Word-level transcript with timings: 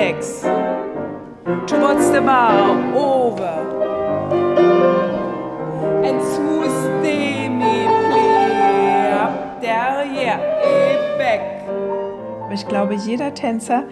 legs 0.00 0.40
towards 1.66 2.10
the 2.10 2.22
bar, 2.22 2.54
over. 2.96 3.56
And 6.08 6.18
smooth 6.32 7.02
me 7.02 7.86
play 8.08 9.12
up 9.12 9.60
there, 9.60 10.06
yeah, 10.06 10.38
back. 11.18 11.42
Ich 12.52 12.66
glaube, 12.66 12.94
jeder 12.94 13.34
Tänzer, 13.34 13.84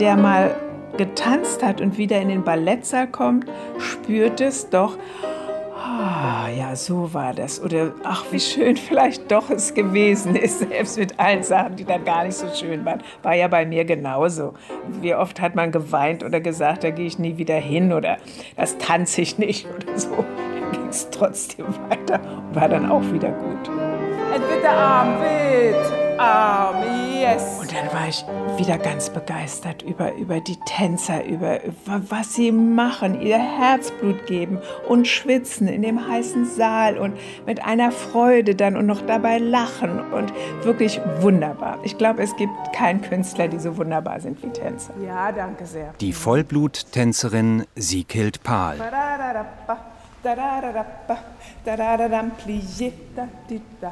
der 0.00 0.16
mal 0.16 0.54
getanzt 0.96 1.62
hat 1.62 1.80
und 1.82 1.98
wieder 1.98 2.18
in 2.18 2.28
den 2.28 2.44
Ballettsaal 2.44 3.08
kommt, 3.08 3.46
spürt 3.78 4.40
es 4.40 4.70
doch, 4.70 4.96
Ah, 6.24 6.48
ja, 6.48 6.76
so 6.76 7.12
war 7.12 7.34
das. 7.34 7.60
Oder 7.60 7.94
ach, 8.04 8.24
wie 8.30 8.38
schön 8.38 8.76
vielleicht 8.88 9.28
doch 9.32 9.50
es 9.50 9.74
gewesen 9.74 10.36
ist, 10.36 10.60
selbst 10.60 10.96
mit 10.96 11.18
allen 11.18 11.42
Sachen, 11.42 11.74
die 11.74 11.84
dann 11.84 12.04
gar 12.04 12.22
nicht 12.22 12.36
so 12.36 12.46
schön 12.54 12.84
waren. 12.84 13.02
War 13.24 13.34
ja 13.34 13.48
bei 13.48 13.66
mir 13.66 13.84
genauso. 13.84 14.54
Wie 15.00 15.16
oft 15.16 15.40
hat 15.40 15.56
man 15.56 15.72
geweint 15.72 16.22
oder 16.22 16.40
gesagt, 16.40 16.84
da 16.84 16.90
gehe 16.90 17.06
ich 17.06 17.18
nie 17.18 17.38
wieder 17.38 17.56
hin 17.56 17.92
oder 17.92 18.18
das 18.56 18.78
tanze 18.78 19.22
ich 19.22 19.36
nicht 19.38 19.66
oder 19.66 19.98
so. 19.98 20.10
Dann 20.60 20.70
ging 20.70 20.88
es 20.88 21.10
trotzdem 21.10 21.66
weiter 21.88 22.20
und 22.20 22.54
war 22.54 22.68
dann 22.68 22.88
auch 22.88 23.02
wieder 23.12 23.30
gut. 23.32 23.64
Bitte 24.48 24.70
Arm, 24.70 25.16
wild. 25.20 26.18
Arm, 26.18 26.76
yes. 27.20 27.61
Und 27.72 27.78
dann 27.78 27.92
war 27.94 28.08
ich 28.08 28.22
wieder 28.58 28.76
ganz 28.76 29.08
begeistert 29.08 29.82
über, 29.82 30.14
über 30.14 30.40
die 30.40 30.58
Tänzer, 30.66 31.24
über, 31.24 31.60
was 31.86 32.34
sie 32.34 32.52
machen, 32.52 33.22
ihr 33.22 33.38
Herzblut 33.38 34.26
geben 34.26 34.58
und 34.88 35.08
schwitzen 35.08 35.68
in 35.68 35.80
dem 35.80 36.06
heißen 36.06 36.44
Saal 36.44 36.98
und 36.98 37.16
mit 37.46 37.64
einer 37.64 37.90
Freude 37.90 38.54
dann 38.54 38.76
und 38.76 38.84
noch 38.84 39.00
dabei 39.06 39.38
lachen 39.38 40.00
und 40.12 40.34
wirklich 40.64 41.00
wunderbar. 41.20 41.78
Ich 41.82 41.96
glaube, 41.96 42.22
es 42.22 42.36
gibt 42.36 42.52
keinen 42.74 43.00
Künstler, 43.00 43.48
die 43.48 43.58
so 43.58 43.74
wunderbar 43.78 44.20
sind 44.20 44.42
wie 44.42 44.50
Tänzer. 44.50 44.92
Ja, 45.02 45.32
danke 45.32 45.64
sehr. 45.64 45.94
Die 46.00 46.12
Vollbluttänzerin 46.12 47.64
Siekild 47.74 48.42
Pahl. 48.42 48.76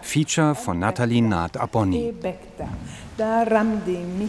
Feature 0.02 0.54
von 0.54 0.78
Nathalie 0.78 1.22
Naht 3.20 3.52
Abonni. 3.52 4.28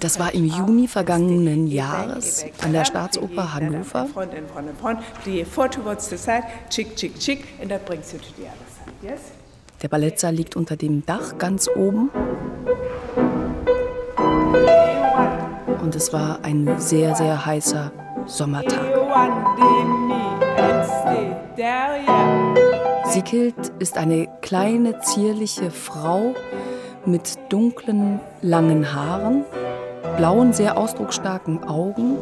Das 0.00 0.18
war 0.18 0.34
im 0.34 0.44
Juni 0.44 0.86
vergangenen 0.88 1.66
Jahres 1.66 2.44
an 2.62 2.72
der 2.72 2.84
Staatsoper 2.84 3.54
Hannover. 3.54 4.06
Der 9.82 9.88
Ballettsaal 9.88 10.34
liegt 10.34 10.56
unter 10.56 10.76
dem 10.76 11.04
Dach 11.04 11.38
ganz 11.38 11.68
oben. 11.68 12.10
Und 15.82 15.94
es 15.96 16.12
war 16.12 16.38
ein 16.42 16.78
sehr, 16.78 17.14
sehr 17.16 17.46
heißer 17.46 17.90
Sommertag. 18.26 18.96
Sikild 23.04 23.54
ist 23.78 23.96
eine 23.96 24.28
kleine, 24.42 25.00
zierliche 25.00 25.70
Frau 25.70 26.34
mit 27.06 27.38
dunklen, 27.48 28.20
langen 28.42 28.94
Haaren, 28.94 29.44
blauen, 30.16 30.52
sehr 30.52 30.76
ausdrucksstarken 30.76 31.64
Augen, 31.64 32.18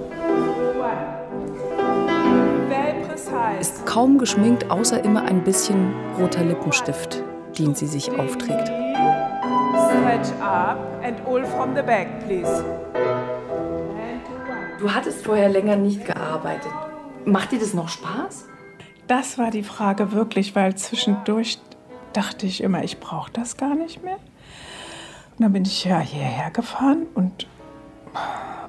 ist 3.61 3.87
kaum 3.87 4.19
geschminkt, 4.19 4.71
außer 4.71 5.03
immer 5.05 5.23
ein 5.23 5.43
bisschen 5.43 5.95
roter 6.19 6.45
Lippenstift, 6.45 7.23
den 7.59 7.75
sie 7.75 7.87
sich 7.87 8.11
aufträgt. 8.13 8.69
Stretch 8.69 10.31
up 10.41 10.79
and 11.03 11.17
all 11.27 11.45
from 11.45 11.75
the 11.75 11.83
back, 11.83 12.09
please. 12.27 12.65
Du 14.79 14.93
hattest 14.93 15.25
vorher 15.25 15.49
länger 15.49 15.77
nicht 15.77 16.05
gearbeitet. 16.05 16.73
Macht 17.27 17.53
dir 17.53 17.59
das 17.59 17.73
noch 17.73 17.89
Spaß? 17.89 18.47
Das 19.07 19.39
war 19.39 19.51
die 19.51 19.63
Frage 19.63 20.13
wirklich, 20.13 20.55
weil 20.55 20.75
zwischendurch 20.75 21.59
dachte 22.13 22.47
ich 22.47 22.63
immer, 22.63 22.85
ich 22.85 23.01
brauche 23.01 23.31
das 23.33 23.57
gar 23.57 23.75
nicht 23.75 24.03
mehr. 24.03 24.17
Und 24.17 25.41
dann 25.41 25.53
bin 25.53 25.65
ich 25.65 25.85
ja 25.85 25.99
hierher 26.01 26.51
gefahren 26.51 27.07
und 27.15 27.47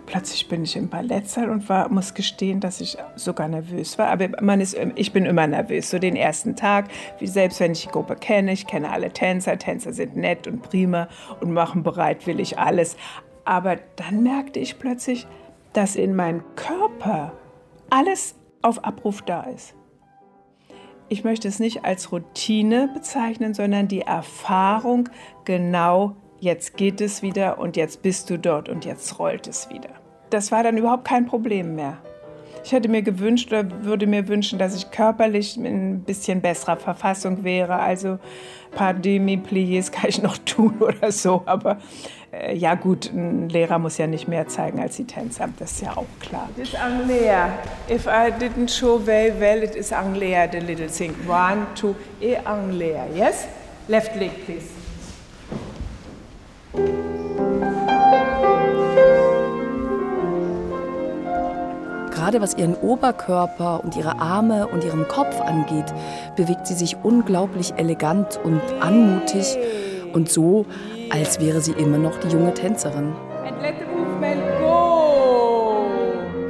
plötzlich 0.05 0.47
bin 0.47 0.63
ich 0.63 0.75
im 0.77 0.87
Ballettsaal 0.87 1.49
und 1.49 1.67
war, 1.67 1.89
muss 1.89 2.13
gestehen, 2.13 2.59
dass 2.61 2.79
ich 2.79 2.97
sogar 3.15 3.47
nervös 3.47 3.97
war. 3.97 4.07
Aber 4.07 4.29
man 4.41 4.61
ist, 4.61 4.75
ich 4.95 5.11
bin 5.11 5.25
immer 5.25 5.47
nervös. 5.47 5.89
So 5.89 5.99
den 5.99 6.15
ersten 6.15 6.55
Tag, 6.55 6.85
wie 7.19 7.27
selbst 7.27 7.59
wenn 7.59 7.73
ich 7.73 7.83
die 7.83 7.91
Gruppe 7.91 8.15
kenne, 8.15 8.53
ich 8.53 8.67
kenne 8.67 8.89
alle 8.89 9.11
Tänzer, 9.11 9.57
Tänzer 9.57 9.93
sind 9.93 10.15
nett 10.15 10.47
und 10.47 10.63
prima 10.63 11.09
und 11.41 11.51
machen 11.51 11.83
bereitwillig 11.83 12.57
alles. 12.57 12.95
Aber 13.43 13.77
dann 13.97 14.23
merkte 14.23 14.59
ich 14.59 14.79
plötzlich, 14.79 15.27
dass 15.73 15.95
in 15.95 16.15
meinem 16.15 16.43
Körper 16.55 17.33
alles 17.89 18.35
auf 18.65 18.83
Abruf 18.83 19.21
da 19.21 19.43
ist. 19.43 19.75
Ich 21.07 21.23
möchte 21.23 21.47
es 21.47 21.59
nicht 21.59 21.85
als 21.85 22.11
Routine 22.11 22.89
bezeichnen, 22.93 23.53
sondern 23.53 23.87
die 23.87 24.01
Erfahrung, 24.01 25.09
genau 25.45 26.15
jetzt 26.39 26.75
geht 26.75 26.99
es 26.99 27.21
wieder 27.21 27.59
und 27.59 27.77
jetzt 27.77 28.01
bist 28.01 28.29
du 28.29 28.39
dort 28.39 28.67
und 28.67 28.83
jetzt 28.83 29.19
rollt 29.19 29.47
es 29.47 29.69
wieder. 29.69 29.89
Das 30.31 30.51
war 30.51 30.63
dann 30.63 30.77
überhaupt 30.77 31.05
kein 31.05 31.27
Problem 31.27 31.75
mehr. 31.75 31.97
Ich 32.65 32.71
hätte 32.71 32.89
mir 32.89 33.03
gewünscht 33.03 33.53
oder 33.53 33.83
würde 33.83 34.07
mir 34.07 34.27
wünschen, 34.27 34.57
dass 34.57 34.75
ich 34.75 34.89
körperlich 34.89 35.55
in 35.55 35.65
ein 35.65 35.99
bisschen 35.99 36.41
besserer 36.41 36.77
Verfassung 36.77 37.43
wäre. 37.43 37.75
Also 37.77 38.13
ein 38.13 38.19
paar 38.73 38.93
Demi-Pliés 38.95 39.91
kann 39.91 40.09
ich 40.09 40.23
noch 40.23 40.39
tun 40.39 40.73
oder 40.79 41.11
so. 41.11 41.43
Aber 41.45 41.77
äh, 42.31 42.57
ja 42.57 42.73
gut, 42.73 43.13
ein 43.13 43.49
Lehrer 43.49 43.77
muss 43.77 43.99
ja 43.99 44.07
nicht 44.07 44.27
mehr 44.27 44.47
zeigen 44.47 44.79
als 44.79 44.95
die 44.95 45.05
Tänzer. 45.05 45.47
Das 45.59 45.73
ist 45.73 45.81
ja 45.81 45.95
auch 45.95 46.07
klar. 46.19 46.49
It 46.57 46.63
is 46.63 46.73
Anglea. 46.73 47.49
If 47.87 48.07
I 48.07 48.31
didn't 48.31 48.75
show 48.75 48.97
very 48.97 49.31
well, 49.39 49.61
it 49.61 49.75
is 49.75 49.93
Anglea, 49.93 50.49
the 50.51 50.57
little 50.57 50.89
thing. 50.89 51.13
One, 51.27 51.67
two, 51.75 51.95
e 52.19 52.35
Anglea. 52.35 53.05
Yes? 53.13 53.47
Left 53.87 54.15
leg, 54.15 54.31
please. 54.43 54.73
Gerade 62.25 62.41
was 62.41 62.57
ihren 62.57 62.73
Oberkörper 62.73 63.83
und 63.83 63.95
ihre 63.95 64.17
Arme 64.17 64.67
und 64.67 64.83
ihren 64.83 65.07
Kopf 65.07 65.39
angeht, 65.41 65.93
bewegt 66.35 66.65
sie 66.65 66.73
sich 66.73 66.97
unglaublich 67.03 67.75
elegant 67.77 68.39
und 68.43 68.61
anmutig 68.79 69.55
und 70.11 70.27
so, 70.27 70.65
als 71.11 71.39
wäre 71.39 71.61
sie 71.61 71.73
immer 71.73 71.99
noch 71.99 72.17
die 72.17 72.29
junge 72.29 72.51
Tänzerin. 72.55 73.13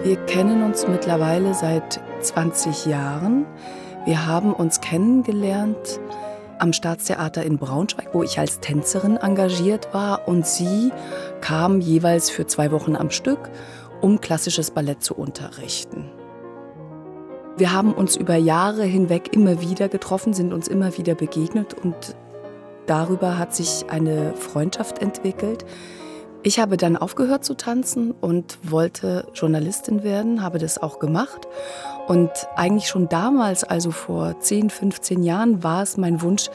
Wir 0.03 0.16
kennen 0.28 0.64
uns 0.64 0.88
mittlerweile 0.88 1.53
seit 1.53 2.00
20 2.22 2.85
Jahren. 2.85 3.46
Wir 4.06 4.25
haben 4.28 4.53
uns 4.53 4.80
kennengelernt 4.80 6.00
am 6.58 6.72
Staatstheater 6.72 7.44
in 7.44 7.58
Braunschweig, 7.58 8.14
wo 8.14 8.24
ich 8.24 8.40
als 8.40 8.62
Tänzerin 8.62 9.18
engagiert 9.18 9.94
war 9.94 10.25
und 10.25 10.47
sie 10.47 10.94
kam 11.41 11.81
jeweils 11.81 12.30
für 12.30 12.47
zwei 12.47 12.72
Wochen 12.72 12.96
am 12.96 13.12
Stück 13.12 13.50
um 14.01 14.22
klassisches 14.22 14.72
Ballett 14.72 15.03
zu 15.03 15.16
unterrichten. 15.16 16.11
Wir 17.57 17.72
haben 17.72 17.94
uns 17.94 18.17
über 18.17 18.35
Jahre 18.35 18.83
hinweg 18.83 19.33
immer 19.33 19.61
wieder 19.61 19.88
getroffen, 19.88 20.33
sind 20.33 20.51
uns 20.51 20.67
immer 20.67 20.97
wieder 20.97 21.16
begegnet 21.16 21.73
und 21.73 21.95
darüber 22.85 23.38
hat 23.38 23.55
sich 23.55 23.85
eine 23.89 24.34
Freundschaft 24.35 25.00
entwickelt. 25.00 25.66
Ich 26.44 26.59
habe 26.59 26.78
dann 26.78 26.97
aufgehört 26.97 27.45
zu 27.45 27.55
tanzen 27.55 28.11
und 28.11 28.59
wollte 28.61 29.25
Journalistin 29.34 30.03
werden, 30.03 30.43
habe 30.43 30.59
das 30.59 30.78
auch 30.78 30.99
gemacht. 30.99 31.47
Und 32.08 32.29
eigentlich 32.55 32.87
schon 32.87 33.09
damals, 33.09 33.64
also 33.64 33.90
vor 33.90 34.40
10, 34.40 34.70
15 34.70 35.23
Jahren, 35.23 35.64
war 35.64 35.81
es 35.81 35.97
mein 35.97 36.22
Wunsch, 36.22 36.49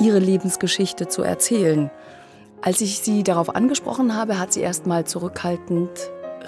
ihre 0.00 0.18
Lebensgeschichte 0.18 1.08
zu 1.08 1.22
erzählen. 1.22 1.90
Als 2.62 2.80
ich 2.80 3.00
sie 3.00 3.22
darauf 3.22 3.54
angesprochen 3.54 4.16
habe, 4.16 4.38
hat 4.38 4.52
sie 4.52 4.60
erst 4.60 4.86
mal 4.86 5.04
zurückhaltend 5.04 5.90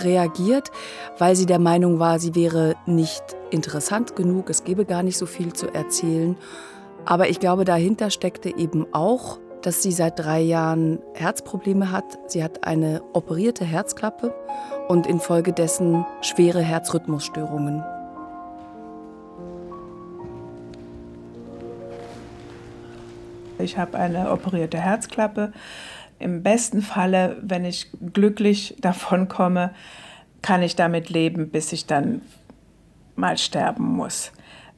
reagiert, 0.02 0.70
weil 1.18 1.36
sie 1.36 1.46
der 1.46 1.58
Meinung 1.58 1.98
war, 1.98 2.18
sie 2.18 2.34
wäre 2.34 2.74
nicht 2.86 3.22
interessant 3.50 4.16
genug, 4.16 4.50
es 4.50 4.64
gebe 4.64 4.84
gar 4.84 5.02
nicht 5.02 5.18
so 5.18 5.26
viel 5.26 5.52
zu 5.52 5.68
erzählen. 5.68 6.36
Aber 7.04 7.28
ich 7.28 7.38
glaube, 7.38 7.64
dahinter 7.64 8.10
steckte 8.10 8.56
eben 8.56 8.86
auch, 8.92 9.38
dass 9.62 9.82
sie 9.82 9.92
seit 9.92 10.18
drei 10.18 10.40
Jahren 10.40 10.98
Herzprobleme 11.14 11.90
hat. 11.90 12.04
Sie 12.26 12.44
hat 12.44 12.66
eine 12.66 13.02
operierte 13.14 13.64
Herzklappe 13.64 14.34
und 14.88 15.06
infolgedessen 15.06 16.04
schwere 16.20 16.60
Herzrhythmusstörungen. 16.60 17.82
Ich 23.58 23.78
habe 23.78 23.96
eine 23.96 24.30
operierte 24.30 24.78
Herzklappe 24.78 25.52
im 26.24 26.42
besten 26.42 26.82
Falle, 26.82 27.36
wenn 27.42 27.64
ich 27.64 27.90
glücklich 28.12 28.74
davon 28.80 29.28
komme, 29.28 29.72
kann 30.42 30.62
ich 30.62 30.74
damit 30.74 31.10
leben, 31.10 31.50
bis 31.50 31.72
ich 31.72 31.86
dann 31.86 32.22
mal 33.14 33.38
sterben 33.38 33.84
muss. 33.84 34.32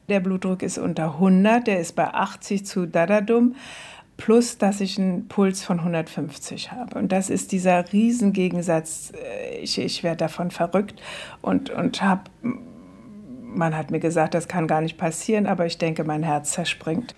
Der 0.09 0.19
Blutdruck 0.19 0.61
ist 0.61 0.77
unter 0.77 1.13
100, 1.13 1.67
der 1.67 1.79
ist 1.79 1.95
bei 1.95 2.13
80 2.13 2.65
zu 2.65 2.85
Dadadum, 2.85 3.55
plus 4.17 4.57
dass 4.57 4.81
ich 4.81 4.97
einen 4.97 5.27
Puls 5.27 5.63
von 5.63 5.79
150 5.79 6.71
habe. 6.71 6.97
Und 6.97 7.11
das 7.11 7.29
ist 7.29 7.51
dieser 7.51 7.91
Riesengegensatz. 7.91 9.11
Äh, 9.13 9.59
ich, 9.59 9.77
ich 9.77 10.03
werde 10.03 10.17
davon 10.17 10.51
verrückt 10.51 11.01
und, 11.41 11.69
und 11.69 12.01
habe, 12.01 12.23
man 13.41 13.75
hat 13.75 13.91
mir 13.91 13.99
gesagt, 13.99 14.33
das 14.33 14.47
kann 14.47 14.67
gar 14.67 14.81
nicht 14.81 14.97
passieren, 14.97 15.45
aber 15.45 15.65
ich 15.65 15.77
denke, 15.77 16.03
mein 16.03 16.23
Herz 16.23 16.51
zerspringt. 16.51 17.15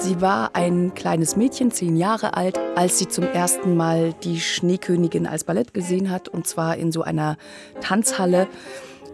Sie 0.00 0.20
war 0.20 0.50
ein 0.54 0.94
kleines 0.94 1.34
Mädchen, 1.34 1.72
zehn 1.72 1.96
Jahre 1.96 2.36
alt, 2.36 2.56
als 2.76 2.98
sie 2.98 3.08
zum 3.08 3.24
ersten 3.24 3.76
Mal 3.76 4.12
die 4.12 4.40
Schneekönigin 4.40 5.26
als 5.26 5.42
Ballett 5.42 5.74
gesehen 5.74 6.10
hat, 6.10 6.28
und 6.28 6.46
zwar 6.46 6.76
in 6.76 6.92
so 6.92 7.02
einer 7.02 7.36
Tanzhalle. 7.80 8.46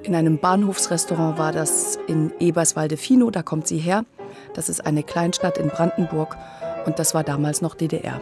In 0.02 0.14
einem 0.14 0.36
Bahnhofsrestaurant 0.38 1.38
war 1.38 1.52
das 1.52 1.98
in 2.06 2.32
Eberswalde-Fino, 2.38 3.30
da 3.30 3.42
kommt 3.42 3.66
sie 3.66 3.78
her. 3.78 4.04
Das 4.52 4.68
ist 4.68 4.84
eine 4.84 5.02
Kleinstadt 5.02 5.56
in 5.56 5.68
Brandenburg 5.68 6.36
und 6.84 6.98
das 6.98 7.14
war 7.14 7.24
damals 7.24 7.62
noch 7.62 7.74
DDR. 7.74 8.20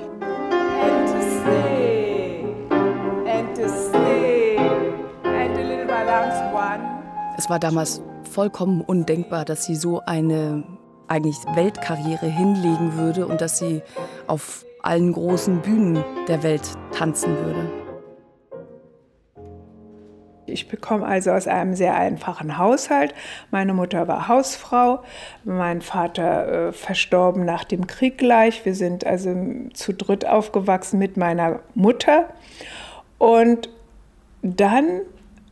Es 7.37 7.50
war 7.50 7.58
damals 7.58 8.00
vollkommen 8.31 8.82
undenkbar, 8.82 9.44
dass 9.44 9.65
sie 9.65 9.75
so 9.75 10.00
eine 10.06 10.62
eigentlich 11.12 11.37
Weltkarriere 11.55 12.26
hinlegen 12.26 12.97
würde 12.97 13.26
und 13.26 13.43
dass 13.43 13.59
sie 13.59 13.82
auf 14.26 14.64
allen 14.82 15.12
großen 15.12 15.61
Bühnen 15.61 16.03
der 16.26 16.43
Welt 16.43 16.62
tanzen 16.97 17.37
würde. 17.37 17.70
Ich 20.47 20.69
bekomme 20.69 21.06
also 21.06 21.31
aus 21.31 21.47
einem 21.47 21.75
sehr 21.75 21.94
einfachen 21.94 22.56
Haushalt. 22.56 23.14
Meine 23.50 23.75
Mutter 23.75 24.09
war 24.09 24.29
Hausfrau, 24.29 25.03
mein 25.44 25.82
Vater 25.82 26.69
äh, 26.69 26.73
verstorben 26.73 27.44
nach 27.44 27.65
dem 27.65 27.87
Krieg 27.87 28.17
gleich. 28.19 28.65
Wir 28.65 28.75
sind 28.75 29.06
also 29.06 29.35
zu 29.75 29.93
dritt 29.93 30.26
aufgewachsen 30.26 30.99
mit 30.99 31.17
meiner 31.19 31.61
Mutter. 31.75 32.31
Und 33.19 33.69
dann 34.43 35.03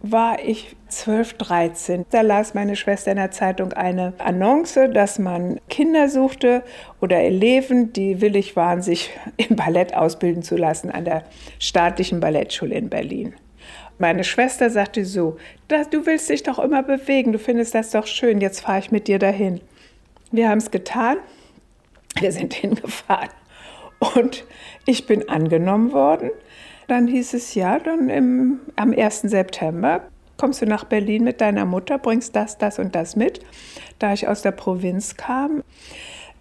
war 0.02 0.42
ich 0.42 0.76
12, 0.88 1.34
13. 1.34 2.06
Da 2.10 2.22
las 2.22 2.54
meine 2.54 2.76
Schwester 2.76 3.10
in 3.10 3.18
der 3.18 3.30
Zeitung 3.30 3.72
eine 3.72 4.14
Annonce, 4.18 4.88
dass 4.92 5.18
man 5.18 5.60
Kinder 5.68 6.08
suchte 6.08 6.62
oder 7.00 7.18
Eleven, 7.18 7.92
die 7.92 8.20
willig 8.20 8.56
waren, 8.56 8.82
sich 8.82 9.10
im 9.36 9.56
Ballett 9.56 9.94
ausbilden 9.94 10.42
zu 10.42 10.56
lassen 10.56 10.90
an 10.90 11.04
der 11.04 11.24
staatlichen 11.58 12.20
Ballettschule 12.20 12.74
in 12.74 12.88
Berlin. 12.88 13.34
Meine 13.98 14.24
Schwester 14.24 14.70
sagte 14.70 15.04
so, 15.04 15.36
du 15.68 16.06
willst 16.06 16.30
dich 16.30 16.42
doch 16.42 16.58
immer 16.58 16.82
bewegen, 16.82 17.32
du 17.32 17.38
findest 17.38 17.74
das 17.74 17.90
doch 17.90 18.06
schön, 18.06 18.40
jetzt 18.40 18.60
fahre 18.60 18.78
ich 18.78 18.90
mit 18.90 19.08
dir 19.08 19.18
dahin. 19.18 19.60
Wir 20.32 20.48
haben 20.48 20.58
es 20.58 20.70
getan, 20.70 21.18
wir 22.18 22.32
sind 22.32 22.54
hingefahren 22.54 23.28
und 24.16 24.46
ich 24.86 25.06
bin 25.06 25.28
angenommen 25.28 25.92
worden. 25.92 26.30
Dann 26.90 27.06
hieß 27.06 27.34
es 27.34 27.54
ja, 27.54 27.78
dann 27.78 28.08
im, 28.08 28.58
am 28.74 28.92
1. 28.92 29.20
September 29.20 30.02
kommst 30.36 30.60
du 30.60 30.66
nach 30.66 30.82
Berlin 30.82 31.22
mit 31.22 31.40
deiner 31.40 31.64
Mutter, 31.64 31.98
bringst 31.98 32.34
das, 32.34 32.58
das 32.58 32.80
und 32.80 32.96
das 32.96 33.14
mit. 33.14 33.38
Da 34.00 34.12
ich 34.12 34.26
aus 34.26 34.42
der 34.42 34.50
Provinz 34.50 35.16
kam, 35.16 35.62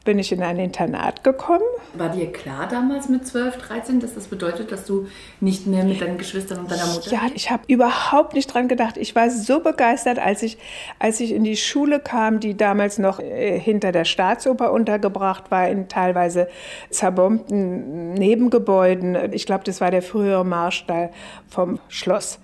bin 0.06 0.18
ich 0.18 0.32
in 0.32 0.42
ein 0.42 0.58
Internat 0.58 1.24
gekommen. 1.24 1.64
War 1.94 2.10
dir 2.10 2.32
klar 2.32 2.68
damals 2.68 3.10
mit 3.10 3.28
12, 3.28 3.58
13, 3.58 4.00
dass 4.00 4.16
das 4.16 4.28
bedeutet, 4.28 4.72
dass 4.72 4.86
du 4.86 5.08
nicht 5.42 5.68
mehr 5.68 5.84
mit 5.84 6.02
deinen 6.02 6.18
Geschwistern 6.18 6.60
und 6.60 6.72
deiner 6.72 6.86
Mutter? 6.88 7.12
Ja, 7.12 7.22
ich 7.34 7.52
habe 7.52 7.64
überhaupt 7.68 8.34
nicht 8.34 8.54
dran 8.54 8.68
gedacht. 8.68 8.98
Ich 8.98 9.16
war 9.16 9.30
so 9.30 9.60
begeistert, 9.60 10.18
als 10.18 10.42
ich, 10.42 10.58
als 11.00 11.20
ich 11.20 11.32
in 11.34 11.44
die 11.44 11.58
Schule 11.58 12.00
kam, 12.00 12.40
die 12.40 12.56
damals 12.56 12.98
noch 12.98 13.20
äh, 13.20 13.60
hinter 13.60 13.92
der 13.92 14.06
Staatsoper 14.06 14.72
untergebracht 14.72 15.52
war, 15.52 15.68
in 15.68 15.90
teilweise 15.90 16.48
zerbombten 16.90 18.14
Nebengebäuden. 18.14 19.34
Ich 19.34 19.46
glaube, 19.46 19.64
das 19.66 19.82
war 19.82 19.92
der 19.92 20.02
frühere 20.02 20.46
Marstall 20.46 21.12
vom 21.50 21.80
Schloss. 21.90 22.40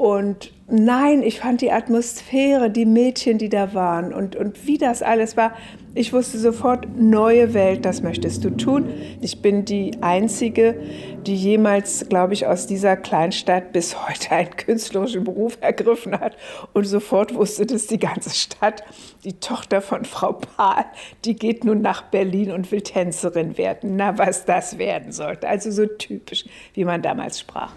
Und 0.00 0.50
nein, 0.66 1.22
ich 1.22 1.40
fand 1.40 1.60
die 1.60 1.72
Atmosphäre, 1.72 2.70
die 2.70 2.86
Mädchen, 2.86 3.36
die 3.36 3.50
da 3.50 3.74
waren 3.74 4.14
und, 4.14 4.34
und 4.34 4.66
wie 4.66 4.78
das 4.78 5.02
alles 5.02 5.36
war. 5.36 5.52
Ich 5.94 6.14
wusste 6.14 6.38
sofort, 6.38 6.88
neue 6.96 7.52
Welt, 7.52 7.84
das 7.84 8.00
möchtest 8.00 8.42
du 8.42 8.48
tun. 8.48 8.88
Ich 9.20 9.42
bin 9.42 9.66
die 9.66 9.90
Einzige, 10.00 10.80
die 11.26 11.36
jemals, 11.36 12.08
glaube 12.08 12.32
ich, 12.32 12.46
aus 12.46 12.66
dieser 12.66 12.96
Kleinstadt 12.96 13.74
bis 13.74 14.08
heute 14.08 14.30
einen 14.30 14.56
künstlerischen 14.56 15.24
Beruf 15.24 15.58
ergriffen 15.60 16.18
hat 16.18 16.34
und 16.72 16.84
sofort 16.84 17.34
wusste 17.34 17.66
dass 17.66 17.86
die 17.86 17.98
ganze 17.98 18.30
Stadt. 18.30 18.82
Die 19.24 19.34
Tochter 19.34 19.82
von 19.82 20.06
Frau 20.06 20.32
Pahl, 20.32 20.86
die 21.26 21.36
geht 21.36 21.66
nun 21.66 21.82
nach 21.82 22.04
Berlin 22.04 22.52
und 22.52 22.72
will 22.72 22.80
Tänzerin 22.80 23.58
werden. 23.58 23.96
Na, 23.96 24.16
was 24.16 24.46
das 24.46 24.78
werden 24.78 25.12
sollte. 25.12 25.46
Also 25.46 25.70
so 25.70 25.84
typisch, 25.84 26.46
wie 26.72 26.86
man 26.86 27.02
damals 27.02 27.38
sprach. 27.38 27.74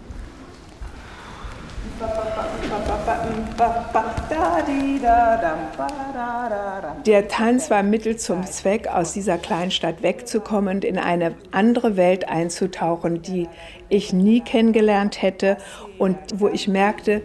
Der 7.06 7.28
Tanz 7.28 7.70
war 7.70 7.82
Mittel 7.82 8.16
zum 8.16 8.44
Zweck, 8.46 8.88
aus 8.88 9.12
dieser 9.12 9.38
Kleinstadt 9.38 10.02
wegzukommen 10.02 10.76
und 10.76 10.84
in 10.84 10.98
eine 10.98 11.34
andere 11.50 11.96
Welt 11.96 12.28
einzutauchen, 12.28 13.22
die 13.22 13.48
ich 13.88 14.12
nie 14.12 14.40
kennengelernt 14.40 15.22
hätte 15.22 15.56
und 15.98 16.16
wo 16.34 16.48
ich 16.48 16.68
merkte, 16.68 17.22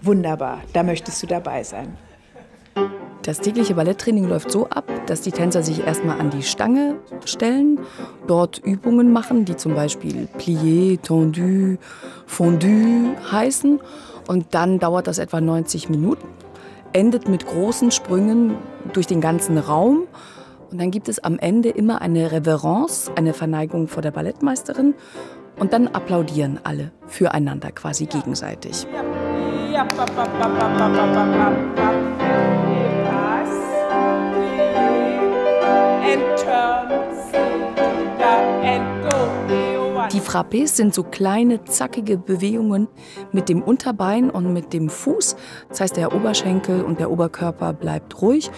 wunderbar, 0.00 0.62
da 0.72 0.82
möchtest 0.82 1.22
du 1.22 1.26
dabei 1.26 1.62
sein. 1.64 1.96
Das 3.22 3.40
tägliche 3.40 3.74
Balletttraining 3.74 4.28
läuft 4.28 4.50
so 4.50 4.68
ab, 4.68 4.90
dass 5.06 5.20
die 5.20 5.32
Tänzer 5.32 5.62
sich 5.62 5.86
erstmal 5.86 6.18
an 6.18 6.30
die 6.30 6.42
Stange 6.42 6.96
stellen, 7.26 7.78
dort 8.26 8.58
Übungen 8.58 9.12
machen, 9.12 9.44
die 9.44 9.56
zum 9.56 9.74
Beispiel 9.74 10.28
Plié, 10.38 10.98
Tendu, 11.00 11.76
Fondu 12.26 13.14
heißen. 13.30 13.80
Und 14.28 14.54
dann 14.54 14.78
dauert 14.78 15.06
das 15.06 15.18
etwa 15.18 15.40
90 15.40 15.90
Minuten, 15.90 16.26
endet 16.92 17.28
mit 17.28 17.46
großen 17.46 17.90
Sprüngen 17.90 18.54
durch 18.92 19.06
den 19.06 19.20
ganzen 19.20 19.58
Raum. 19.58 20.06
Und 20.70 20.80
dann 20.80 20.90
gibt 20.90 21.08
es 21.08 21.18
am 21.18 21.38
Ende 21.38 21.70
immer 21.70 22.00
eine 22.00 22.32
Reverence, 22.32 23.10
eine 23.14 23.34
Verneigung 23.34 23.88
vor 23.88 24.02
der 24.02 24.10
Ballettmeisterin. 24.10 24.94
Und 25.58 25.72
dann 25.72 25.88
applaudieren 25.88 26.60
alle 26.62 26.92
füreinander 27.08 27.72
quasi 27.72 28.06
gegenseitig. 28.06 28.86
Ja. 28.90 29.67
Die 40.12 40.20
Frappés 40.20 40.74
sind 40.74 40.94
so 40.94 41.04
kleine, 41.04 41.64
zackige 41.64 42.18
Bewegungen 42.18 42.88
mit 43.30 43.48
dem 43.48 43.62
Unterbein 43.62 44.30
und 44.30 44.52
mit 44.52 44.72
dem 44.72 44.88
Fuß. 44.88 45.36
Das 45.68 45.80
heißt, 45.80 45.96
der 45.96 46.12
Oberschenkel 46.12 46.82
und 46.82 46.98
der 46.98 47.12
Oberkörper 47.12 47.72
bleibt 47.72 48.20
ruhig 48.20 48.50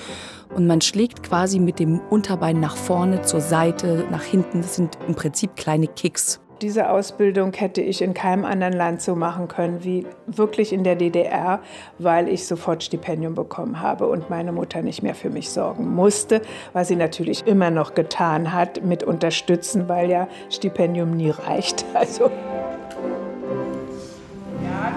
und 0.55 0.67
man 0.67 0.81
schlägt 0.81 1.23
quasi 1.23 1.59
mit 1.59 1.79
dem 1.81 2.00
Unterbein 2.09 2.61
nach 2.61 2.77
vorne, 2.77 3.21
zur 3.21 3.43
Seite, 3.43 4.07
nach 4.11 4.23
hinten. 4.23 4.62
Das 4.62 4.75
sind 4.75 4.97
im 5.07 5.15
Prinzip 5.15 5.55
kleine 5.57 5.87
Kicks. 5.87 6.41
Diese 6.61 6.90
Ausbildung 6.90 7.55
hätte 7.55 7.81
ich 7.81 8.02
in 8.02 8.12
keinem 8.12 8.45
anderen 8.45 8.75
Land 8.75 9.00
so 9.00 9.17
machen 9.17 9.49
können 9.49 9.83
wie 9.83 10.05
wirklich 10.26 10.75
in 10.75 10.85
der 10.85 10.95
DDR, 10.95 11.61
weil 11.99 12.29
ich 12.29 12.47
sofort 12.47 12.85
Stipendium 12.85 13.35
bekommen 13.35 13.81
habe 13.81 14.07
und 14.07 14.29
meine 14.29 14.52
Mutter 14.52 14.83
nicht 14.83 15.02
mehr 15.02 15.14
für 15.14 15.31
mich 15.31 15.49
sorgen 15.49 15.95
musste, 15.95 16.43
was 16.75 16.88
sie 16.88 16.97
natürlich 16.97 17.47
immer 17.47 17.71
noch 17.71 17.95
getan 17.95 18.52
hat 18.52 18.85
mit 18.85 19.02
Unterstützen, 19.02 19.88
weil 19.88 20.11
ja 20.11 20.29
Stipendium 20.50 21.17
nie 21.17 21.31
reicht. 21.31 21.87
Also 21.95 22.25
ja, 22.25 22.31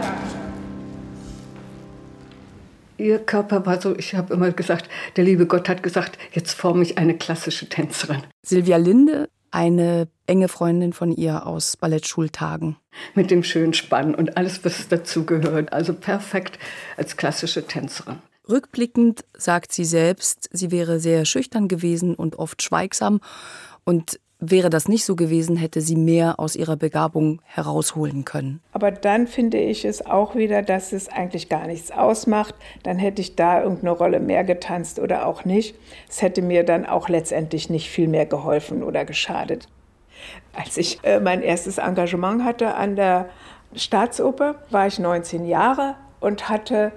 danke. 0.01 0.08
Ihr 2.98 3.20
Körper 3.20 3.65
war 3.65 3.82
so, 3.82 3.96
ich 3.98 4.15
habe 4.15 4.34
immer 4.34 4.51
gesagt, 4.51 4.89
der 5.17 5.24
liebe 5.24 5.46
Gott 5.46 5.67
hat 5.67 5.84
gesagt, 5.84 6.17
jetzt 6.32 6.53
forme 6.53 6.84
ich 6.84 6.98
eine 6.98 7.17
klassische 7.17 7.67
Tänzerin. 7.67 8.24
Silvia 8.46 8.77
Linde 8.77 9.29
eine 9.53 10.07
enge 10.25 10.48
Freundin 10.48 10.93
von 10.93 11.12
ihr 11.12 11.45
aus 11.45 11.77
Ballettschultagen. 11.77 12.77
Mit 13.13 13.31
dem 13.31 13.43
schönen 13.43 13.74
Spann 13.74 14.15
und 14.15 14.36
alles, 14.38 14.65
was 14.65 14.88
dazugehört. 14.88 15.72
Also 15.74 15.93
perfekt 15.93 16.57
als 16.98 17.17
klassische 17.17 17.65
Tänzerin. 17.65 18.17
Rückblickend 18.50 19.24
sagt 19.38 19.72
sie 19.72 19.86
selbst, 19.86 20.50
sie 20.51 20.72
wäre 20.72 21.00
sehr 21.00 21.25
schüchtern 21.25 21.67
gewesen 21.67 22.15
und 22.15 22.38
oft 22.38 22.62
schweigsam. 22.62 23.22
Und 23.86 24.19
Wäre 24.45 24.69
das 24.69 24.89
nicht 24.89 25.05
so 25.05 25.15
gewesen, 25.15 25.55
hätte 25.55 25.79
sie 25.79 25.95
mehr 25.95 26.38
aus 26.38 26.57
ihrer 26.57 26.75
Begabung 26.75 27.41
herausholen 27.45 28.25
können. 28.25 28.59
Aber 28.73 28.91
dann 28.91 29.27
finde 29.27 29.57
ich 29.57 29.85
es 29.85 30.05
auch 30.05 30.35
wieder, 30.35 30.62
dass 30.62 30.91
es 30.91 31.07
eigentlich 31.07 31.47
gar 31.47 31.65
nichts 31.65 31.91
ausmacht. 31.91 32.53
Dann 32.83 32.97
hätte 32.97 33.21
ich 33.21 33.38
da 33.38 33.63
irgendeine 33.63 33.91
Rolle 33.91 34.19
mehr 34.19 34.43
getanzt 34.43 35.00
oder 35.00 35.27
auch 35.27 35.45
nicht. 35.45 35.75
Es 36.09 36.21
hätte 36.21 36.41
mir 36.41 36.65
dann 36.65 36.85
auch 36.85 37.07
letztendlich 37.07 37.69
nicht 37.69 37.89
viel 37.89 38.09
mehr 38.09 38.25
geholfen 38.25 38.83
oder 38.83 39.05
geschadet. 39.05 39.69
Als 40.51 40.75
ich 40.75 41.00
äh, 41.03 41.21
mein 41.21 41.41
erstes 41.41 41.77
Engagement 41.77 42.43
hatte 42.43 42.75
an 42.75 42.97
der 42.97 43.29
Staatsoper, 43.73 44.55
war 44.69 44.88
ich 44.88 45.00
19 45.00 45.45
Jahre 45.45 45.95
und 46.19 46.50
hatte 46.50 46.91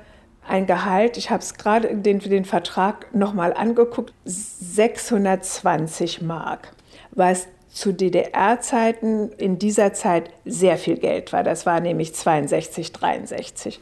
ein 0.49 0.67
Gehalt, 0.67 1.17
ich 1.17 1.31
habe 1.31 1.43
es 1.43 1.55
gerade 1.55 1.95
den, 1.95 2.19
den 2.19 2.45
Vertrag 2.45 3.15
nochmal 3.15 3.53
angeguckt, 3.53 4.13
620 4.25 6.23
Mark, 6.23 6.73
was 7.17 7.49
zu 7.69 7.93
DDR-Zeiten 7.93 9.33
in 9.33 9.59
dieser 9.59 9.93
Zeit 9.93 10.31
sehr 10.45 10.79
viel 10.79 10.97
Geld 10.97 11.33
war. 11.33 11.43
Das 11.43 11.67
war 11.67 11.81
nämlich 11.81 12.15
62, 12.15 12.93
63. 12.93 13.81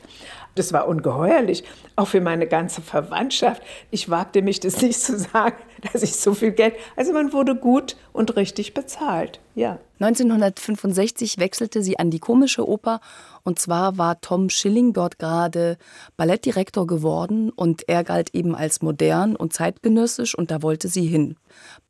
Das 0.54 0.72
war 0.72 0.88
ungeheuerlich, 0.88 1.64
auch 1.96 2.08
für 2.08 2.20
meine 2.20 2.46
ganze 2.46 2.80
Verwandtschaft. 2.80 3.62
Ich 3.90 4.08
wagte 4.08 4.42
mich 4.42 4.60
das 4.60 4.80
nicht 4.82 5.00
zu 5.00 5.18
sagen, 5.18 5.56
dass 5.92 6.02
ich 6.02 6.16
so 6.16 6.34
viel 6.34 6.52
Geld. 6.52 6.74
Also 6.96 7.12
man 7.12 7.32
wurde 7.32 7.54
gut 7.54 7.96
und 8.12 8.36
richtig 8.36 8.74
bezahlt, 8.74 9.40
ja. 9.54 9.78
1965 10.00 11.38
wechselte 11.38 11.82
sie 11.82 11.98
an 11.98 12.10
die 12.10 12.18
Komische 12.18 12.68
Oper 12.68 13.00
und 13.44 13.58
zwar 13.58 13.96
war 13.96 14.20
Tom 14.20 14.50
Schilling 14.50 14.92
dort 14.92 15.18
gerade 15.18 15.78
Ballettdirektor 16.16 16.86
geworden 16.86 17.50
und 17.50 17.88
er 17.88 18.02
galt 18.02 18.34
eben 18.34 18.56
als 18.56 18.82
modern 18.82 19.36
und 19.36 19.52
zeitgenössisch 19.52 20.34
und 20.34 20.50
da 20.50 20.62
wollte 20.62 20.88
sie 20.88 21.06
hin. 21.06 21.36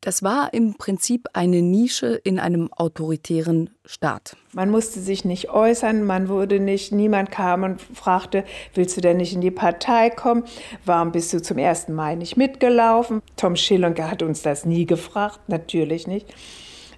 Das 0.03 0.23
war 0.23 0.53
im 0.53 0.75
Prinzip 0.75 1.29
eine 1.33 1.63
Nische 1.63 2.21
in 2.25 2.39
einem 2.39 2.71
autoritären 2.73 3.71
Staat. 3.87 4.37
Man 4.53 4.71
musste 4.71 5.01
sich 5.01 5.25
nicht 5.25 5.51
äußern, 5.51 6.05
man 6.05 6.29
wurde 6.29 6.61
nicht, 6.61 6.93
niemand 6.93 7.31
kam 7.31 7.63
und 7.65 7.81
fragte, 7.81 8.45
willst 8.75 8.97
du 8.97 9.01
denn 9.01 9.17
nicht 9.17 9.35
in 9.35 9.41
die 9.41 9.51
Partei 9.51 10.11
kommen? 10.11 10.45
Warum 10.85 11.13
bist 11.13 11.33
du 11.33 11.43
zum 11.43 11.59
1. 11.59 11.89
Mai 11.89 12.15
nicht 12.15 12.37
mitgelaufen? 12.37 13.23
Tom 13.37 13.57
Schilling 13.57 13.84
hat 13.85 14.23
uns 14.23 14.43
das 14.43 14.65
nie 14.65 14.87
gefragt, 14.87 15.41
natürlich 15.49 16.07
nicht. 16.07 16.35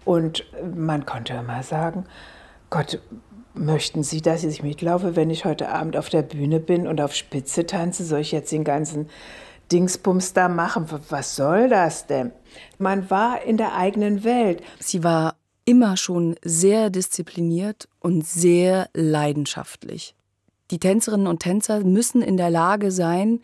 Und 0.04 0.44
man 0.74 1.04
konnte 1.06 1.34
immer 1.34 1.62
sagen, 1.62 2.04
Gott, 2.70 3.00
möchten 3.54 4.02
Sie, 4.02 4.20
dass 4.20 4.44
ich 4.44 4.62
mitlaufe, 4.62 5.16
wenn 5.16 5.30
ich 5.30 5.44
heute 5.44 5.70
Abend 5.70 5.96
auf 5.96 6.08
der 6.08 6.22
Bühne 6.22 6.60
bin 6.60 6.86
und 6.86 7.00
auf 7.00 7.14
Spitze 7.14 7.66
tanze? 7.66 8.04
Soll 8.04 8.20
ich 8.20 8.32
jetzt 8.32 8.52
den 8.52 8.64
ganzen 8.64 9.08
Dingsbums 9.72 10.32
da 10.32 10.48
machen? 10.48 10.86
Was 11.08 11.36
soll 11.36 11.68
das 11.68 12.06
denn? 12.06 12.32
Man 12.78 13.10
war 13.10 13.42
in 13.42 13.56
der 13.56 13.74
eigenen 13.74 14.24
Welt. 14.24 14.62
Sie 14.78 15.02
war 15.02 15.36
immer 15.64 15.96
schon 15.96 16.36
sehr 16.42 16.90
diszipliniert 16.90 17.88
und 17.98 18.24
sehr 18.24 18.88
leidenschaftlich. 18.94 20.14
Die 20.70 20.78
Tänzerinnen 20.78 21.26
und 21.26 21.40
Tänzer 21.40 21.80
müssen 21.80 22.22
in 22.22 22.36
der 22.36 22.50
Lage 22.50 22.90
sein, 22.90 23.40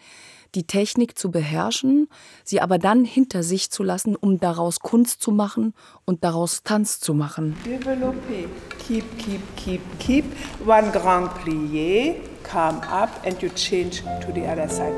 die 0.55 0.67
Technik 0.67 1.19
zu 1.19 1.31
beherrschen, 1.31 2.09
sie 2.45 2.61
aber 2.61 2.79
dann 2.79 3.05
hinter 3.05 3.43
sich 3.43 3.71
zu 3.71 3.83
lassen, 3.83 4.17
um 4.17 4.39
daraus 4.39 4.81
Kunst 4.81 5.23
zu 5.23 5.31
machen 5.31 5.75
und 6.05 6.25
daraus 6.25 6.63
Tanz 6.63 7.01
zu 7.01 7.15
machen. 7.15 7.57
Développer, 7.65 8.49
keep, 8.87 9.05
keep, 9.19 9.41
keep, 9.57 9.81
keep. 9.99 10.25
One 10.67 10.91
grand 10.91 11.31
plié, 11.39 12.17
come 12.43 12.81
up 12.91 13.11
and 13.25 13.41
you 13.41 13.49
change 13.55 14.03
to 14.25 14.33
the 14.35 14.43
other 14.43 14.69
side. 14.69 14.93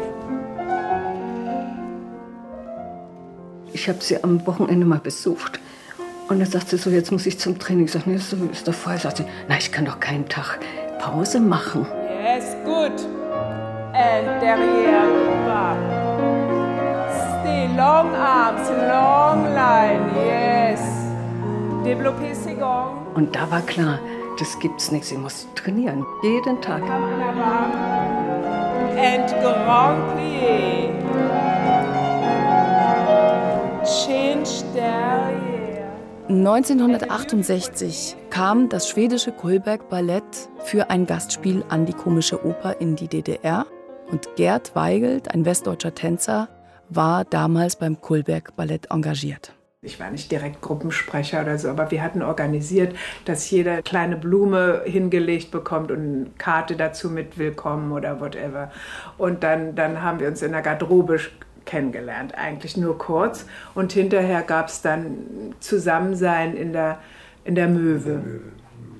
Ich 3.72 3.88
habe 3.88 3.98
sie 4.00 4.22
am 4.22 4.46
Wochenende 4.46 4.86
mal 4.86 5.00
besucht. 5.00 5.60
Und 6.28 6.38
dann 6.38 6.48
sagt 6.48 6.70
sie 6.70 6.78
so, 6.78 6.90
jetzt 6.90 7.12
muss 7.12 7.26
ich 7.26 7.38
zum 7.38 7.58
Training. 7.58 7.84
Ich 7.84 7.92
sage, 7.92 8.08
nee, 8.08 8.16
ist, 8.16 8.32
ist 8.32 8.68
doch 8.68 8.74
voll. 8.74 8.96
Sagt 8.98 9.18
sie, 9.18 9.24
na, 9.48 9.58
ich 9.58 9.72
kann 9.72 9.84
doch 9.84 10.00
keinen 10.00 10.28
Tag 10.28 10.58
Pause 10.98 11.40
machen. 11.40 11.86
Yes, 12.22 12.56
gut. 12.64 13.23
And 13.96 14.40
derrière, 14.40 15.06
bas. 15.46 15.76
Stay, 17.40 17.68
long 17.76 18.12
arms, 18.12 18.68
long 18.88 19.54
line, 19.54 20.10
yes. 20.16 20.80
Développer 21.84 22.34
ses 22.34 22.56
gants. 22.56 22.98
Und 23.14 23.36
da 23.36 23.48
war 23.52 23.60
klar, 23.60 24.00
das 24.40 24.58
gibt's 24.58 24.90
nicht. 24.90 25.04
Sie 25.04 25.16
muss 25.16 25.46
trainieren, 25.54 26.04
jeden 26.24 26.60
Tag. 26.60 26.82
And 28.96 29.28
grand 29.40 30.00
plié. 30.16 30.90
Change 33.84 34.64
derrière. 34.74 35.54
1968 36.28 38.16
kam 38.30 38.68
das 38.68 38.88
schwedische 38.88 39.30
Kullberg 39.30 39.88
Ballett 39.88 40.24
für 40.64 40.90
ein 40.90 41.06
Gastspiel 41.06 41.62
an 41.68 41.86
die 41.86 41.92
Komische 41.92 42.44
Oper 42.44 42.80
in 42.80 42.96
die 42.96 43.06
DDR 43.06 43.66
und 44.10 44.28
Gerd 44.36 44.74
Weigelt, 44.74 45.32
ein 45.32 45.44
westdeutscher 45.44 45.94
Tänzer, 45.94 46.48
war 46.88 47.24
damals 47.24 47.76
beim 47.76 48.00
Kullberg 48.00 48.56
Ballett 48.56 48.90
engagiert. 48.90 49.54
Ich 49.82 50.00
war 50.00 50.10
nicht 50.10 50.32
direkt 50.32 50.62
Gruppensprecher 50.62 51.42
oder 51.42 51.58
so, 51.58 51.68
aber 51.68 51.90
wir 51.90 52.02
hatten 52.02 52.22
organisiert, 52.22 52.96
dass 53.26 53.50
jeder 53.50 53.82
kleine 53.82 54.16
Blume 54.16 54.80
hingelegt 54.86 55.50
bekommt 55.50 55.90
und 55.90 55.98
eine 55.98 56.26
Karte 56.38 56.74
dazu 56.74 57.10
mit 57.10 57.36
Willkommen 57.36 57.92
oder 57.92 58.18
whatever. 58.18 58.70
Und 59.18 59.42
dann, 59.42 59.74
dann 59.74 60.00
haben 60.00 60.20
wir 60.20 60.28
uns 60.28 60.40
in 60.40 60.52
der 60.52 60.62
Garderobe 60.62 61.20
kennengelernt, 61.66 62.34
eigentlich 62.34 62.78
nur 62.78 62.96
kurz. 62.96 63.44
Und 63.74 63.92
hinterher 63.92 64.42
gab 64.42 64.68
es 64.68 64.80
dann 64.80 65.54
Zusammensein 65.60 66.56
in 66.56 66.72
der, 66.72 66.98
in 67.44 67.54
der 67.54 67.68
Möwe. 67.68 68.10
Der 68.10 68.18
Möwe. 68.18 68.52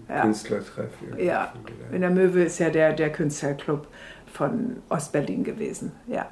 Ja. 0.09 0.21
Künstlertreff. 0.21 0.91
Ja, 1.19 1.53
in 1.93 2.03
der 2.03 2.11
Möwe 2.11 2.43
ist 2.43 2.59
ja 2.59 2.69
der, 2.69 2.93
der 2.93 3.11
Künstlerclub 3.11 3.87
von 4.35 4.77
Ostberlin 4.89 5.45
gewesen, 5.45 5.93
ja. 6.09 6.29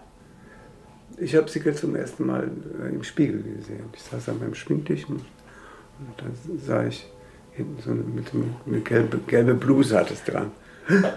Ich 1.19 1.37
habe 1.37 1.49
sie 1.49 1.63
zum 1.75 1.95
ersten 1.95 2.27
Mal 2.27 2.51
äh, 2.83 2.89
im 2.89 3.05
Spiegel 3.05 3.43
gesehen. 3.43 3.85
Ich 3.95 4.03
saß 4.03 4.31
an 4.31 4.41
meinem 4.41 4.55
Schminktisch 4.55 5.09
und, 5.09 5.21
und 5.21 6.17
da 6.17 6.25
sah 6.67 6.85
ich 6.85 7.07
hinten 7.53 7.81
so 7.81 7.91
eine, 7.91 8.03
mit 8.03 8.33
eine 8.67 8.81
gelbe, 8.81 9.19
gelbe 9.19 9.55
Bluse 9.55 9.97
hat 9.99 10.11
es 10.11 10.25
dran. 10.25 10.51
Man 10.89 11.13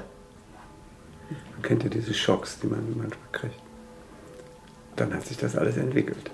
kennt 1.63 1.83
ja 1.83 1.89
diese 1.89 2.13
Schocks, 2.13 2.59
die 2.59 2.67
man 2.67 2.85
manchmal 2.89 3.29
kriegt. 3.31 3.59
Dann 4.95 5.13
hat 5.13 5.25
sich 5.25 5.37
das 5.37 5.57
alles 5.57 5.77
entwickelt. 5.77 6.29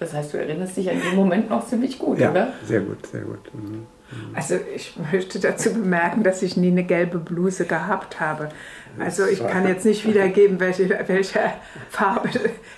Das 0.00 0.14
heißt, 0.14 0.32
du 0.32 0.38
erinnerst 0.38 0.76
dich 0.78 0.90
an 0.90 0.98
den 0.98 1.14
Moment 1.14 1.50
noch 1.50 1.66
ziemlich 1.66 1.98
gut, 1.98 2.18
ja, 2.18 2.30
oder? 2.30 2.54
Sehr 2.64 2.80
gut, 2.80 3.06
sehr 3.06 3.20
gut. 3.20 3.54
Mhm. 3.54 3.86
Also 4.34 4.56
ich 4.74 4.98
möchte 5.12 5.38
dazu 5.38 5.72
bemerken, 5.72 6.24
dass 6.24 6.42
ich 6.42 6.56
nie 6.56 6.68
eine 6.68 6.84
gelbe 6.84 7.18
Bluse 7.18 7.66
gehabt 7.66 8.18
habe. 8.18 8.48
Also 8.98 9.26
ich 9.26 9.46
kann 9.46 9.66
jetzt 9.66 9.84
nicht 9.84 10.06
wiedergeben, 10.06 10.60
welche, 10.60 10.88
welche 11.06 11.40
Farbe 11.88 12.28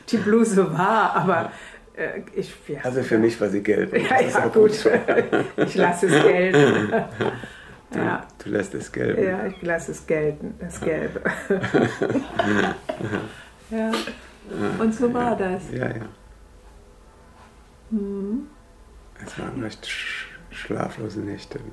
die 0.08 0.16
Bluse 0.16 0.72
war, 0.76 1.16
aber 1.16 1.52
äh, 1.96 2.20
ich... 2.34 2.52
Ja. 2.68 2.80
Also 2.82 3.02
für 3.02 3.18
mich 3.18 3.40
war 3.40 3.48
sie 3.48 3.62
gelb. 3.62 3.96
Ja, 3.96 4.20
ja 4.20 4.46
gut. 4.48 4.72
ich 5.56 5.74
lasse 5.74 6.06
es 6.06 6.22
gelten. 6.22 6.92
Du, 7.90 7.98
ja. 7.98 8.26
du 8.42 8.50
lässt 8.50 8.74
es 8.74 8.90
gelten. 8.90 9.22
Ja, 9.22 9.46
ich 9.46 9.60
lasse 9.62 9.92
es 9.92 10.06
gelten, 10.06 10.54
das 10.58 10.80
Gelbe. 10.80 11.20
ja. 13.70 13.92
Und 14.78 14.94
so 14.94 15.12
war 15.12 15.36
das. 15.36 15.70
Ja, 15.70 15.88
ja. 15.88 16.06
Mhm. 17.90 18.46
Es 19.24 19.38
waren 19.38 19.62
recht 19.62 19.86
schlaflose 20.50 21.20
Nächte. 21.20 21.58
Ne? 21.58 21.64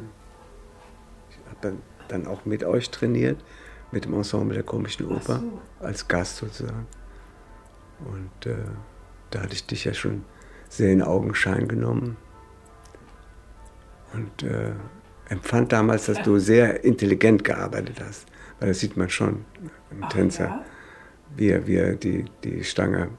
Ich 1.31 1.37
habe 1.47 1.57
dann, 1.61 1.81
dann 2.09 2.27
auch 2.27 2.45
mit 2.45 2.63
euch 2.63 2.91
trainiert, 2.91 3.39
mit 3.91 4.05
dem 4.05 4.13
Ensemble 4.13 4.53
der 4.53 4.63
komischen 4.63 5.07
Oper, 5.07 5.39
so. 5.39 5.85
als 5.85 6.07
Gast 6.07 6.37
sozusagen. 6.37 6.87
Und 8.05 8.45
äh, 8.45 8.55
da 9.31 9.41
hatte 9.41 9.53
ich 9.53 9.65
dich 9.65 9.85
ja 9.85 9.93
schon 9.93 10.23
sehr 10.69 10.91
in 10.91 11.01
Augenschein 11.01 11.67
genommen. 11.67 12.17
Und 14.13 14.43
äh, 14.43 14.71
empfand 15.29 15.71
damals, 15.71 16.05
dass 16.05 16.21
du 16.21 16.39
sehr 16.39 16.83
intelligent 16.83 17.43
gearbeitet 17.43 18.01
hast. 18.03 18.27
Weil 18.59 18.69
das 18.69 18.79
sieht 18.79 18.97
man 18.97 19.09
schon 19.09 19.45
im 19.91 20.03
Ach, 20.03 20.09
Tänzer, 20.09 20.45
ja? 20.45 20.65
wie, 21.35 21.49
er, 21.49 21.67
wie 21.67 21.75
er 21.75 21.95
die, 21.95 22.25
die 22.43 22.63
Stange 22.63 23.09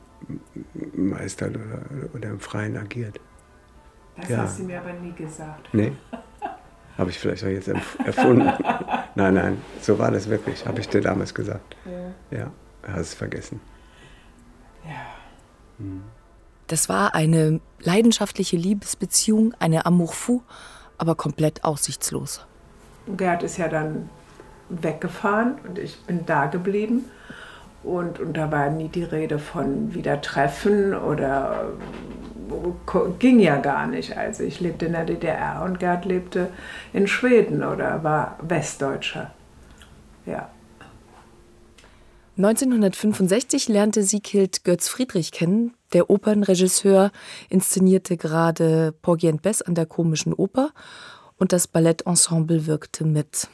meistert 0.95 1.57
oder, 1.57 1.83
oder 2.15 2.29
im 2.31 2.41
Freien 2.41 2.77
agiert. 2.77 3.21
Das 4.17 4.29
ja. 4.29 4.37
hast 4.39 4.59
du 4.59 4.65
mir 4.65 4.81
aber 4.81 4.93
nie 4.93 5.13
gesagt. 5.13 5.69
Nee. 5.73 5.93
Habe 6.99 7.11
ich 7.11 7.19
vielleicht 7.19 7.45
auch 7.45 7.49
jetzt 7.49 7.69
erfunden. 8.05 8.53
nein, 9.15 9.35
nein, 9.35 9.63
so 9.81 9.99
war 9.99 10.11
das 10.11 10.29
wirklich. 10.29 10.67
Habe 10.67 10.81
ich 10.81 10.89
dir 10.89 11.01
damals 11.01 11.35
gesagt. 11.35 11.77
Ja. 11.85 12.39
Ja, 12.39 12.51
hast 12.87 13.01
es 13.01 13.15
vergessen. 13.15 13.61
Ja. 14.85 14.91
Hm. 15.79 16.03
Das 16.67 16.89
war 16.89 17.15
eine 17.15 17.61
leidenschaftliche 17.81 18.57
Liebesbeziehung, 18.57 19.55
eine 19.59 19.87
Amour 19.87 20.13
fou, 20.13 20.43
aber 20.99 21.17
komplett 21.17 21.65
aussichtslos. 21.65 22.47
Gerd 23.17 23.43
ist 23.43 23.57
ja 23.57 23.69
dann 23.69 24.09
weggefahren 24.69 25.57
und 25.67 25.79
ich 25.79 26.01
bin 26.03 26.25
da 26.27 26.47
geblieben. 26.47 27.07
Und, 27.83 28.21
und 28.21 28.37
da 28.37 28.53
war 28.53 28.69
nie 28.71 28.89
die 28.89 29.05
Rede 29.05 29.39
von 29.39 29.95
wieder 29.95 30.21
treffen 30.21 30.95
oder 30.95 31.73
ging 33.19 33.41
ja 33.41 33.59
gar 33.59 33.87
nicht. 33.87 34.17
Also 34.17 34.43
ich 34.43 34.61
lebte 34.61 34.87
in 34.87 34.93
der 34.93 35.05
DDR 35.05 35.63
und 35.65 35.79
Gerd 35.79 36.05
lebte 36.05 36.51
in 36.93 37.07
Schweden 37.07 37.63
oder 37.63 38.03
war 38.05 38.39
Westdeutscher. 38.43 39.33
Ja. 40.27 40.51
1965 42.37 43.69
lernte 43.69 44.03
Sieghild 44.03 44.65
Götz 44.65 44.89
Friedrich 44.89 45.31
kennen. 45.33 45.75
Der 45.93 46.09
Opernregisseur 46.09 47.11
inszenierte 47.51 48.17
gerade 48.17 48.95
Porgy 49.03 49.29
and 49.29 49.43
Bess 49.43 49.61
an 49.61 49.75
der 49.75 49.87
Komischen 49.87 50.33
Oper. 50.33 50.71
Und 51.37 51.53
das 51.53 51.67
Ballettensemble 51.67 52.67
wirkte 52.67 53.05
mit. 53.05 53.49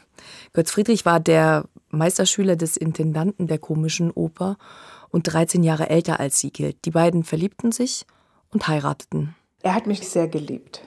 Götz 0.53 0.71
Friedrich 0.71 1.05
war 1.05 1.21
der 1.21 1.65
Meisterschüler 1.91 2.57
des 2.57 2.77
Intendanten 2.77 3.47
der 3.47 3.59
Komischen 3.59 4.11
Oper 4.11 4.57
und 5.11 5.23
13 5.33 5.63
Jahre 5.63 5.89
älter 5.89 6.21
als 6.21 6.41
Siegild. 6.41 6.77
Die 6.85 6.91
beiden 6.91 7.25
verliebten 7.25 7.73
sich 7.73 8.07
und 8.57 8.69
heirateten. 8.69 9.35
Er 9.63 9.75
hat 9.75 9.87
mich 9.87 10.09
sehr 10.09 10.29
geliebt. 10.29 10.81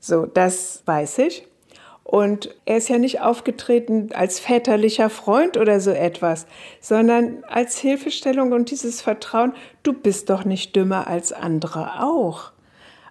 So, 0.00 0.26
das 0.26 0.82
weiß 0.84 1.18
ich. 1.18 1.46
Und 2.02 2.54
er 2.66 2.76
ist 2.76 2.90
ja 2.90 2.98
nicht 2.98 3.22
aufgetreten 3.22 4.10
als 4.12 4.38
väterlicher 4.38 5.08
Freund 5.08 5.56
oder 5.56 5.80
so 5.80 5.90
etwas, 5.92 6.46
sondern 6.82 7.42
als 7.44 7.78
Hilfestellung 7.78 8.52
und 8.52 8.70
dieses 8.70 9.00
Vertrauen, 9.00 9.54
du 9.82 9.94
bist 9.94 10.28
doch 10.28 10.44
nicht 10.44 10.76
dümmer 10.76 11.06
als 11.06 11.32
andere 11.32 12.02
auch. 12.02 12.52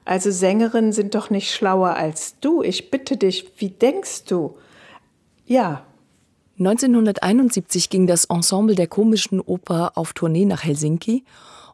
Also 0.05 0.29
Sängerinnen 0.29 0.91
sind 0.91 1.15
doch 1.15 1.31
nicht 1.31 1.51
schlauer 1.51 1.95
als 1.95 2.39
du. 2.39 2.61
Ich 2.61 2.91
bitte 2.91 3.17
dich, 3.17 3.53
wie 3.57 3.69
denkst 3.69 4.25
du? 4.25 4.55
Ja. 5.47 5.83
1971 6.59 7.89
ging 7.89 8.05
das 8.05 8.25
Ensemble 8.25 8.75
der 8.75 8.85
komischen 8.85 9.41
Oper 9.41 9.93
auf 9.95 10.13
Tournee 10.13 10.45
nach 10.45 10.63
Helsinki 10.63 11.23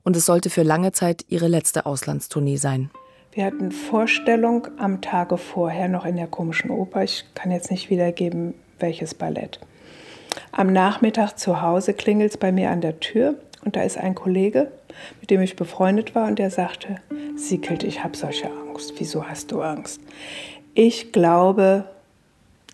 und 0.09 0.15
es 0.15 0.25
sollte 0.25 0.49
für 0.49 0.63
lange 0.63 0.91
Zeit 0.91 1.23
ihre 1.29 1.47
letzte 1.47 1.85
Auslandstournee 1.85 2.55
sein. 2.55 2.89
Wir 3.31 3.45
hatten 3.45 3.71
Vorstellung 3.71 4.67
am 4.79 5.01
Tage 5.01 5.37
vorher 5.37 5.87
noch 5.87 6.03
in 6.03 6.15
der 6.15 6.25
komischen 6.25 6.71
Oper. 6.71 7.03
Ich 7.03 7.25
kann 7.35 7.51
jetzt 7.51 7.69
nicht 7.69 7.91
wiedergeben, 7.91 8.55
welches 8.79 9.13
Ballett. 9.13 9.59
Am 10.51 10.73
Nachmittag 10.73 11.37
zu 11.37 11.61
Hause 11.61 11.93
klingelt 11.93 12.31
es 12.31 12.37
bei 12.37 12.51
mir 12.51 12.71
an 12.71 12.81
der 12.81 12.99
Tür 12.99 13.35
und 13.63 13.75
da 13.75 13.83
ist 13.83 13.99
ein 13.99 14.15
Kollege, 14.15 14.71
mit 15.21 15.29
dem 15.29 15.41
ich 15.41 15.55
befreundet 15.55 16.15
war 16.15 16.27
und 16.27 16.39
der 16.39 16.49
sagte, 16.49 16.95
Siekelt, 17.35 17.83
ich 17.83 18.03
habe 18.03 18.17
solche 18.17 18.49
Angst. 18.49 18.93
Wieso 18.97 19.25
hast 19.25 19.51
du 19.51 19.61
Angst? 19.61 20.01
Ich 20.73 21.11
glaube, 21.11 21.83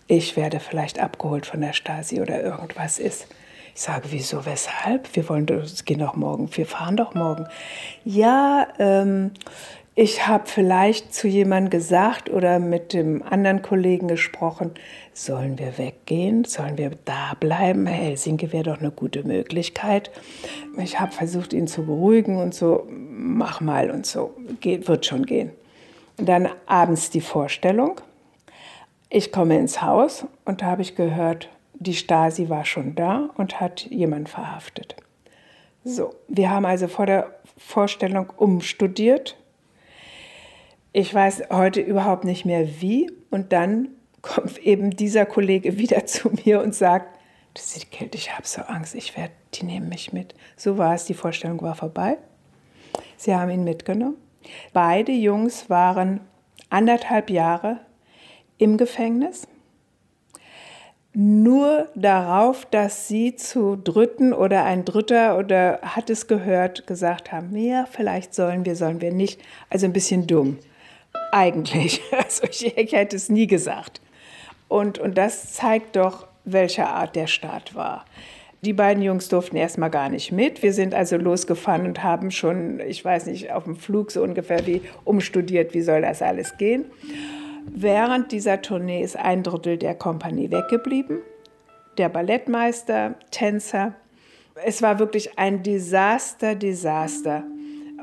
ich 0.06 0.38
werde 0.38 0.58
vielleicht 0.58 1.00
abgeholt 1.00 1.44
von 1.44 1.60
der 1.60 1.74
Stasi 1.74 2.22
oder 2.22 2.42
irgendwas 2.42 2.98
ist. 2.98 3.26
Ich 3.76 3.82
sage, 3.82 4.04
wieso, 4.08 4.46
weshalb? 4.46 5.14
Wir 5.14 5.28
wollen, 5.28 5.44
gehen 5.44 5.98
doch 5.98 6.16
morgen, 6.16 6.48
wir 6.50 6.64
fahren 6.64 6.96
doch 6.96 7.12
morgen. 7.12 7.46
Ja, 8.06 8.68
ähm, 8.78 9.32
ich 9.94 10.26
habe 10.26 10.44
vielleicht 10.46 11.14
zu 11.14 11.28
jemandem 11.28 11.68
gesagt 11.68 12.30
oder 12.30 12.58
mit 12.58 12.94
dem 12.94 13.22
anderen 13.22 13.60
Kollegen 13.60 14.08
gesprochen, 14.08 14.70
sollen 15.12 15.58
wir 15.58 15.76
weggehen? 15.76 16.44
Sollen 16.44 16.78
wir 16.78 16.92
da 17.04 17.34
bleiben? 17.38 17.86
Helsinki 17.86 18.50
wäre 18.50 18.62
doch 18.64 18.80
eine 18.80 18.90
gute 18.90 19.24
Möglichkeit. 19.24 20.10
Ich 20.78 20.98
habe 20.98 21.12
versucht, 21.12 21.52
ihn 21.52 21.66
zu 21.66 21.84
beruhigen 21.84 22.38
und 22.38 22.54
so, 22.54 22.86
mach 22.88 23.60
mal 23.60 23.90
und 23.90 24.06
so, 24.06 24.34
geht, 24.60 24.88
wird 24.88 25.04
schon 25.04 25.26
gehen. 25.26 25.50
dann 26.16 26.48
abends 26.64 27.10
die 27.10 27.20
Vorstellung. 27.20 28.00
Ich 29.10 29.32
komme 29.32 29.58
ins 29.58 29.82
Haus 29.82 30.24
und 30.46 30.62
da 30.62 30.66
habe 30.66 30.80
ich 30.80 30.94
gehört, 30.94 31.50
die 31.78 31.94
Stasi 31.94 32.48
war 32.48 32.64
schon 32.64 32.94
da 32.94 33.30
und 33.36 33.60
hat 33.60 33.86
jemanden 33.86 34.26
verhaftet. 34.26 34.96
So, 35.84 36.14
wir 36.28 36.50
haben 36.50 36.64
also 36.64 36.88
vor 36.88 37.06
der 37.06 37.34
Vorstellung 37.56 38.30
umstudiert 38.36 39.36
ich 40.98 41.12
weiß 41.12 41.50
heute 41.50 41.82
überhaupt 41.82 42.24
nicht 42.24 42.46
mehr 42.46 42.80
wie. 42.80 43.10
Und 43.30 43.52
dann 43.52 43.88
kommt 44.22 44.56
eben 44.56 44.96
dieser 44.96 45.26
Kollege 45.26 45.76
wieder 45.76 46.06
zu 46.06 46.30
mir 46.30 46.62
und 46.62 46.74
sagt, 46.74 47.20
das 47.52 47.76
ist 47.76 47.90
Kälte, 47.90 48.16
ich 48.16 48.32
habe 48.32 48.46
so 48.46 48.62
Angst, 48.62 48.94
ich 48.94 49.14
werde, 49.14 49.34
die 49.52 49.66
nehmen 49.66 49.90
mich 49.90 50.14
mit. 50.14 50.34
So 50.56 50.78
war 50.78 50.94
es, 50.94 51.04
die 51.04 51.12
Vorstellung 51.12 51.60
war 51.60 51.74
vorbei. 51.74 52.16
Sie 53.18 53.34
haben 53.34 53.50
ihn 53.50 53.64
mitgenommen. 53.64 54.16
Beide 54.72 55.12
Jungs 55.12 55.68
waren 55.68 56.20
anderthalb 56.70 57.28
Jahre 57.28 57.80
im 58.56 58.78
Gefängnis. 58.78 59.46
Nur 61.18 61.88
darauf, 61.94 62.66
dass 62.66 63.08
sie 63.08 63.36
zu 63.36 63.76
Dritten 63.76 64.34
oder 64.34 64.64
ein 64.64 64.84
Dritter 64.84 65.38
oder 65.38 65.80
hat 65.80 66.10
es 66.10 66.26
gehört, 66.26 66.86
gesagt 66.86 67.32
haben, 67.32 67.56
ja, 67.56 67.86
vielleicht 67.90 68.34
sollen 68.34 68.66
wir, 68.66 68.76
sollen 68.76 69.00
wir 69.00 69.14
nicht. 69.14 69.40
Also 69.70 69.86
ein 69.86 69.94
bisschen 69.94 70.26
dumm. 70.26 70.58
Eigentlich. 71.32 72.02
Also 72.12 72.44
ich, 72.44 72.76
hätte 72.92 73.16
es 73.16 73.30
nie 73.30 73.46
gesagt. 73.46 74.02
Und, 74.68 74.98
und 74.98 75.16
das 75.16 75.54
zeigt 75.54 75.96
doch, 75.96 76.26
welche 76.44 76.86
Art 76.86 77.16
der 77.16 77.28
Staat 77.28 77.74
war. 77.74 78.04
Die 78.60 78.74
beiden 78.74 79.02
Jungs 79.02 79.30
durften 79.30 79.56
erstmal 79.56 79.88
gar 79.88 80.10
nicht 80.10 80.32
mit. 80.32 80.62
Wir 80.62 80.74
sind 80.74 80.94
also 80.94 81.16
losgefahren 81.16 81.86
und 81.86 82.02
haben 82.02 82.30
schon, 82.30 82.78
ich 82.80 83.02
weiß 83.02 83.24
nicht, 83.24 83.52
auf 83.52 83.64
dem 83.64 83.76
Flug 83.76 84.10
so 84.10 84.22
ungefähr 84.22 84.66
wie 84.66 84.82
umstudiert, 85.04 85.72
wie 85.72 85.80
soll 85.80 86.02
das 86.02 86.20
alles 86.20 86.58
gehen. 86.58 86.84
Während 87.72 88.32
dieser 88.32 88.62
Tournee 88.62 89.02
ist 89.02 89.16
ein 89.16 89.42
Drittel 89.42 89.76
der 89.76 89.94
Kompanie 89.94 90.50
weggeblieben. 90.50 91.18
Der 91.98 92.08
Ballettmeister, 92.08 93.14
Tänzer. 93.30 93.94
Es 94.64 94.82
war 94.82 94.98
wirklich 94.98 95.38
ein 95.38 95.62
Desaster, 95.62 96.54
Desaster. 96.54 97.44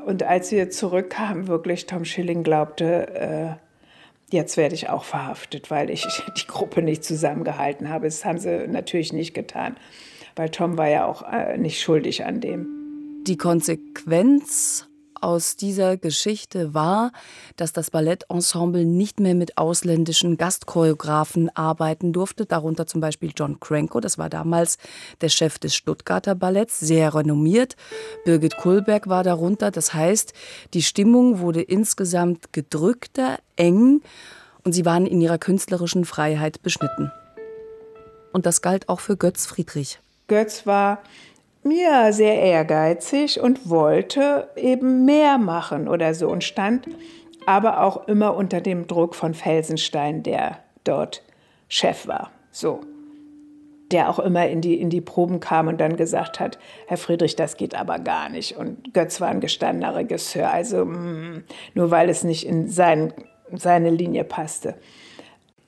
Und 0.06 0.22
als 0.22 0.52
wir 0.52 0.70
zurückkamen, 0.70 1.48
wirklich 1.48 1.86
Tom 1.86 2.04
Schilling 2.04 2.42
glaubte, 2.42 3.08
äh, 3.14 4.34
jetzt 4.34 4.56
werde 4.56 4.74
ich 4.74 4.90
auch 4.90 5.04
verhaftet, 5.04 5.70
weil 5.70 5.90
ich 5.90 6.06
die 6.36 6.46
Gruppe 6.46 6.82
nicht 6.82 7.04
zusammengehalten 7.04 7.88
habe. 7.88 8.06
Das 8.06 8.24
haben 8.24 8.38
sie 8.38 8.68
natürlich 8.68 9.12
nicht 9.12 9.34
getan, 9.34 9.76
weil 10.36 10.50
Tom 10.50 10.76
war 10.76 10.88
ja 10.88 11.06
auch 11.06 11.22
äh, 11.30 11.56
nicht 11.56 11.80
schuldig 11.80 12.24
an 12.24 12.40
dem. 12.40 12.66
Die 13.26 13.38
Konsequenz 13.38 14.88
aus 15.24 15.56
dieser 15.56 15.96
Geschichte 15.96 16.74
war, 16.74 17.10
dass 17.56 17.72
das 17.72 17.90
Ballettensemble 17.90 18.84
nicht 18.84 19.20
mehr 19.20 19.34
mit 19.34 19.56
ausländischen 19.56 20.36
Gastchoreografen 20.36 21.48
arbeiten 21.56 22.12
durfte, 22.12 22.44
darunter 22.44 22.86
zum 22.86 23.00
Beispiel 23.00 23.32
John 23.34 23.58
Cranko, 23.58 24.00
das 24.00 24.18
war 24.18 24.28
damals 24.28 24.76
der 25.22 25.30
Chef 25.30 25.58
des 25.58 25.74
Stuttgarter 25.74 26.34
Balletts, 26.34 26.78
sehr 26.78 27.14
renommiert. 27.14 27.74
Birgit 28.24 28.58
Kullberg 28.58 29.08
war 29.08 29.24
darunter, 29.24 29.70
das 29.70 29.94
heißt, 29.94 30.34
die 30.74 30.82
Stimmung 30.82 31.38
wurde 31.38 31.62
insgesamt 31.62 32.52
gedrückter, 32.52 33.38
eng 33.56 34.02
und 34.62 34.72
sie 34.72 34.84
waren 34.84 35.06
in 35.06 35.20
ihrer 35.20 35.38
künstlerischen 35.38 36.04
Freiheit 36.04 36.62
beschnitten. 36.62 37.10
Und 38.32 38.46
das 38.46 38.60
galt 38.60 38.88
auch 38.88 39.00
für 39.00 39.16
Götz 39.16 39.46
Friedrich. 39.46 40.00
Götz 40.26 40.66
war 40.66 41.02
ja, 41.70 42.12
sehr 42.12 42.40
ehrgeizig 42.40 43.40
und 43.40 43.68
wollte 43.68 44.48
eben 44.56 45.04
mehr 45.04 45.38
machen 45.38 45.88
oder 45.88 46.14
so 46.14 46.28
und 46.28 46.44
stand 46.44 46.86
aber 47.46 47.82
auch 47.82 48.08
immer 48.08 48.36
unter 48.36 48.60
dem 48.60 48.86
Druck 48.86 49.14
von 49.14 49.34
Felsenstein, 49.34 50.22
der 50.22 50.58
dort 50.84 51.22
Chef 51.68 52.06
war. 52.06 52.30
So. 52.50 52.80
Der 53.90 54.08
auch 54.08 54.18
immer 54.18 54.48
in 54.48 54.60
die, 54.60 54.80
in 54.80 54.90
die 54.90 55.02
Proben 55.02 55.40
kam 55.40 55.68
und 55.68 55.80
dann 55.80 55.96
gesagt 55.96 56.40
hat, 56.40 56.58
Herr 56.86 56.96
Friedrich, 56.96 57.36
das 57.36 57.56
geht 57.56 57.74
aber 57.74 57.98
gar 57.98 58.28
nicht. 58.28 58.56
Und 58.56 58.94
Götz 58.94 59.20
war 59.20 59.28
ein 59.28 59.40
gestandener 59.40 59.94
Regisseur, 59.94 60.50
also 60.50 60.84
mh, 60.84 60.98
mm, 60.98 61.44
nur 61.74 61.90
weil 61.90 62.08
es 62.08 62.24
nicht 62.24 62.46
in 62.46 62.68
sein, 62.68 63.12
seine 63.52 63.90
Linie 63.90 64.24
passte. 64.24 64.74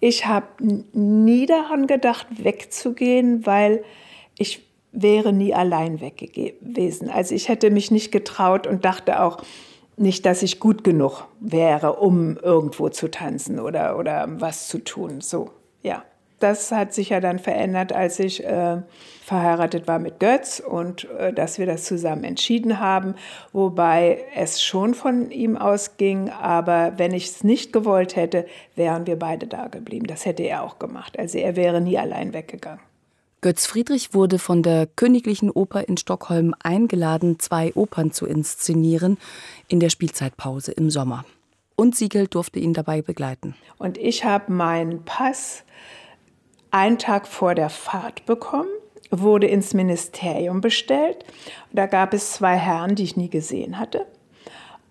Ich 0.01 0.27
habe 0.27 0.47
nie 0.93 1.47
daran 1.47 1.87
gedacht, 1.87 2.27
wegzugehen, 2.43 3.47
weil 3.47 3.85
ich 4.39 4.67
wäre 4.97 5.33
nie 5.33 5.55
allein 5.55 6.01
weg 6.01 6.17
gewesen. 6.33 7.11
Also 7.11 7.35
ich 7.35 7.49
hätte 7.49 7.71
mich 7.71 7.91
nicht 7.91 8.11
getraut 8.11 8.67
und 8.67 8.85
dachte 8.85 9.23
auch 9.23 9.43
nicht, 9.97 10.27
dass 10.27 10.43
ich 10.43 10.59
gut 10.59 10.85
genug 10.85 11.27
wäre, 11.41 11.95
um 11.95 12.37
irgendwo 12.39 12.89
zu 12.89 13.11
tanzen 13.11 13.61
oder, 13.61 13.99
oder 13.99 14.27
was 14.29 14.69
zu 14.69 14.79
tun. 14.79 15.21
So, 15.21 15.51
ja. 15.83 16.03
Das 16.39 16.71
hat 16.71 16.93
sich 16.93 17.09
ja 17.09 17.21
dann 17.21 17.39
verändert, 17.39 17.95
als 17.95 18.19
ich 18.19 18.45
äh, 18.45 18.83
verheiratet 19.25 19.89
war 19.89 19.99
mit 19.99 20.21
Götz 20.21 20.61
und 20.61 21.09
äh, 21.19 21.33
dass 21.33 21.59
wir 21.59 21.65
das 21.65 21.85
zusammen 21.85 22.25
entschieden 22.25 22.79
haben, 22.79 23.15
wobei 23.55 24.23
es 24.35 24.63
schon 24.63 24.93
von 24.93 25.31
ihm 25.31 25.57
ausging, 25.57 26.29
aber 26.29 26.93
wenn 26.99 27.15
ich 27.15 27.25
es 27.29 27.43
nicht 27.43 27.73
gewollt 27.73 28.17
hätte, 28.17 28.45
wären 28.75 29.07
wir 29.07 29.19
beide 29.19 29.47
da 29.47 29.69
geblieben. 29.69 30.07
Das 30.07 30.27
hätte 30.27 30.43
er 30.43 30.63
auch 30.63 30.79
gemacht. 30.79 31.19
Also 31.19 31.39
er 31.39 31.57
wäre 31.57 31.81
nie 31.81 31.97
allein 31.97 32.35
weggegangen. 32.35 32.81
Götz 33.47 33.65
Friedrich 33.65 34.13
wurde 34.13 34.41
von 34.41 34.65
der 34.65 34.89
Königlichen 34.89 35.53
Oper 35.53 35.89
in 35.89 35.97
Stockholm 35.97 36.53
eingeladen, 36.65 37.39
zwei 37.39 37.73
Opern 37.77 38.11
zu 38.11 38.27
inszenieren 38.27 39.19
in 39.69 39.79
der 39.79 39.89
Spielzeitpause 39.89 40.73
im 40.73 40.91
Sommer. 40.91 41.25
Und 41.77 41.95
Siegel 41.95 42.27
durfte 42.27 42.59
ihn 42.59 42.75
dabei 42.75 43.03
begleiten. 43.03 43.55
Und 43.79 43.99
ich 43.99 44.25
habe 44.25 44.53
meinen 44.53 45.05
Pass 45.05 45.63
einen 46.73 46.99
Tag 46.99 47.29
vor 47.29 47.55
der 47.55 47.71
Fahrt 47.71 48.27
bekommen, 48.27 48.67
wurde 49.13 49.47
ins 49.47 49.75
Ministerium 49.75 50.61
bestellt. 50.61 51.25
Da 51.73 51.87
gab 51.87 52.15
es 52.15 52.33
zwei 52.33 52.57
Herren, 52.57 52.97
die 52.97 53.05
ich 53.05 53.17
nie 53.17 53.31
gesehen 53.31 53.79
hatte. 53.79 54.07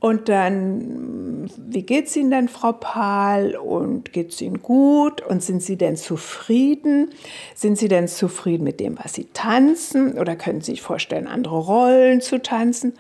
Und 0.06 0.30
dann, 0.30 1.50
wie 1.58 1.82
geht 1.82 2.06
es 2.06 2.16
Ihnen 2.16 2.30
denn, 2.30 2.48
Frau 2.48 2.74
Pahl? 2.74 3.56
Und 3.56 4.14
geht 4.14 4.34
es 4.34 4.40
Ihnen 4.40 4.62
gut? 4.62 5.24
Und 5.24 5.42
sind 5.42 5.64
Sie 5.64 5.78
denn 5.78 5.98
zufrieden? 5.98 7.10
Sind 7.56 7.80
Sie 7.80 7.88
denn 7.88 8.08
zufrieden 8.08 8.66
mit 8.66 8.80
dem, 8.80 9.00
was 9.02 9.16
Sie 9.16 9.26
tanzen? 9.34 10.20
Oder 10.20 10.36
können 10.36 10.62
Sie 10.62 10.74
sich 10.74 10.84
vorstellen, 10.84 11.26
andere 11.26 11.58
Rollen 11.58 12.22
zu 12.22 12.40
tanzen? 12.40 12.94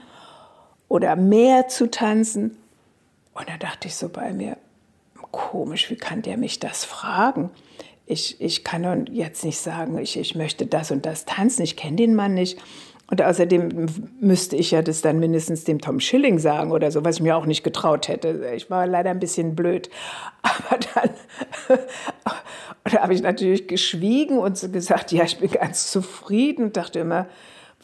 Oder 0.87 1.15
mehr 1.15 1.67
zu 1.67 1.91
tanzen? 1.91 2.57
Und 3.35 3.49
da 3.49 3.57
dachte 3.59 3.87
ich 3.87 3.93
so 3.93 4.09
bei 4.09 4.33
mir, 4.33 4.57
komisch, 5.29 5.91
wie 5.91 5.97
kann 5.97 6.23
der 6.23 6.37
mich 6.37 6.59
das 6.59 6.85
fragen? 6.85 7.51
Ich, 8.07 8.41
ich 8.41 8.63
kann 8.63 9.05
jetzt 9.11 9.45
nicht 9.45 9.59
sagen, 9.59 9.99
ich, 9.99 10.17
ich 10.17 10.33
möchte 10.33 10.65
das 10.65 10.89
und 10.89 11.05
das 11.05 11.25
tanzen, 11.25 11.61
ich 11.61 11.77
kenne 11.77 11.97
den 11.97 12.15
Mann 12.15 12.33
nicht. 12.33 12.59
Und 13.07 13.21
außerdem 13.21 13.85
müsste 14.19 14.55
ich 14.55 14.71
ja 14.71 14.81
das 14.81 15.01
dann 15.01 15.19
mindestens 15.19 15.63
dem 15.63 15.79
Tom 15.79 15.99
Schilling 15.99 16.39
sagen 16.39 16.71
oder 16.71 16.89
so, 16.89 17.05
was 17.05 17.17
ich 17.17 17.21
mir 17.21 17.37
auch 17.37 17.45
nicht 17.45 17.63
getraut 17.63 18.07
hätte. 18.07 18.51
Ich 18.55 18.71
war 18.71 18.87
leider 18.87 19.11
ein 19.11 19.19
bisschen 19.19 19.55
blöd. 19.55 19.89
Aber 20.41 20.79
dann 20.93 21.09
da 22.83 23.01
habe 23.01 23.13
ich 23.13 23.21
natürlich 23.21 23.67
geschwiegen 23.67 24.37
und 24.37 24.71
gesagt, 24.71 25.11
ja, 25.11 25.23
ich 25.23 25.39
bin 25.39 25.51
ganz 25.51 25.91
zufrieden 25.91 26.65
und 26.65 26.77
dachte 26.77 26.99
immer, 26.99 27.27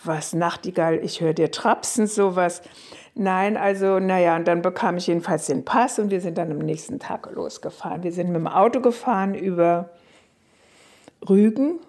was 0.04 0.34
Nachtigall, 0.34 1.00
ich 1.04 1.22
höre 1.22 1.34
dir 1.34 1.52
trapsen, 1.52 2.08
sowas. 2.08 2.62
Nein, 3.14 3.58
also, 3.58 4.00
naja, 4.00 4.36
und 4.36 4.48
dann 4.48 4.62
bekam 4.62 4.98
ich 4.98 5.08
jedenfalls 5.08 5.48
den 5.48 5.66
Pass 5.66 6.00
und 6.00 6.10
wir 6.12 6.22
sind 6.22 6.38
dann 6.38 6.52
am 6.52 6.60
nächsten 6.60 6.98
Tag 7.00 7.30
losgefahren. 7.32 8.04
Wir 8.04 8.12
sind 8.12 8.28
mit 8.28 8.38
dem 8.38 8.48
Auto 8.48 8.80
gefahren 8.80 9.36
über 9.36 9.90
Rügen, 11.28 11.80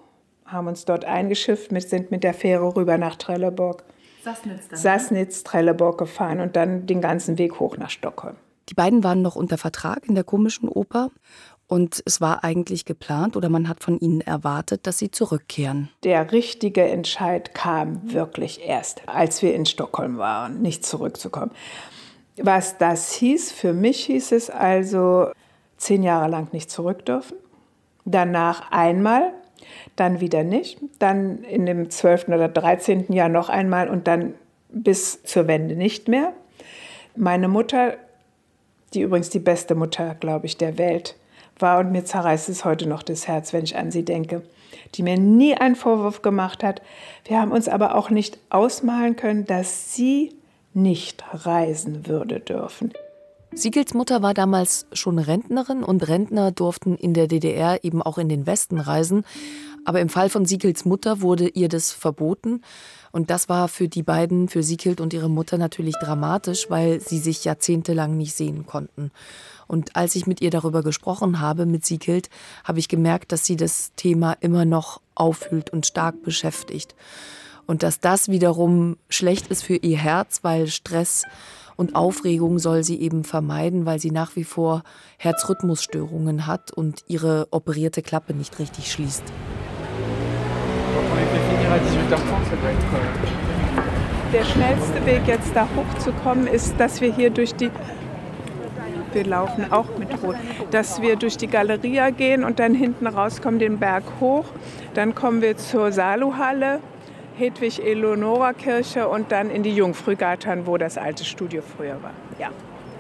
haben 0.53 0.69
uns 0.69 0.85
dort 0.85 1.05
eingeschifft, 1.05 1.71
sind 1.89 2.11
mit 2.11 2.25
der 2.25 2.35
Fähre 2.35 2.77
rüber 2.77 2.99
nach 2.99 3.17
Trelleborg. 3.17 3.85
Sassnitz 4.23 4.69
dann. 4.69 4.79
Sassnitz, 4.79 5.43
Trelleborg 5.43 5.99
gefahren 5.99 6.41
und 6.41 6.57
dann 6.57 6.87
den 6.87 7.01
ganzen 7.01 7.39
Weg 7.39 7.59
hoch 7.59 7.77
nach 7.77 7.91
Stockholm. 7.91 8.37
Die 8.69 8.75
beiden 8.75 9.03
waren 9.03 9.23
noch 9.23 9.37
unter 9.37 9.59
Vertrag 9.59 10.09
in 10.09 10.15
der 10.15 10.25
komischen 10.25 10.69
Oper 10.69 11.11
und 11.67 12.03
es 12.05 12.21
war 12.21 12.45
eigentlich 12.45 12.85
geplant 12.85 13.37
oder 13.37 13.49
man 13.49 13.69
hat 13.69 13.83
von 13.83 13.99
ihnen 13.99 14.21
erwartet, 14.21 14.87
dass 14.87 14.99
sie 14.99 15.11
zurückkehren. 15.11 15.89
Der 16.05 16.31
richtige 16.31 16.83
Entscheid 16.85 17.55
kam 17.55 18.13
wirklich 18.13 18.61
erst, 18.65 19.09
als 19.09 19.43
wir 19.43 19.55
in 19.55 19.67
Stockholm 19.67 20.19
waren, 20.19 20.63
nicht 20.63 20.87
zurückzukommen. 20.87 21.51
Was 22.37 22.79
das 22.79 23.13
hieß, 23.13 23.53
für 23.53 23.73
mich 23.73 24.05
hieß 24.05 24.33
es 24.33 24.49
also, 24.49 25.31
zehn 25.77 26.03
Jahre 26.03 26.29
lang 26.29 26.53
nicht 26.53 26.71
zurück 26.71 27.05
dürfen. 27.05 27.37
Danach 28.05 28.71
einmal, 28.71 29.33
dann 29.97 30.21
wieder 30.21 30.45
nicht. 30.45 30.79
Dann 30.99 31.45
in 31.45 31.67
dem 31.67 31.91
12. 31.91 32.29
oder 32.29 32.49
13. 32.49 33.13
Jahr 33.13 33.29
noch 33.29 33.49
einmal 33.49 33.89
und 33.89 34.07
dann 34.07 34.35
bis 34.71 35.23
zur 35.23 35.47
Wende 35.47 35.77
nicht 35.77 36.09
mehr. 36.09 36.33
Meine 37.15 37.49
Mutter, 37.49 37.95
die 38.95 39.03
übrigens 39.03 39.31
die 39.31 39.39
beste 39.39 39.75
Mutter, 39.75 40.17
glaube 40.19 40.47
ich, 40.47 40.57
der 40.57 40.79
Welt 40.79 41.17
war 41.59 41.79
und 41.79 41.93
mir 41.93 42.05
zerreißt 42.05 42.49
es 42.49 42.65
heute 42.65 42.89
noch 42.89 43.03
das 43.03 43.29
Herz, 43.29 43.53
wenn 43.53 43.65
ich 43.65 43.77
an 43.77 43.91
sie 43.91 44.05
denke, 44.05 44.43
die 44.95 45.03
mir 45.03 45.19
nie 45.19 45.55
einen 45.55 45.77
Vorwurf 45.77 46.23
gemacht 46.23 46.65
hat. 46.65 46.83
Wir 47.25 47.41
haben 47.41 47.53
uns 47.53 47.69
aber 47.69 47.95
auch 47.95 48.11
nicht 48.11 48.39
ausmalen 48.51 49.17
können, 49.17 49.47
dass 49.47 49.95
sie 49.95 50.35
nicht 50.75 51.23
reisen 51.33 52.07
würde 52.07 52.41
dürfen. 52.41 52.93
Siegels 53.55 53.93
Mutter 53.93 54.23
war 54.23 54.33
damals 54.33 54.87
schon 54.93 55.19
Rentnerin 55.19 55.85
und 55.85 56.09
Rentner 56.09 56.53
durften 56.53 56.97
in 56.97 57.13
der 57.13 57.27
DDR 57.27 57.85
eben 57.85 58.01
auch 58.01 58.17
in 58.17 58.29
den 58.29 58.47
Westen 58.47 58.79
reisen. 58.79 59.25
Aber 59.85 60.01
im 60.01 60.09
Fall 60.09 60.31
von 60.31 60.47
Siegels 60.47 60.85
Mutter 60.85 61.21
wurde 61.21 61.49
ihr 61.49 61.69
das 61.69 61.91
verboten. 61.91 62.63
Und 63.11 63.31
das 63.31 63.49
war 63.49 63.69
für 63.69 63.89
die 63.89 64.03
beiden, 64.03 64.49
für 64.49 64.63
Siegelt 64.63 65.01
und 65.01 65.13
ihre 65.13 65.29
Mutter 65.29 65.59
natürlich 65.59 65.97
dramatisch, 66.01 66.71
weil 66.71 67.01
sie 67.01 67.19
sich 67.19 67.45
jahrzehntelang 67.45 68.17
nicht 68.17 68.35
sehen 68.35 68.65
konnten. 68.65 69.11
Und 69.67 69.97
als 69.97 70.17
ich 70.17 70.27
mit 70.27 70.41
ihr 70.41 70.51
darüber 70.51 70.83
gesprochen 70.83 71.41
habe, 71.41 71.67
mit 71.67 71.85
Siegild, 71.85 72.31
habe 72.65 72.79
ich 72.79 72.89
gemerkt, 72.89 73.33
dass 73.33 73.45
sie 73.45 73.57
das 73.57 73.93
Thema 73.97 74.33
immer 74.41 74.65
noch 74.65 75.01
auffühlt 75.15 75.71
und 75.71 75.85
stark 75.85 76.23
beschäftigt. 76.23 76.95
Und 77.67 77.83
dass 77.83 78.01
das 78.01 78.29
wiederum 78.29 78.97
schlecht 79.09 79.49
ist 79.49 79.63
für 79.63 79.77
ihr 79.77 79.99
Herz, 79.99 80.41
weil 80.43 80.67
Stress 80.69 81.25
und 81.77 81.95
Aufregung 81.95 82.59
soll 82.59 82.85
sie 82.85 83.01
eben 83.01 83.25
vermeiden, 83.25 83.87
weil 83.87 83.99
sie 83.99 84.11
nach 84.11 84.37
wie 84.37 84.45
vor 84.45 84.83
Herzrhythmusstörungen 85.19 86.47
hat 86.47 86.73
und 86.73 87.05
ihre 87.09 87.49
operierte 87.51 88.03
Klappe 88.03 88.35
nicht 88.35 88.59
richtig 88.59 88.91
schließt. 88.91 89.25
Der 94.33 94.45
schnellste 94.45 95.07
Weg 95.07 95.23
jetzt 95.27 95.55
da 95.55 95.69
hochzukommen 95.77 96.47
ist, 96.47 96.75
dass 96.79 97.01
wir 97.01 97.15
hier 97.15 97.31
durch 97.31 97.55
die 97.55 97.71
wir 99.15 99.25
laufen 99.27 99.71
auch 99.71 99.99
mit 99.99 100.23
Rot, 100.23 100.37
dass 100.71 101.03
wir 101.03 101.17
durch 101.17 101.37
die 101.37 101.47
Galeria 101.47 102.09
gehen 102.11 102.45
und 102.45 102.59
dann 102.59 102.75
hinten 102.75 103.07
rauskommen, 103.07 103.59
den 103.59 103.79
Berg 103.79 104.05
hoch. 104.21 104.47
Dann 104.95 105.15
kommen 105.15 105.43
wir 105.43 105.57
zur 105.59 105.93
Saluhalle, 105.93 106.81
Hedwig-Eleonora-Kirche 107.37 109.09
und 109.09 109.33
dann 109.33 109.51
in 109.51 109.63
die 109.63 109.75
Jungfrühgarten, 109.75 110.67
wo 110.67 110.77
das 110.77 110.99
alte 110.99 111.25
Studio 111.25 111.63
früher 111.63 112.03
war. 112.03 112.13
Ja. 112.39 112.51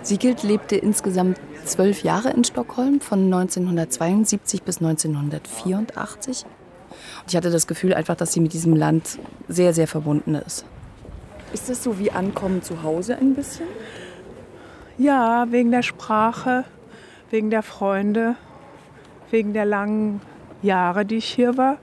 Siegild 0.02 0.42
lebte 0.42 0.76
insgesamt 0.76 1.40
zwölf 1.64 2.02
Jahre 2.02 2.30
in 2.30 2.42
Stockholm, 2.42 3.00
von 3.00 3.24
1972 3.24 4.62
bis 4.62 4.78
1984. 4.78 6.44
Und 6.44 7.30
ich 7.30 7.36
hatte 7.36 7.50
das 7.50 7.66
Gefühl 7.66 7.94
einfach, 7.94 8.16
dass 8.16 8.32
sie 8.32 8.40
mit 8.40 8.52
diesem 8.52 8.74
Land 8.74 9.18
sehr, 9.48 9.72
sehr 9.72 9.86
verbunden 9.86 10.34
ist. 10.34 10.64
Ist 11.52 11.68
das 11.68 11.82
so 11.82 11.98
wie 11.98 12.10
Ankommen 12.10 12.62
zu 12.62 12.82
Hause 12.82 13.16
ein 13.16 13.34
bisschen? 13.34 13.66
Ja, 14.98 15.46
wegen 15.50 15.70
der 15.70 15.82
Sprache, 15.82 16.64
wegen 17.30 17.50
der 17.50 17.62
Freunde, 17.62 18.36
wegen 19.30 19.52
der 19.52 19.66
langen 19.66 20.20
Jahre, 20.62 21.04
die 21.04 21.16
ich 21.16 21.26
hier 21.26 21.56
war. 21.56 21.78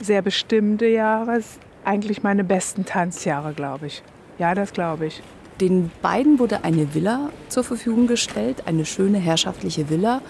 Sehr 0.00 0.22
bestimmte 0.22 0.86
Jahre, 0.86 1.40
eigentlich 1.84 2.22
meine 2.22 2.42
besten 2.42 2.84
Tanzjahre, 2.84 3.52
glaube 3.52 3.86
ich. 3.86 4.02
Ja, 4.38 4.54
das 4.54 4.72
glaube 4.72 5.06
ich. 5.06 5.22
Den 5.60 5.90
beiden 6.00 6.38
wurde 6.38 6.64
eine 6.64 6.94
Villa 6.94 7.28
zur 7.48 7.64
Verfügung 7.64 8.06
gestellt, 8.06 8.62
eine 8.66 8.86
schöne 8.86 9.18
herrschaftliche 9.18 9.90
Villa. 9.90 10.22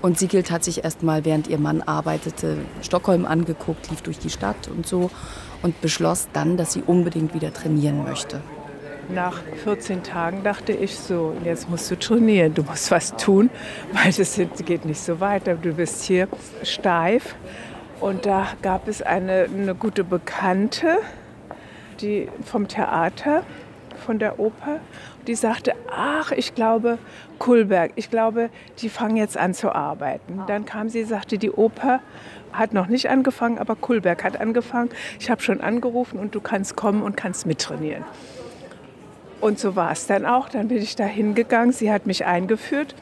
Und 0.00 0.18
Sigrid 0.18 0.50
hat 0.50 0.64
sich 0.64 0.84
erst 0.84 1.02
mal, 1.02 1.26
während 1.26 1.48
ihr 1.48 1.58
Mann 1.58 1.82
arbeitete, 1.82 2.56
Stockholm 2.80 3.26
angeguckt, 3.26 3.90
lief 3.90 4.00
durch 4.00 4.18
die 4.18 4.30
Stadt 4.30 4.68
und 4.68 4.86
so 4.86 5.10
und 5.60 5.78
beschloss 5.82 6.28
dann, 6.32 6.56
dass 6.56 6.72
sie 6.72 6.82
unbedingt 6.82 7.34
wieder 7.34 7.52
trainieren 7.52 8.02
möchte 8.04 8.40
nach 9.14 9.42
14 9.64 10.02
Tagen 10.02 10.42
dachte 10.42 10.72
ich 10.72 10.98
so, 10.98 11.34
jetzt 11.44 11.68
musst 11.68 11.90
du 11.90 11.98
trainieren, 11.98 12.54
du 12.54 12.62
musst 12.62 12.90
was 12.90 13.16
tun, 13.16 13.50
weil 13.92 14.12
das 14.12 14.40
geht 14.64 14.84
nicht 14.84 15.00
so 15.00 15.20
weiter. 15.20 15.54
Du 15.54 15.74
bist 15.74 16.04
hier 16.04 16.28
steif. 16.62 17.34
Und 18.00 18.24
da 18.24 18.48
gab 18.62 18.88
es 18.88 19.02
eine, 19.02 19.46
eine 19.52 19.74
gute 19.74 20.04
Bekannte, 20.04 20.98
die 22.00 22.28
vom 22.44 22.66
Theater, 22.66 23.42
von 24.06 24.18
der 24.18 24.38
Oper, 24.38 24.80
die 25.26 25.34
sagte, 25.34 25.74
ach, 25.94 26.32
ich 26.32 26.54
glaube, 26.54 26.96
Kulberg, 27.38 27.92
ich 27.96 28.10
glaube, 28.10 28.48
die 28.78 28.88
fangen 28.88 29.16
jetzt 29.16 29.36
an 29.36 29.52
zu 29.52 29.74
arbeiten. 29.74 30.42
Dann 30.46 30.64
kam 30.64 30.88
sie, 30.88 31.04
sagte, 31.04 31.36
die 31.36 31.50
Oper 31.50 32.00
hat 32.52 32.72
noch 32.72 32.86
nicht 32.86 33.10
angefangen, 33.10 33.58
aber 33.58 33.76
Kulberg 33.76 34.24
hat 34.24 34.40
angefangen. 34.40 34.88
Ich 35.18 35.30
habe 35.30 35.42
schon 35.42 35.60
angerufen 35.60 36.18
und 36.18 36.34
du 36.34 36.40
kannst 36.40 36.76
kommen 36.76 37.02
und 37.02 37.18
kannst 37.18 37.46
mittrainieren. 37.46 38.04
Und 39.42 39.58
so 39.58 39.76
war 39.76 39.92
es 39.92 40.06
dann 40.06 40.24
auch. 40.24 40.48
Dann 40.48 40.68
bin 40.68 40.78
ich 40.78 40.96
da 40.96 41.04
hingegangen, 41.04 41.72
sie 41.72 41.92
hat 41.92 42.06
mich 42.06 42.24
eingeführt. 42.24 42.94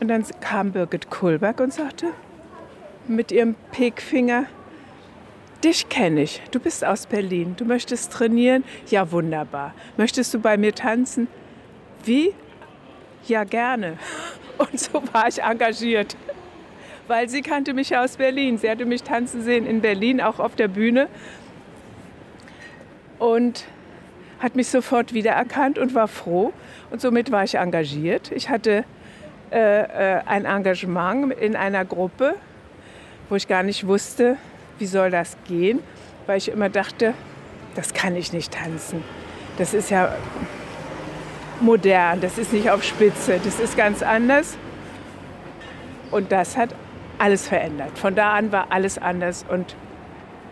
Und 0.00 0.08
dann 0.08 0.24
kam 0.40 0.72
Birgit 0.72 1.08
Kohlberg 1.08 1.60
und 1.60 1.72
sagte 1.72 2.08
mit 3.08 3.32
ihrem 3.32 3.54
Pekfinger, 3.72 4.46
dich 5.64 5.88
kenne 5.88 6.22
ich, 6.22 6.42
du 6.50 6.60
bist 6.60 6.84
aus 6.84 7.06
Berlin, 7.06 7.54
du 7.56 7.64
möchtest 7.64 8.12
trainieren? 8.12 8.64
Ja, 8.88 9.10
wunderbar. 9.10 9.74
Möchtest 9.96 10.32
du 10.34 10.38
bei 10.38 10.56
mir 10.56 10.74
tanzen? 10.74 11.28
Wie? 12.04 12.32
Ja, 13.26 13.44
gerne. 13.44 13.98
Und 14.58 14.78
so 14.78 15.02
war 15.12 15.28
ich 15.28 15.42
engagiert, 15.42 16.16
weil 17.06 17.28
sie 17.28 17.42
kannte 17.42 17.74
mich 17.74 17.96
aus 17.96 18.16
Berlin. 18.16 18.58
Sie 18.58 18.68
hatte 18.70 18.84
mich 18.84 19.02
tanzen 19.02 19.42
sehen 19.42 19.66
in 19.66 19.80
Berlin, 19.80 20.20
auch 20.20 20.38
auf 20.38 20.54
der 20.56 20.68
Bühne. 20.68 21.08
Und 23.18 23.64
hat 24.40 24.54
mich 24.54 24.68
sofort 24.68 25.12
wiedererkannt 25.12 25.78
und 25.78 25.94
war 25.94 26.08
froh. 26.08 26.52
Und 26.90 27.00
somit 27.00 27.30
war 27.30 27.44
ich 27.44 27.56
engagiert. 27.56 28.30
Ich 28.32 28.48
hatte 28.48 28.84
äh, 29.50 30.16
äh, 30.16 30.20
ein 30.26 30.44
Engagement 30.44 31.32
in 31.32 31.56
einer 31.56 31.84
Gruppe, 31.84 32.34
wo 33.28 33.36
ich 33.36 33.48
gar 33.48 33.62
nicht 33.62 33.86
wusste, 33.86 34.36
wie 34.78 34.86
soll 34.86 35.10
das 35.10 35.36
gehen, 35.46 35.80
weil 36.26 36.38
ich 36.38 36.48
immer 36.50 36.68
dachte, 36.68 37.14
das 37.74 37.94
kann 37.94 38.16
ich 38.16 38.32
nicht 38.32 38.52
tanzen. 38.52 39.02
Das 39.56 39.74
ist 39.74 39.90
ja 39.90 40.14
modern, 41.60 42.20
das 42.20 42.38
ist 42.38 42.52
nicht 42.52 42.70
auf 42.70 42.84
Spitze, 42.84 43.40
das 43.44 43.60
ist 43.60 43.76
ganz 43.76 44.02
anders. 44.02 44.56
Und 46.10 46.32
das 46.32 46.56
hat 46.56 46.74
alles 47.18 47.48
verändert. 47.48 47.98
Von 47.98 48.14
da 48.14 48.34
an 48.34 48.52
war 48.52 48.68
alles 48.70 48.98
anders 48.98 49.44
und 49.48 49.76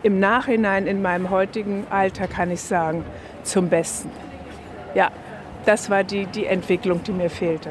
im 0.02 0.20
Nachhinein 0.20 0.86
in 0.86 1.02
meinem 1.02 1.30
heutigen 1.30 1.86
Alter 1.90 2.28
kann 2.28 2.50
ich 2.50 2.60
sagen, 2.60 3.04
zum 3.42 3.68
Besten. 3.68 4.10
Ja, 4.94 5.10
das 5.64 5.88
war 5.90 6.04
die, 6.04 6.26
die 6.26 6.46
Entwicklung, 6.46 7.02
die 7.02 7.12
mir 7.12 7.30
fehlte. 7.30 7.70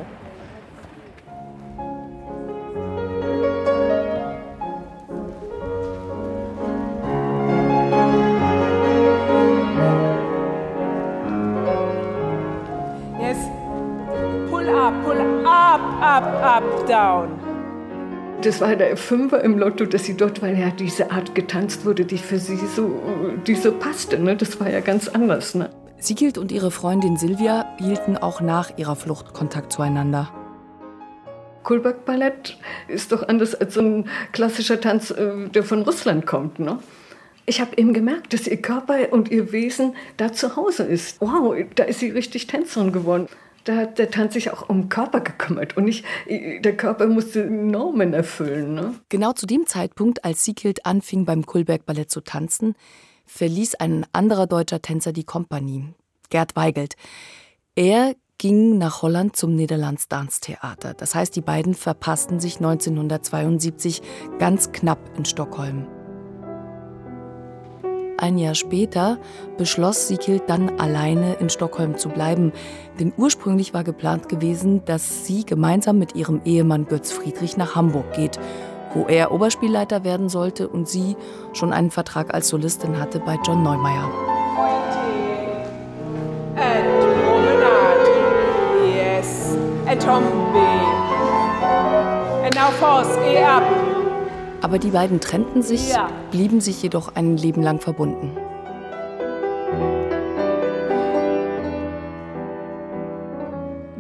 Down. 16.96 17.28
Das 18.42 18.62
war 18.62 18.76
der 18.76 18.96
Fünfer 18.96 19.44
im 19.44 19.58
Lotto, 19.58 19.86
dass 19.86 20.06
sie 20.06 20.16
dort, 20.16 20.42
weil 20.42 20.58
ja 20.58 20.70
diese 20.70 21.12
Art 21.12 21.36
getanzt 21.36 21.86
wurde, 21.86 22.06
die 22.06 22.18
für 22.18 22.38
sie 22.38 22.58
so, 22.58 23.02
die 23.48 23.56
so 23.56 23.72
passte. 23.72 24.20
Ne? 24.20 24.36
Das 24.36 24.60
war 24.60 24.70
ja 24.70 24.82
ganz 24.82 25.08
anders. 25.08 25.56
Ne? 25.56 25.70
Siegild 25.98 26.38
und 26.38 26.52
ihre 26.52 26.72
Freundin 26.72 27.18
Silvia 27.18 27.66
hielten 27.80 28.18
auch 28.18 28.42
nach 28.42 28.78
ihrer 28.78 28.96
Flucht 28.96 29.34
Kontakt 29.34 29.74
zueinander. 29.74 30.30
Kulberg-Ballett 31.64 32.58
ist 32.88 33.12
doch 33.12 33.28
anders 33.28 33.56
als 33.56 33.74
so 33.74 33.82
ein 33.82 34.08
klassischer 34.32 34.80
Tanz, 34.80 35.10
äh, 35.10 35.50
der 35.50 35.64
von 35.64 35.82
Russland 35.82 36.28
kommt. 36.28 36.60
Ne? 36.60 36.78
Ich 37.48 37.60
habe 37.60 37.72
eben 37.78 37.94
gemerkt, 37.94 38.34
dass 38.34 38.48
ihr 38.48 38.62
Körper 38.62 39.12
und 39.12 39.32
ihr 39.32 39.52
Wesen 39.52 39.96
da 40.18 40.32
zu 40.32 40.56
Hause 40.56 40.84
ist. 40.84 41.20
Wow, 41.22 41.56
da 41.74 41.86
ist 41.86 42.00
sie 42.00 42.12
richtig 42.12 42.48
Tänzerin 42.48 42.92
geworden. 42.92 43.28
Da 43.65 43.78
hat 43.78 43.97
der 43.97 44.12
Tanz 44.12 44.34
sich 44.34 44.51
auch 44.51 44.69
um 44.69 44.84
den 44.84 44.89
Körper 44.89 45.21
gekümmert 45.21 45.75
und 45.75 45.86
nicht, 45.86 46.06
der 46.30 46.78
Körper 46.78 47.08
musste 47.08 47.45
Normen 47.45 48.13
erfüllen. 48.13 48.75
Ne? 48.75 48.93
Genau 49.10 49.34
zu 49.34 49.47
dem 49.47 49.65
Zeitpunkt, 49.65 50.23
als 50.23 50.45
Siekild 50.45 50.86
anfing, 50.86 51.25
beim 51.25 51.45
Kulberg-Ballett 51.45 52.12
zu 52.12 52.21
tanzen, 52.21 52.75
verließ 53.25 53.75
ein 53.75 54.06
anderer 54.13 54.45
deutscher 54.45 54.84
Tänzer 54.84 55.13
die 55.13 55.23
Kompanie, 55.23 55.93
Gerd 56.30 56.56
Weigelt. 56.56 56.95
Er 57.75 58.13
ging 58.38 58.78
nach 58.78 59.01
Holland 59.01 59.36
zum 59.36 59.56
Niederlands 59.56 60.08
Dance 60.10 60.41
Theater. 60.41 60.93
Das 60.93 61.15
heißt, 61.15 61.36
die 61.36 61.41
beiden 61.41 61.73
verpassten 61.73 62.39
sich 62.39 62.58
1972 62.58 64.04
ganz 64.38 64.71
knapp 64.73 64.99
in 65.17 65.25
Stockholm. 65.25 65.88
Ein 68.17 68.38
Jahr 68.38 68.56
später 68.56 69.17
beschloss 69.58 70.08
Siekild 70.08 70.43
dann 70.47 70.80
alleine 70.80 71.34
in 71.36 71.49
Stockholm 71.49 71.97
zu 71.97 72.10
bleiben, 72.10 72.54
denn 72.99 73.12
ursprünglich 73.17 73.73
war 73.73 73.84
geplant 73.84 74.30
gewesen, 74.30 74.84
dass 74.86 75.25
sie 75.25 75.45
gemeinsam 75.45 75.99
mit 75.99 76.15
ihrem 76.15 76.41
Ehemann 76.45 76.88
Götz 76.88 77.12
Friedrich 77.12 77.58
nach 77.58 77.75
Hamburg 77.75 78.13
geht, 78.13 78.39
wo 78.93 79.06
er 79.06 79.32
Oberspielleiter 79.32 80.04
werden 80.04 80.30
sollte 80.30 80.67
und 80.69 80.88
sie 80.88 81.17
schon 81.54 81.73
einen 81.73 81.91
Vertrag 81.91 82.34
als 82.34 82.47
Solistin 82.47 82.99
hatte 82.99 83.19
bei 83.19 83.38
John 83.45 83.63
Neumeier. 83.63 84.10
and 89.88 90.01
Tombe. 90.01 90.65
And 92.45 92.56
now 92.56 92.71
force, 92.71 93.15
geh 93.17 93.43
ab. 93.43 93.64
Aber 94.65 94.80
die 94.80 94.89
beiden 94.89 95.19
trennten 95.19 95.62
sich, 95.62 95.91
ja. 95.91 96.10
blieben 96.32 96.60
sich 96.60 96.82
jedoch 96.82 97.15
ein 97.15 97.38
Leben 97.38 97.62
lang 97.62 97.80
verbunden. 97.80 98.36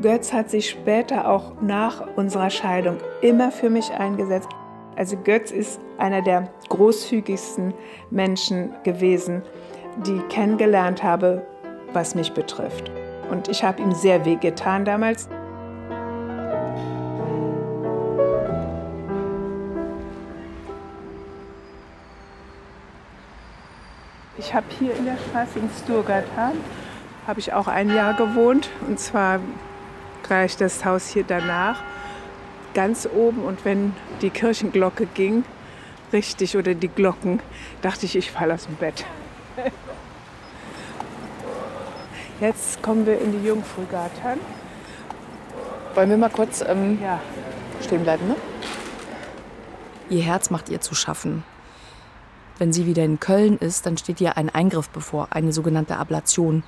Götz 0.01 0.33
hat 0.33 0.49
sich 0.49 0.71
später 0.71 1.29
auch 1.29 1.61
nach 1.61 2.07
unserer 2.15 2.49
Scheidung 2.49 2.97
immer 3.21 3.51
für 3.51 3.69
mich 3.69 3.91
eingesetzt. 3.91 4.49
Also 4.95 5.17
Götz 5.17 5.51
ist 5.51 5.79
einer 5.99 6.23
der 6.23 6.49
großzügigsten 6.69 7.75
Menschen 8.09 8.71
gewesen, 8.81 9.43
die 10.03 10.15
ich 10.15 10.27
kennengelernt 10.29 11.03
habe, 11.03 11.45
was 11.93 12.15
mich 12.15 12.33
betrifft. 12.33 12.89
Und 13.29 13.49
ich 13.49 13.63
habe 13.63 13.83
ihm 13.83 13.91
sehr 13.91 14.25
weh 14.25 14.37
getan 14.37 14.83
damals. 14.83 15.29
Ich 24.45 24.53
habe 24.53 24.67
hier 24.77 24.95
in 24.95 25.05
der 25.05 25.17
Straße 25.17 25.57
in 25.57 25.67
Sturgatan 25.83 26.53
habe 27.25 27.39
ich 27.39 27.51
auch 27.53 27.67
ein 27.67 27.89
Jahr 27.89 28.13
gewohnt 28.13 28.69
und 28.87 28.99
zwar 28.99 29.39
gleich 30.21 30.55
das 30.55 30.85
Haus 30.85 31.07
hier 31.07 31.23
danach, 31.23 31.81
ganz 32.75 33.09
oben 33.11 33.43
und 33.43 33.65
wenn 33.65 33.95
die 34.21 34.29
Kirchenglocke 34.29 35.07
ging, 35.07 35.45
richtig 36.13 36.55
oder 36.57 36.75
die 36.75 36.89
Glocken, 36.89 37.39
dachte 37.81 38.05
ich, 38.05 38.15
ich 38.15 38.31
falle 38.31 38.53
aus 38.53 38.67
dem 38.67 38.75
Bett. 38.75 39.03
Jetzt 42.39 42.83
kommen 42.83 43.07
wir 43.07 43.19
in 43.19 43.31
die 43.31 43.47
Jungfrühgarten. 43.47 44.39
Wollen 45.95 46.09
wir 46.11 46.17
mal 46.17 46.29
kurz 46.29 46.61
ähm, 46.61 46.99
ja. 47.01 47.19
stehen 47.83 48.03
bleiben, 48.03 48.27
ne? 48.27 48.35
Ihr 50.11 50.21
Herz 50.21 50.51
macht 50.51 50.69
ihr 50.69 50.81
zu 50.81 50.93
schaffen. 50.93 51.43
Wenn 52.57 52.71
sie 52.71 52.85
wieder 52.85 53.03
in 53.03 53.19
Köln 53.19 53.57
ist, 53.57 53.85
dann 53.85 53.97
steht 53.97 54.21
ihr 54.21 54.37
ein 54.37 54.49
Eingriff 54.49 54.89
bevor, 54.89 55.27
eine 55.31 55.51
sogenannte 55.51 55.97
Ablation. 55.97 56.63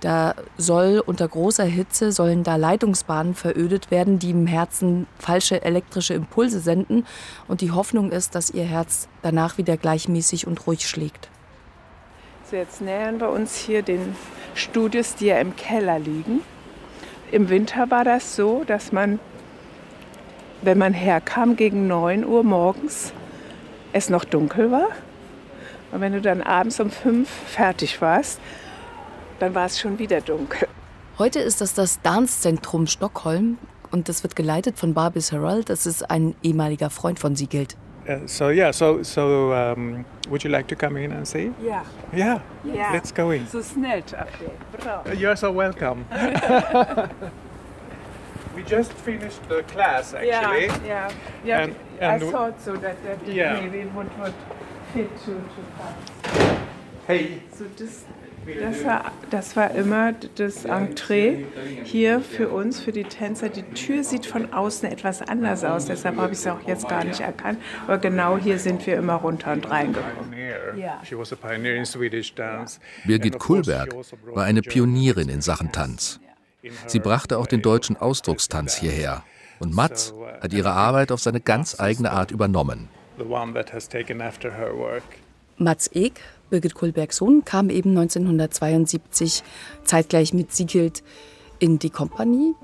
Da 0.00 0.34
soll 0.56 1.02
unter 1.04 1.28
großer 1.28 1.64
Hitze 1.64 2.10
sollen 2.10 2.42
da 2.42 2.56
Leitungsbahnen 2.56 3.34
verödet 3.34 3.90
werden, 3.90 4.18
die 4.18 4.30
im 4.30 4.46
Herzen 4.46 5.06
falsche 5.18 5.62
elektrische 5.62 6.14
Impulse 6.14 6.60
senden 6.60 7.06
und 7.48 7.60
die 7.60 7.70
Hoffnung 7.70 8.10
ist, 8.10 8.34
dass 8.34 8.50
ihr 8.50 8.64
Herz 8.64 9.08
danach 9.20 9.58
wieder 9.58 9.76
gleichmäßig 9.76 10.46
und 10.46 10.66
ruhig 10.66 10.88
schlägt. 10.88 11.28
So 12.50 12.56
jetzt 12.56 12.80
nähern 12.80 13.20
wir 13.20 13.28
uns 13.28 13.56
hier 13.56 13.82
den 13.82 14.16
Studios, 14.54 15.16
die 15.16 15.26
ja 15.26 15.38
im 15.38 15.54
Keller 15.54 15.98
liegen. 15.98 16.40
Im 17.30 17.48
Winter 17.48 17.90
war 17.90 18.04
das 18.04 18.34
so, 18.34 18.64
dass 18.66 18.92
man, 18.92 19.20
wenn 20.62 20.78
man 20.78 20.94
herkam 20.94 21.56
gegen 21.56 21.86
9 21.86 22.24
Uhr 22.24 22.42
morgens, 22.42 23.12
es 23.92 24.10
noch 24.10 24.24
dunkel 24.24 24.70
war. 24.70 24.88
Und 25.92 26.00
wenn 26.00 26.12
du 26.12 26.20
dann 26.20 26.42
abends 26.42 26.78
um 26.80 26.90
fünf 26.90 27.28
fertig 27.28 28.00
warst, 28.00 28.40
dann 29.40 29.54
war 29.54 29.66
es 29.66 29.80
schon 29.80 29.98
wieder 29.98 30.20
dunkel. 30.20 30.68
Heute 31.18 31.40
ist 31.40 31.60
das 31.60 31.74
das 31.74 32.00
Dance-Zentrum 32.00 32.86
Stockholm 32.86 33.58
und 33.90 34.08
das 34.08 34.22
wird 34.22 34.36
geleitet 34.36 34.78
von 34.78 34.94
Barbis 34.94 35.32
Herald. 35.32 35.68
Das 35.68 35.86
ist 35.86 36.10
ein 36.10 36.34
ehemaliger 36.42 36.90
Freund 36.90 37.18
von 37.18 37.34
sie 37.36 37.46
gilt. 37.46 37.76
Uh, 38.08 38.26
so 38.26 38.48
yeah, 38.48 38.72
so 38.72 39.02
so 39.02 39.52
um, 39.52 40.06
would 40.30 40.42
you 40.42 40.50
like 40.50 40.66
to 40.66 40.74
come 40.74 40.96
in 40.96 41.12
and 41.12 41.26
see? 41.26 41.52
Yeah. 41.62 41.84
Yeah. 42.14 42.40
yeah. 42.64 42.92
Let's 42.92 43.12
go 43.14 43.30
in. 43.30 43.46
So 43.46 43.62
schnell, 43.62 44.02
Bravo. 44.72 45.10
You're 45.12 45.36
so 45.36 45.52
welcome. 45.52 46.06
we 48.56 48.62
just 48.62 48.92
finished 48.92 49.46
the 49.48 49.62
class 49.64 50.14
actually. 50.14 50.66
Yeah, 50.86 51.12
yeah. 51.44 51.66
yeah. 51.66 51.74
And, 52.00 52.22
I 52.22 52.30
thought 52.30 52.58
so 52.64 52.72
that, 52.78 52.96
that 53.04 53.28
yeah. 53.28 53.60
maybe 53.60 53.84
would, 53.94 54.08
would 54.18 54.32
fit 54.94 55.10
to, 55.26 55.32
to 55.32 55.62
class. 55.76 56.56
Hey. 57.06 57.42
So 57.52 57.66
das, 57.76 58.06
das, 58.58 58.84
war, 58.84 59.12
das 59.28 59.54
war 59.54 59.70
immer 59.72 60.14
das 60.36 60.64
Entree 60.64 61.44
hier 61.84 62.22
für 62.22 62.48
uns, 62.48 62.80
für 62.80 62.92
die 62.92 63.04
Tänzer. 63.04 63.50
Die 63.50 63.62
Tür 63.62 64.02
sieht 64.02 64.24
von 64.24 64.50
außen 64.50 64.90
etwas 64.90 65.20
anders 65.20 65.62
aus, 65.62 65.84
deshalb 65.84 66.16
habe 66.16 66.32
ich 66.32 66.38
es 66.38 66.46
auch 66.46 66.66
jetzt 66.66 66.88
gar 66.88 67.04
nicht 67.04 67.20
erkannt. 67.20 67.60
Aber 67.86 67.98
genau 67.98 68.38
hier 68.38 68.58
sind 68.58 68.86
wir 68.86 68.96
immer 68.96 69.16
runter 69.16 69.52
und 69.52 69.70
reingekommen. 69.70 70.34
Birgit 73.06 73.38
Kulberg 73.38 73.94
also 73.94 74.16
war 74.32 74.44
eine 74.44 74.62
Pionierin 74.62 75.28
in 75.28 75.42
Sachen 75.42 75.70
Tanz. 75.70 76.18
Sie 76.86 76.98
brachte 76.98 77.38
auch 77.38 77.46
den 77.46 77.60
deutschen 77.60 77.98
Ausdruckstanz 77.98 78.76
hierher. 78.76 79.22
Und 79.60 79.74
Matz 79.74 80.14
hat 80.40 80.52
ihre 80.54 80.72
Arbeit 80.72 81.12
auf 81.12 81.20
seine 81.20 81.40
ganz 81.40 81.78
eigene 81.78 82.10
Art 82.12 82.30
übernommen. 82.30 82.88
Mats 85.58 85.88
Eck, 85.88 86.20
Birgit 86.48 86.74
Kohlbergs 86.74 87.18
Sohn, 87.18 87.44
kam 87.44 87.68
eben 87.68 87.90
1972 87.90 89.42
zeitgleich 89.84 90.32
mit 90.32 90.52
Siegild 90.52 91.02
in 91.58 91.78
die 91.78 91.90
Kompanie. 91.90 92.54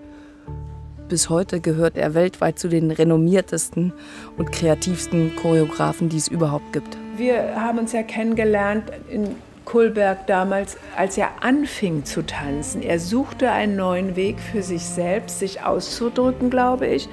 Bis 1.08 1.28
heute 1.28 1.60
gehört 1.60 1.98
er 1.98 2.14
weltweit 2.14 2.58
zu 2.58 2.68
den 2.68 2.90
renommiertesten 2.90 3.92
und 4.38 4.50
kreativsten 4.50 5.36
Choreografen, 5.36 6.08
die 6.08 6.16
es 6.16 6.28
überhaupt 6.28 6.72
gibt. 6.72 6.96
Wir 7.18 7.60
haben 7.60 7.78
uns 7.78 7.92
ja 7.92 8.02
kennengelernt 8.02 8.90
in 9.10 9.36
Kohlberg 9.66 10.26
damals, 10.26 10.78
als 10.96 11.18
er 11.18 11.42
anfing 11.42 12.06
zu 12.06 12.22
tanzen. 12.22 12.80
Er 12.80 12.98
suchte 12.98 13.50
einen 13.50 13.76
neuen 13.76 14.16
Weg 14.16 14.40
für 14.40 14.62
sich 14.62 14.84
selbst, 14.84 15.40
sich 15.40 15.62
auszudrücken, 15.62 16.48
glaube 16.48 16.86
ich, 16.86 17.08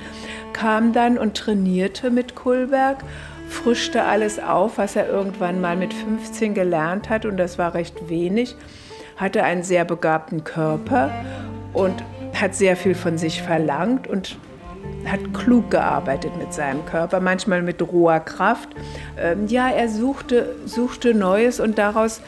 kam 0.54 0.94
dann 0.94 1.18
und 1.18 1.36
trainierte 1.36 2.12
mit 2.12 2.36
Kohlberg, 2.36 3.04
frischte 3.50 4.06
alles 4.06 4.40
auf, 4.40 4.78
was 4.78 4.96
er 4.96 5.10
irgendwann 5.10 5.60
mal 5.60 5.76
mit 5.76 5.94
15 5.94 6.54
gelernt 6.54 7.10
hat, 7.10 7.26
und 7.26 7.38
das 7.38 7.58
war 7.58 7.74
recht 7.74 8.08
wenig, 8.08 8.56
hatte 9.18 9.44
einen 9.44 9.64
sehr 9.64 9.84
begabten 9.84 10.44
Körper 10.44 11.12
und 11.74 12.04
hat 12.34 12.56
sehr 12.56 12.78
viel 12.78 12.96
von 12.96 13.18
sich 13.18 13.42
verlangt 13.42 14.08
und 14.08 14.38
hat 15.06 15.34
klug 15.34 15.70
gearbeitet 15.72 16.38
mit 16.38 16.54
seinem 16.54 16.86
Körper, 16.86 17.20
manchmal 17.20 17.62
mit 17.62 17.82
roher 17.82 18.20
Kraft. 18.20 18.70
Ähm, 19.18 19.48
ja, 19.48 19.70
er 19.70 19.90
suchte, 19.90 20.56
suchte 20.66 21.14
Neues 21.14 21.60
und 21.60 21.78
daraus 21.78 22.22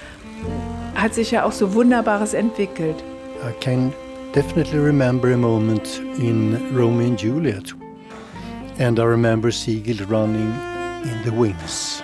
hat 0.96 1.14
sich 1.14 1.32
ja 1.32 1.44
auch 1.44 1.52
so 1.52 1.74
Wunderbares 1.74 2.34
entwickelt. 2.34 3.04
I 3.44 3.52
can 3.60 3.94
definitely 4.34 4.80
remember 4.80 5.34
a 5.34 5.38
moment 5.38 6.02
in 6.18 6.58
Romeo 6.76 7.08
and 7.08 7.22
Juliet. 7.22 7.74
And 8.80 9.00
I 9.00 9.04
remember 9.04 9.52
Siegel 9.52 10.06
running 10.08 10.54
in 11.04 11.24
the 11.24 11.32
wings. 11.32 12.02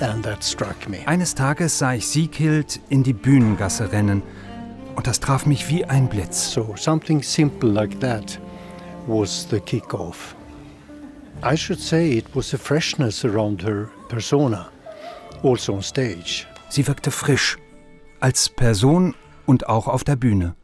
And 0.00 0.24
that 0.24 0.42
struck 0.42 0.88
me. 0.88 0.98
Eines 1.06 1.34
Tages 1.34 1.78
sah 1.78 1.94
ich 1.94 2.08
Sieghild 2.08 2.80
in 2.88 3.02
die 3.02 3.12
Bühnengasse 3.12 3.92
rennen. 3.92 4.22
Und 4.96 5.06
das 5.06 5.20
traf 5.20 5.46
mich 5.46 5.68
wie 5.68 5.84
ein 5.84 6.08
Blitz. 6.08 6.52
So 6.52 6.74
something 6.76 7.22
simple 7.22 7.70
like 7.70 8.00
that 8.00 8.38
was 9.06 9.46
the 9.50 9.60
kick-off. 9.60 10.34
I 11.42 11.56
should 11.56 11.80
say 11.80 12.18
it 12.18 12.26
was 12.34 12.52
a 12.54 12.58
freshness 12.58 13.24
around 13.24 13.62
her 13.62 13.88
persona, 14.08 14.70
also 15.42 15.74
on 15.74 15.82
stage. 15.82 16.46
Sie 16.70 16.86
wirkte 16.86 17.10
frisch, 17.10 17.58
als 18.20 18.48
Person 18.48 19.16
und 19.44 19.68
auch 19.68 19.88
auf 19.88 20.04
der 20.04 20.14
Bühne. 20.14 20.54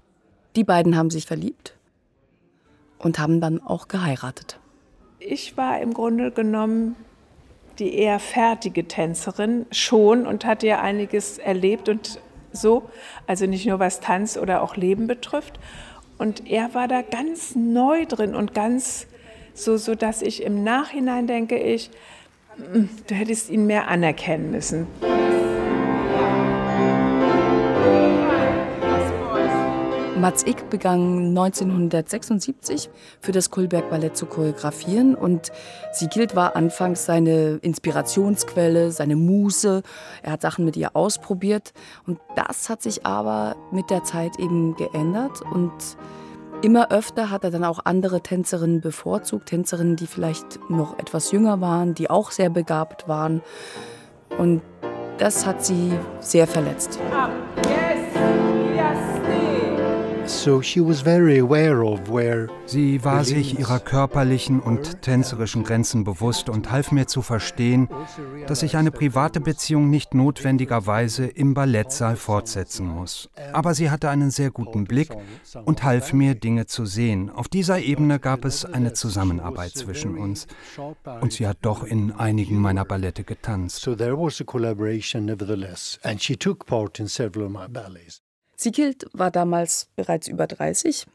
Die 0.54 0.62
beiden 0.62 0.96
haben 0.96 1.10
sich 1.10 1.26
verliebt 1.26 1.76
und 3.00 3.18
haben 3.18 3.40
dann 3.40 3.60
auch 3.60 3.88
geheiratet. 3.88 4.60
Ich 5.18 5.56
war 5.56 5.80
im 5.80 5.92
Grunde 5.92 6.30
genommen 6.30 6.94
die 7.80 7.92
eher 7.94 8.20
fertige 8.20 8.86
Tänzerin 8.86 9.66
schon 9.72 10.28
und 10.28 10.44
hatte 10.44 10.68
ja 10.68 10.80
einiges 10.80 11.38
erlebt 11.38 11.88
und 11.88 12.20
so, 12.52 12.88
also 13.26 13.46
nicht 13.46 13.66
nur 13.66 13.80
was 13.80 13.98
Tanz 13.98 14.36
oder 14.38 14.62
auch 14.62 14.76
Leben 14.76 15.08
betrifft. 15.08 15.58
Und 16.18 16.48
er 16.48 16.72
war 16.72 16.86
da 16.86 17.02
ganz 17.02 17.56
neu 17.56 18.06
drin 18.06 18.36
und 18.36 18.54
ganz 18.54 19.08
so, 19.54 19.76
so 19.76 19.96
dass 19.96 20.22
ich 20.22 20.44
im 20.44 20.62
Nachhinein 20.62 21.26
denke 21.26 21.58
ich, 21.58 21.90
hm, 22.56 22.88
du 23.08 23.14
hättest 23.16 23.50
ihn 23.50 23.66
mehr 23.66 23.88
anerkennen 23.88 24.52
müssen. 24.52 24.86
Mats 30.16 30.44
Ick 30.46 30.70
begann 30.70 31.28
1976 31.28 32.88
für 33.20 33.32
das 33.32 33.50
Kulberg 33.50 33.90
Ballett 33.90 34.16
zu 34.16 34.24
choreografieren. 34.24 35.14
Und 35.14 35.52
Sigild 35.92 36.34
war 36.34 36.56
anfangs 36.56 37.04
seine 37.04 37.58
Inspirationsquelle, 37.60 38.92
seine 38.92 39.16
Muse. 39.16 39.82
Er 40.22 40.32
hat 40.32 40.40
Sachen 40.40 40.64
mit 40.64 40.76
ihr 40.76 40.96
ausprobiert. 40.96 41.74
Und 42.06 42.18
das 42.34 42.70
hat 42.70 42.82
sich 42.82 43.04
aber 43.04 43.56
mit 43.72 43.90
der 43.90 44.04
Zeit 44.04 44.38
eben 44.38 44.74
geändert. 44.76 45.42
Und 45.42 45.72
immer 46.62 46.90
öfter 46.90 47.30
hat 47.30 47.44
er 47.44 47.50
dann 47.50 47.64
auch 47.64 47.80
andere 47.84 48.22
Tänzerinnen 48.22 48.80
bevorzugt, 48.80 49.46
Tänzerinnen, 49.50 49.96
die 49.96 50.06
vielleicht 50.06 50.58
noch 50.70 50.98
etwas 50.98 51.30
jünger 51.30 51.60
waren, 51.60 51.94
die 51.94 52.08
auch 52.08 52.30
sehr 52.30 52.48
begabt 52.48 53.06
waren. 53.06 53.42
Und 54.38 54.62
das 55.18 55.44
hat 55.44 55.64
sie 55.64 55.92
sehr 56.20 56.46
verletzt. 56.46 56.98
Sie 60.28 60.50
war 63.04 63.24
sich 63.24 63.58
ihrer 63.58 63.78
körperlichen 63.78 64.58
und 64.58 65.02
tänzerischen 65.02 65.62
Grenzen 65.62 66.02
bewusst 66.02 66.48
und 66.48 66.72
half 66.72 66.90
mir 66.90 67.06
zu 67.06 67.22
verstehen, 67.22 67.88
dass 68.48 68.64
ich 68.64 68.76
eine 68.76 68.90
private 68.90 69.40
Beziehung 69.40 69.88
nicht 69.88 70.14
notwendigerweise 70.14 71.26
im 71.26 71.54
Ballettsaal 71.54 72.16
fortsetzen 72.16 72.88
muss. 72.88 73.30
Aber 73.52 73.74
sie 73.74 73.88
hatte 73.88 74.10
einen 74.10 74.32
sehr 74.32 74.50
guten 74.50 74.82
Blick 74.84 75.10
und 75.64 75.84
half 75.84 76.12
mir, 76.12 76.34
Dinge 76.34 76.66
zu 76.66 76.86
sehen. 76.86 77.30
Auf 77.30 77.46
dieser 77.46 77.78
Ebene 77.78 78.18
gab 78.18 78.44
es 78.44 78.64
eine 78.64 78.94
Zusammenarbeit 78.94 79.70
zwischen 79.72 80.18
uns. 80.18 80.48
Und 81.20 81.32
sie 81.32 81.46
hat 81.46 81.58
doch 81.62 81.84
in 81.84 82.10
einigen 82.10 82.56
meiner 82.56 82.84
Ballette 82.84 83.22
getanzt. 83.22 83.80
So 83.80 83.94
there 83.94 84.18
was 84.18 84.40
a 84.40 84.44
collaboration 84.44 85.24
nevertheless, 85.24 86.00
and 86.02 86.20
she 86.20 86.36
took 86.36 86.66
part 86.66 86.98
in 86.98 87.06
several 87.06 87.46
of 87.46 87.52
my 87.52 87.68
ballets. 87.68 88.25
Siegild 88.56 89.06
war 89.12 89.30
damals 89.30 89.88
bereits 89.96 90.28
über 90.28 90.46
30 90.46 91.06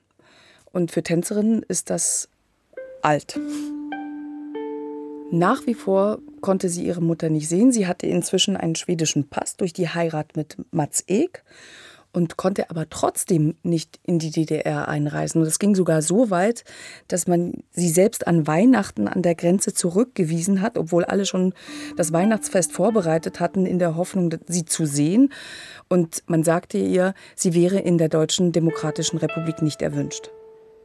und 0.72 0.92
für 0.92 1.04
Tänzerinnen 1.04 1.64
ist 1.64 1.90
das 1.90 2.30
alt. 3.02 3.40
Nach 5.32 5.66
wie 5.66 5.74
vor 5.74 6.20
konnte 6.42 6.70
sie 6.70 6.86
ihre 6.86 7.02
Mutter 7.02 7.30
nicht 7.30 7.48
sehen. 7.48 7.72
Sie 7.72 7.88
hatte 7.88 8.06
inzwischen 8.06 8.58
einen 8.58 8.76
schwedischen 8.76 9.30
Pass 9.30 9.56
durch 9.56 9.74
die 9.74 9.90
Heirat 9.90 10.36
mit 10.36 10.58
Mats 10.72 11.04
Ek 11.08 11.44
und 12.14 12.38
konnte 12.38 12.70
aber 12.70 12.90
trotzdem 12.90 13.56
nicht 13.64 14.00
in 14.04 14.20
die 14.20 14.32
DDR 14.32 14.88
einreisen. 14.88 15.42
Und 15.42 15.48
es 15.48 15.60
ging 15.60 15.76
sogar 15.76 16.02
so 16.02 16.30
weit, 16.30 16.64
dass 17.08 17.28
man 17.28 17.64
sie 17.72 17.90
selbst 17.90 18.28
an 18.28 18.48
Weihnachten 18.48 19.08
an 19.08 19.22
der 19.22 19.36
Grenze 19.36 19.74
zurückgewiesen 19.74 20.62
hat, 20.62 20.78
obwohl 20.78 21.06
alle 21.06 21.26
schon 21.26 21.54
das 21.96 22.12
Weihnachtsfest 22.12 22.74
vorbereitet 22.74 23.40
hatten, 23.40 23.66
in 23.66 23.80
der 23.80 23.96
Hoffnung, 23.96 24.34
sie 24.48 24.66
zu 24.66 24.86
sehen. 24.86 25.32
Und 25.88 26.24
man 26.28 26.44
sagte 26.44 26.78
ihr, 26.78 27.14
sie 27.36 27.54
wäre 27.54 27.80
in 27.80 27.98
der 27.98 28.10
Deutschen 28.10 28.52
Demokratischen 28.52 29.18
Republik 29.18 29.62
nicht 29.62 29.82
erwünscht. 29.82 30.32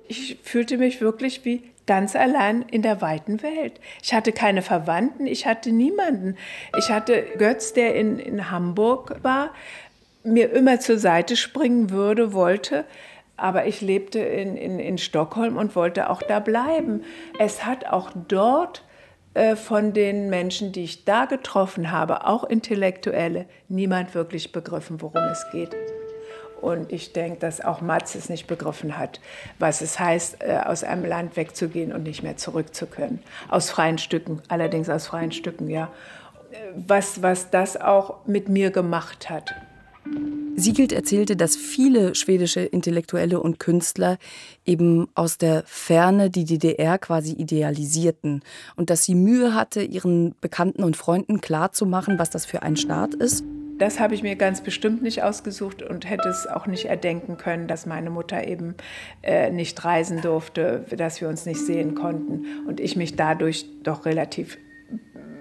Ich 0.09 0.39
fühlte 0.43 0.79
mich 0.79 1.01
wirklich 1.01 1.45
wie 1.45 1.63
ganz 1.87 2.17
allein 2.17 2.63
in 2.63 2.83
der 2.83 3.01
weiten 3.01 3.43
Welt. 3.43 3.81
Ich 4.03 4.13
hatte 4.13 4.33
keine 4.33 4.63
Verwandten, 4.63 5.27
ich 5.27 5.47
hatte 5.47 5.71
niemanden. 5.71 6.37
Ich 6.77 6.91
hatte 6.91 7.25
Götz, 7.39 7.73
der 7.73 7.95
in, 7.95 8.19
in 8.19 8.51
Hamburg 8.51 9.17
war 9.23 9.53
mir 10.27 10.53
immer 10.53 10.81
zur 10.81 10.99
Seite 10.99 11.37
springen 11.37 11.91
würde, 11.91 12.33
wollte. 12.33 12.85
Aber 13.37 13.67
ich 13.67 13.81
lebte 13.81 14.19
in, 14.19 14.57
in, 14.57 14.79
in 14.79 14.99
Stockholm 14.99 15.57
und 15.57 15.77
wollte 15.77 16.11
auch 16.11 16.23
da 16.23 16.41
bleiben. 16.41 17.05
Es 17.39 17.65
hat 17.67 17.87
auch 17.87 18.11
dort 18.29 18.83
äh, 19.35 19.57
von 19.57 19.93
den 19.93 20.31
Menschen, 20.31 20.73
die 20.73 20.85
ich 20.85 21.05
da 21.05 21.27
getroffen 21.27 21.91
habe, 21.93 22.27
auch 22.27 22.45
Intellektuelle, 22.45 23.45
niemand 23.69 24.15
wirklich 24.15 24.53
begriffen, 24.53 25.03
worum 25.03 25.23
es 25.25 25.45
geht. 25.53 25.77
Und 26.63 26.91
ich 26.91 27.13
denke, 27.13 27.41
dass 27.41 27.61
auch 27.61 27.83
Mats 27.83 28.15
es 28.15 28.31
nicht 28.31 28.47
begriffen 28.47 28.97
hat, 28.97 29.21
was 29.59 29.83
es 29.83 30.01
heißt, 30.01 30.39
äh, 30.43 30.61
aus 30.65 30.85
einem 30.85 31.05
Land 31.05 31.37
wegzugehen 31.37 31.93
und 31.93 32.05
nicht 32.05 32.23
mehr 32.23 32.39
zurück 32.39 32.75
zu 32.75 32.87
können. 32.87 33.23
Aus 33.51 33.69
freien 33.69 33.99
Stücken, 33.99 34.41
allerdings 34.49 34.89
aus 34.89 35.09
freien 35.09 35.33
Stücken, 35.33 35.69
ja. 35.69 35.91
Äh, 36.53 36.57
was, 36.75 37.23
was 37.23 37.51
das 37.51 37.79
auch 37.79 38.25
mit 38.27 38.49
mir 38.49 38.71
gemacht 38.71 39.29
hat. 39.29 39.55
Siegelt 40.59 40.93
erzählte, 40.93 41.37
dass 41.37 41.55
viele 41.55 42.15
schwedische 42.15 42.61
Intellektuelle 42.61 43.41
und 43.41 43.61
Künstler 43.61 44.17
eben 44.65 45.07
aus 45.15 45.37
der 45.37 45.63
Ferne 45.67 46.31
die 46.31 46.47
DDR 46.47 46.97
quasi 46.99 47.33
idealisierten 47.33 48.43
und 48.75 48.89
dass 48.89 49.05
sie 49.05 49.15
Mühe 49.15 49.55
hatte, 49.55 49.83
ihren 49.83 50.35
Bekannten 50.41 50.83
und 50.83 50.97
Freunden 50.97 51.43
klarzumachen, 51.43 52.19
was 52.19 52.31
das 52.31 52.47
für 52.47 52.63
ein 52.63 52.77
Staat 52.77 53.13
ist. 53.15 53.45
Das 53.79 54.01
habe 54.01 54.15
ich 54.15 54.23
mir 54.23 54.37
ganz 54.37 54.63
bestimmt 54.63 55.03
nicht 55.03 55.23
ausgesucht 55.23 55.83
und 55.83 56.09
hätte 56.09 56.31
es 56.31 56.47
auch 56.47 56.67
nicht 56.67 56.87
erdenken 56.87 57.37
können, 57.37 57.69
dass 57.69 57.85
meine 57.85 58.09
Mutter 58.09 58.49
eben 58.49 58.75
äh, 59.23 59.51
nicht 59.51 59.85
reisen 59.85 60.23
durfte, 60.23 60.87
dass 60.97 61.21
wir 61.21 61.29
uns 61.29 61.45
nicht 61.45 61.61
sehen 61.61 61.95
konnten 61.95 62.47
und 62.67 62.81
ich 62.81 62.97
mich 62.97 63.17
dadurch 63.17 63.67
doch 63.83 64.07
relativ 64.07 64.57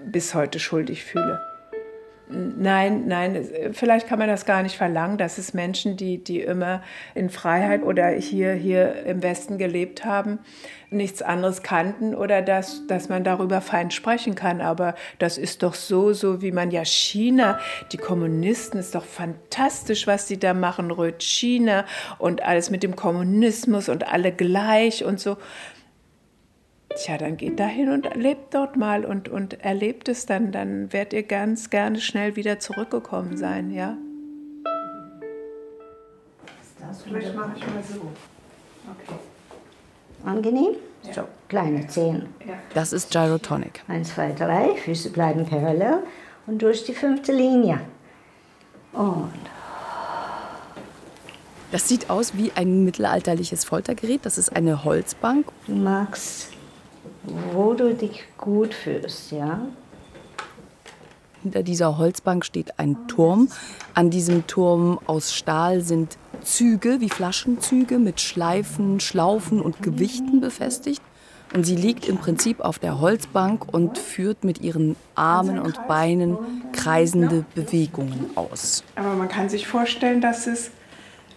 bis 0.04 0.34
heute 0.34 0.58
schuldig 0.58 1.02
fühle. 1.04 1.40
Nein, 2.28 3.06
nein, 3.06 3.46
vielleicht 3.72 4.08
kann 4.08 4.18
man 4.18 4.26
das 4.26 4.46
gar 4.46 4.64
nicht 4.64 4.76
verlangen, 4.76 5.16
dass 5.16 5.38
es 5.38 5.54
Menschen, 5.54 5.96
die, 5.96 6.18
die 6.18 6.40
immer 6.40 6.82
in 7.14 7.30
Freiheit 7.30 7.84
oder 7.84 8.08
hier, 8.08 8.52
hier 8.52 9.04
im 9.04 9.22
Westen 9.22 9.58
gelebt 9.58 10.04
haben, 10.04 10.40
nichts 10.90 11.22
anderes 11.22 11.62
kannten 11.62 12.16
oder 12.16 12.42
dass, 12.42 12.84
dass 12.88 13.08
man 13.08 13.22
darüber 13.22 13.60
fein 13.60 13.92
sprechen 13.92 14.34
kann. 14.34 14.60
Aber 14.60 14.96
das 15.20 15.38
ist 15.38 15.62
doch 15.62 15.74
so, 15.74 16.12
so 16.12 16.42
wie 16.42 16.50
man 16.50 16.72
ja 16.72 16.84
China, 16.84 17.60
die 17.92 17.96
Kommunisten, 17.96 18.80
ist 18.80 18.96
doch 18.96 19.04
fantastisch, 19.04 20.08
was 20.08 20.26
die 20.26 20.40
da 20.40 20.52
machen, 20.52 20.90
Röt 20.90 21.22
China 21.22 21.84
und 22.18 22.42
alles 22.42 22.70
mit 22.70 22.82
dem 22.82 22.96
Kommunismus 22.96 23.88
und 23.88 24.12
alle 24.12 24.32
gleich 24.32 25.04
und 25.04 25.20
so. 25.20 25.36
Tja, 26.96 27.18
dann 27.18 27.36
geht 27.36 27.60
dahin 27.60 27.90
und 27.90 28.14
lebt 28.16 28.54
dort 28.54 28.76
mal 28.76 29.04
und, 29.04 29.28
und 29.28 29.62
erlebt 29.62 30.08
es 30.08 30.26
dann. 30.26 30.50
Dann 30.50 30.92
werdet 30.92 31.12
ihr 31.12 31.22
ganz 31.22 31.70
gerne 31.70 32.00
schnell 32.00 32.36
wieder 32.36 32.58
zurückgekommen 32.58 33.36
sein, 33.36 33.70
ja. 33.70 33.96
Vielleicht 37.04 37.34
mache 37.36 37.52
ich 37.56 37.66
mal 37.66 37.82
so. 37.88 38.00
Okay. 38.90 39.18
Angenehm? 40.24 40.74
Ja. 41.04 41.12
So, 41.12 41.22
kleine 41.48 41.86
Zehen. 41.86 42.28
Das 42.74 42.92
ist 42.92 43.12
Gyrotonic. 43.12 43.82
Eins, 43.86 44.14
zwei, 44.14 44.32
drei. 44.32 44.74
Füße 44.74 45.10
bleiben 45.10 45.46
parallel 45.46 45.98
und 46.46 46.62
durch 46.62 46.84
die 46.84 46.94
fünfte 46.94 47.32
Linie. 47.32 47.80
Und. 48.92 49.30
Das 51.70 51.88
sieht 51.88 52.10
aus 52.10 52.36
wie 52.36 52.52
ein 52.54 52.84
mittelalterliches 52.84 53.64
Foltergerät. 53.64 54.20
Das 54.24 54.38
ist 54.38 54.54
eine 54.54 54.84
Holzbank. 54.84 55.46
Du 55.66 55.74
magst 55.74 56.55
wo 57.52 57.74
du 57.74 57.94
dich 57.94 58.24
gut 58.38 58.74
fühlst, 58.74 59.32
ja. 59.32 59.60
Hinter 61.42 61.62
dieser 61.62 61.96
Holzbank 61.96 62.44
steht 62.44 62.78
ein 62.78 63.06
Turm. 63.06 63.48
An 63.94 64.10
diesem 64.10 64.46
Turm 64.46 64.98
aus 65.06 65.32
Stahl 65.32 65.80
sind 65.80 66.18
Züge 66.42 67.00
wie 67.00 67.08
Flaschenzüge 67.08 67.98
mit 67.98 68.20
Schleifen, 68.20 68.98
Schlaufen 68.98 69.60
und 69.60 69.80
Gewichten 69.80 70.40
befestigt. 70.40 71.02
Und 71.54 71.64
sie 71.64 71.76
liegt 71.76 72.08
im 72.08 72.18
Prinzip 72.18 72.60
auf 72.60 72.80
der 72.80 73.00
Holzbank 73.00 73.72
und 73.72 73.98
führt 73.98 74.42
mit 74.42 74.60
ihren 74.60 74.96
Armen 75.14 75.60
und 75.60 75.86
Beinen 75.86 76.36
kreisende 76.72 77.44
Bewegungen 77.54 78.30
aus. 78.34 78.82
Aber 78.96 79.14
man 79.14 79.28
kann 79.28 79.48
sich 79.48 79.68
vorstellen, 79.68 80.20
dass 80.20 80.48
es 80.48 80.72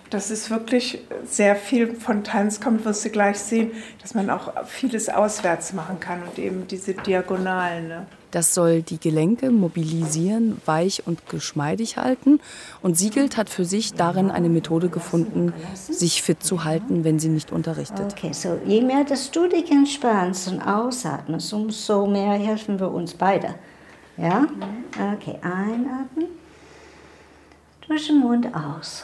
dass 0.10 0.32
es 0.32 0.50
wirklich 0.50 1.00
sehr 1.26 1.56
viel 1.56 1.96
von 1.96 2.24
Tanz 2.24 2.60
kommt, 2.60 2.86
wirst 2.86 3.06
du 3.06 3.10
gleich 3.10 3.38
sehen, 3.38 3.72
dass 4.02 4.14
man 4.14 4.30
auch 4.30 4.66
vieles 4.66 5.10
auswärts 5.10 5.74
machen 5.74 6.00
kann 6.00 6.24
und 6.24 6.40
eben 6.40 6.68
diese 6.68 6.94
Diagonalen. 6.94 7.88
Ne? 7.88 8.06
Das 8.32 8.54
soll 8.54 8.84
die 8.84 9.00
Gelenke 9.00 9.50
mobilisieren, 9.50 10.62
weich 10.66 11.08
und 11.08 11.28
geschmeidig 11.30 11.98
halten. 11.98 12.40
Und 12.82 12.98
Siegelt 12.98 13.38
hat 13.38 13.50
für 13.50 13.66
sich 13.66 13.94
darin 13.94 14.30
eine 14.30 14.50
Methode 14.50 14.90
gefunden, 14.90 15.52
sich 15.74 16.22
fit 16.22 16.44
zu 16.44 16.64
halten, 16.64 17.04
wenn 17.04 17.18
sie 17.18 17.30
nicht 17.30 17.52
unterrichtet. 17.52 18.14
Okay, 18.14 18.34
so 18.34 18.60
je 18.66 18.82
mehr 18.82 19.04
dass 19.04 19.32
du 19.32 19.48
dich 19.48 19.72
entspannst 19.72 20.48
und 20.50 20.62
ausatmest, 20.62 21.54
umso 21.54 22.06
mehr 22.06 22.34
helfen 22.34 22.80
wir 22.80 22.92
uns 22.92 23.14
beide. 23.16 23.56
Ja? 24.18 24.48
Okay, 25.14 25.38
einatmen. 25.42 26.28
Durch 27.88 28.08
den 28.08 28.20
Mund 28.20 28.48
aus. 28.54 29.04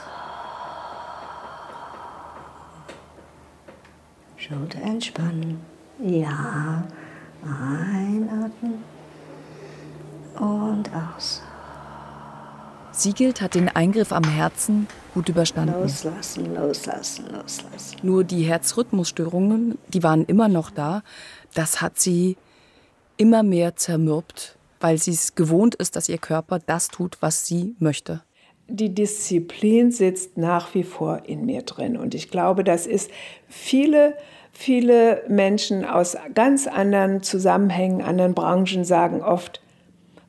Schulter 4.48 4.82
entspannen. 4.82 5.60
Ja. 6.00 6.84
Einatmen 7.44 8.84
und 10.40 10.90
aus. 10.94 11.42
Siegelt 12.92 13.42
hat 13.42 13.56
den 13.56 13.70
Eingriff 13.70 14.12
am 14.12 14.24
Herzen 14.24 14.88
gut 15.14 15.30
überstanden. 15.30 15.82
Loslassen, 15.82 16.54
loslassen, 16.54 17.26
loslassen. 17.32 17.98
Nur 18.04 18.24
die 18.24 18.44
Herzrhythmusstörungen, 18.44 19.78
die 19.88 20.04
waren 20.04 20.26
immer 20.26 20.48
noch 20.48 20.70
da. 20.70 21.02
Das 21.54 21.82
hat 21.82 22.00
sie 22.00 22.38
immer 23.18 23.42
mehr 23.42 23.76
zermürbt, 23.76 24.58
weil 24.80 24.98
sie 24.98 25.12
es 25.12 25.36
gewohnt 25.36 25.76
ist, 25.76 25.96
dass 25.96 26.08
ihr 26.08 26.20
Körper 26.20 26.60
das 26.60 26.90
tut, 26.90 27.18
was 27.20 27.48
sie 27.48 27.76
möchte. 27.80 28.22
Die 28.68 28.94
Disziplin 28.94 29.92
sitzt 29.92 30.38
nach 30.38 30.74
wie 30.74 30.84
vor 30.84 31.22
in 31.28 31.46
mir 31.46 31.62
drin. 31.62 31.98
Und 31.98 32.16
ich 32.16 32.30
glaube, 32.30 32.64
das 32.64 32.88
ist 32.88 33.12
viele 33.48 34.16
Viele 34.58 35.22
Menschen 35.28 35.84
aus 35.84 36.16
ganz 36.34 36.66
anderen 36.66 37.22
Zusammenhängen, 37.22 38.02
anderen 38.02 38.34
Branchen 38.34 38.86
sagen 38.86 39.22
oft, 39.22 39.62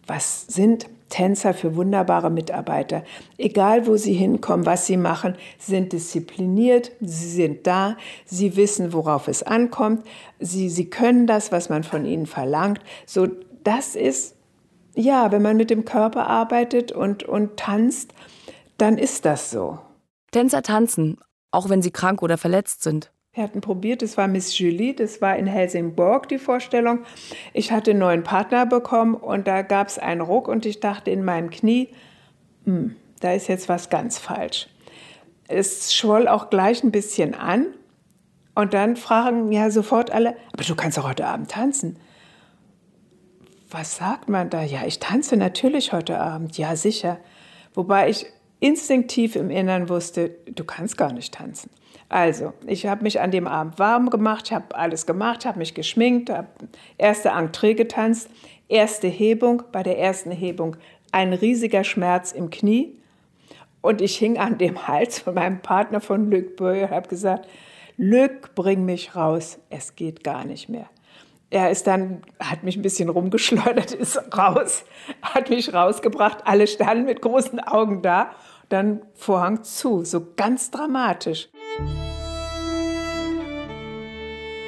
was 0.09 0.49
sind 0.49 0.89
Tänzer 1.09 1.55
für 1.55 1.77
wunderbare 1.77 2.29
Mitarbeiter. 2.29 3.05
Egal, 3.39 3.87
wo 3.87 3.97
sie 3.97 4.15
hinkommen, 4.15 4.67
was 4.67 4.87
sie 4.87 4.97
machen, 4.97 5.37
sind 5.59 5.93
diszipliniert, 5.93 6.91
sie 7.01 7.31
sind 7.31 7.69
da, 7.69 7.97
sie 8.25 8.57
wissen, 8.57 8.93
worauf 8.93 9.29
es 9.29 9.45
ankommt, 9.45 10.05
sie, 10.41 10.69
sie 10.69 10.91
können 10.91 11.29
das, 11.29 11.53
was 11.53 11.69
man 11.69 11.85
von 11.85 12.05
ihnen 12.05 12.27
verlangt. 12.27 12.81
So, 13.07 13.29
das 13.63 13.95
ist, 13.95 14.35
ja, 14.97 15.31
wenn 15.31 15.43
man 15.43 15.57
mit 15.57 15.71
dem 15.71 15.85
Körper 15.85 16.27
arbeitet 16.27 16.91
und, 16.91 17.23
und 17.23 17.59
tanzt, 17.59 18.15
dann 18.79 18.99
ist 18.99 19.25
das 19.25 19.51
so. 19.51 19.79
Tänzer 20.33 20.63
tanzen, 20.63 21.19
auch 21.51 21.69
wenn 21.69 21.83
sie 21.83 21.91
krank 21.91 22.23
oder 22.23 22.39
verletzt 22.39 22.83
sind. 22.83 23.13
Wir 23.33 23.45
hatten 23.45 23.61
probiert, 23.61 24.01
das 24.01 24.17
war 24.17 24.29
Miss 24.29 24.59
Julie, 24.59 24.95
das 24.95 25.21
war 25.21 25.37
in 25.37 25.47
Helsingborg 25.47 26.27
die 26.29 26.39
Vorstellung. 26.39 27.01
Ich 27.53 27.71
hatte 27.71 27.91
einen 27.91 28.01
neuen 28.01 28.23
Partner 28.23 28.65
bekommen 28.65 29.15
und 29.15 29.47
da 29.47 29.61
gab 29.61 29.89
es 29.89 29.99
einen 29.99 30.23
Ruck 30.23 30.49
und 30.49 30.65
ich 30.65 30.81
dachte 30.81 31.11
in 31.11 31.23
meinem 31.23 31.51
Knie, 31.51 31.91
hm, 32.65 32.97
da 33.21 33.33
ist 33.33 33.49
jetzt 33.49 33.69
was 33.69 33.91
ganz 33.91 34.19
falsch. 34.19 34.69
Es 35.49 35.95
schwoll 35.95 36.29
auch 36.29 36.49
gleich 36.49 36.83
ein 36.83 36.91
bisschen 36.91 37.35
an 37.35 37.67
und 38.55 38.73
dann 38.73 38.97
fragen 38.97 39.53
ja 39.53 39.71
sofort 39.71 40.11
alle, 40.11 40.35
aber 40.55 40.65
du 40.65 40.75
kannst 40.75 40.97
doch 40.97 41.07
heute 41.07 41.27
Abend 41.27 41.51
tanzen. 41.51 41.99
Was 43.79 43.97
sagt 43.97 44.31
man 44.31 44.49
da? 44.49 44.63
Ja, 44.63 44.87
ich 44.87 45.01
tanze 45.01 45.37
natürlich 45.37 45.93
heute 45.93 46.19
Abend, 46.19 46.57
ja 46.57 46.77
sicher. 46.77 47.19
Wobei 47.75 48.09
ich 48.09 48.25
instinktiv 48.59 49.37
im 49.37 49.51
Innern 49.51 49.91
wusste, 49.91 50.31
du 50.47 50.65
kannst 50.65 50.97
gar 50.97 51.13
nicht 51.13 51.35
tanzen. 51.35 51.69
Also, 52.09 52.55
ich 52.67 52.87
habe 52.87 53.03
mich 53.03 53.21
an 53.21 53.33
dem 53.33 53.47
Abend 53.47 53.79
warm 53.79 54.09
gemacht, 54.09 54.51
habe 54.51 54.75
alles 54.75 55.05
gemacht, 55.05 55.45
habe 55.45 55.59
mich 55.59 55.75
geschminkt, 55.75 56.31
habe 56.31 56.49
erste 56.97 57.29
Entree 57.29 57.75
getanzt, 57.75 58.31
erste 58.67 59.09
Hebung, 59.09 59.63
bei 59.73 59.83
der 59.83 59.99
ersten 59.99 60.31
Hebung 60.31 60.79
ein 61.13 61.35
riesiger 61.35 61.85
Schmerz 61.85 62.33
im 62.33 62.49
Knie 62.49 62.97
und 63.83 64.01
ich 64.01 64.17
hing 64.17 64.39
an 64.39 64.57
dem 64.57 64.89
Hals 64.89 65.19
von 65.19 65.35
meinem 65.35 65.61
Partner 65.61 66.01
von 66.01 66.31
Luc 66.31 66.57
Böhe 66.57 66.85
und 66.85 66.91
habe 66.93 67.09
gesagt, 67.09 67.47
Luc, 67.99 68.55
bring 68.55 68.87
mich 68.87 69.15
raus, 69.15 69.59
es 69.69 69.97
geht 69.97 70.25
gar 70.25 70.47
nicht 70.47 70.71
mehr. 70.71 70.89
Er 71.49 71.71
ist 71.71 71.87
dann, 71.87 72.23
hat 72.41 72.65
mich 72.65 72.77
ein 72.77 72.83
bisschen 72.83 73.09
rumgeschleudert, 73.09 73.93
ist 73.93 74.19
raus, 74.37 74.85
hat 75.23 75.49
mich 75.49 75.73
rausgebracht, 75.73 76.39
alle 76.45 76.67
standen 76.67 77.05
mit 77.05 77.23
großen 77.23 77.61
Augen 77.61 78.03
da, 78.03 78.31
dann 78.69 79.03
Vorhang 79.15 79.63
zu, 79.63 80.05
so 80.05 80.27
ganz 80.35 80.73
dramatisch. 80.73 81.49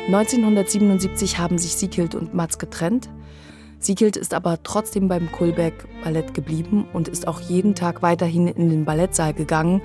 1977 0.07 1.39
haben 1.39 1.59
sich 1.59 1.75
Siekild 1.75 2.15
und 2.15 2.33
Mats 2.33 2.59
getrennt. 2.59 3.11
Siekild 3.81 4.17
ist 4.17 4.33
aber 4.33 4.63
trotzdem 4.63 5.09
beim 5.09 5.31
Kulbeck 5.33 5.75
Ballett 6.05 6.33
geblieben 6.33 6.89
und 6.93 7.09
ist 7.09 7.27
auch 7.27 7.41
jeden 7.41 7.75
Tag 7.75 8.03
weiterhin 8.03 8.47
in 8.47 8.71
den 8.71 8.85
Ballettsaal 8.85 9.35
gegangen, 9.35 9.83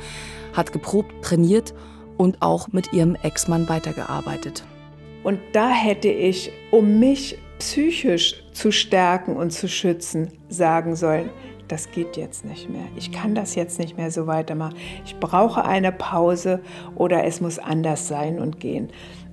hat 0.53 0.71
geprobt, 0.71 1.11
trainiert 1.23 1.73
und 2.17 2.41
auch 2.43 2.67
mit 2.67 2.93
ihrem 2.93 3.15
Ex-Mann 3.15 3.67
weitergearbeitet. 3.67 4.63
Und 5.23 5.39
da 5.53 5.69
hätte 5.69 6.09
ich, 6.09 6.51
um 6.71 6.99
mich 6.99 7.37
psychisch 7.59 8.43
zu 8.51 8.71
stärken 8.71 9.37
und 9.37 9.51
zu 9.51 9.67
schützen, 9.67 10.29
sagen 10.49 10.95
sollen, 10.95 11.29
das 11.67 11.91
geht 11.91 12.17
jetzt 12.17 12.45
nicht 12.45 12.69
mehr. 12.69 12.85
Ich 12.97 13.11
kann 13.11 13.35
das 13.35 13.55
jetzt 13.55 13.79
nicht 13.79 13.97
mehr 13.97 14.11
so 14.11 14.27
weitermachen. 14.27 14.75
Ich 15.05 15.17
brauche 15.19 15.63
eine 15.63 15.91
Pause 15.91 16.61
oder 16.95 17.23
es 17.23 17.41
muss 17.41 17.57
anders 17.57 18.07
sein 18.07 18.39
und 18.39 18.59
gehen. 18.59 18.89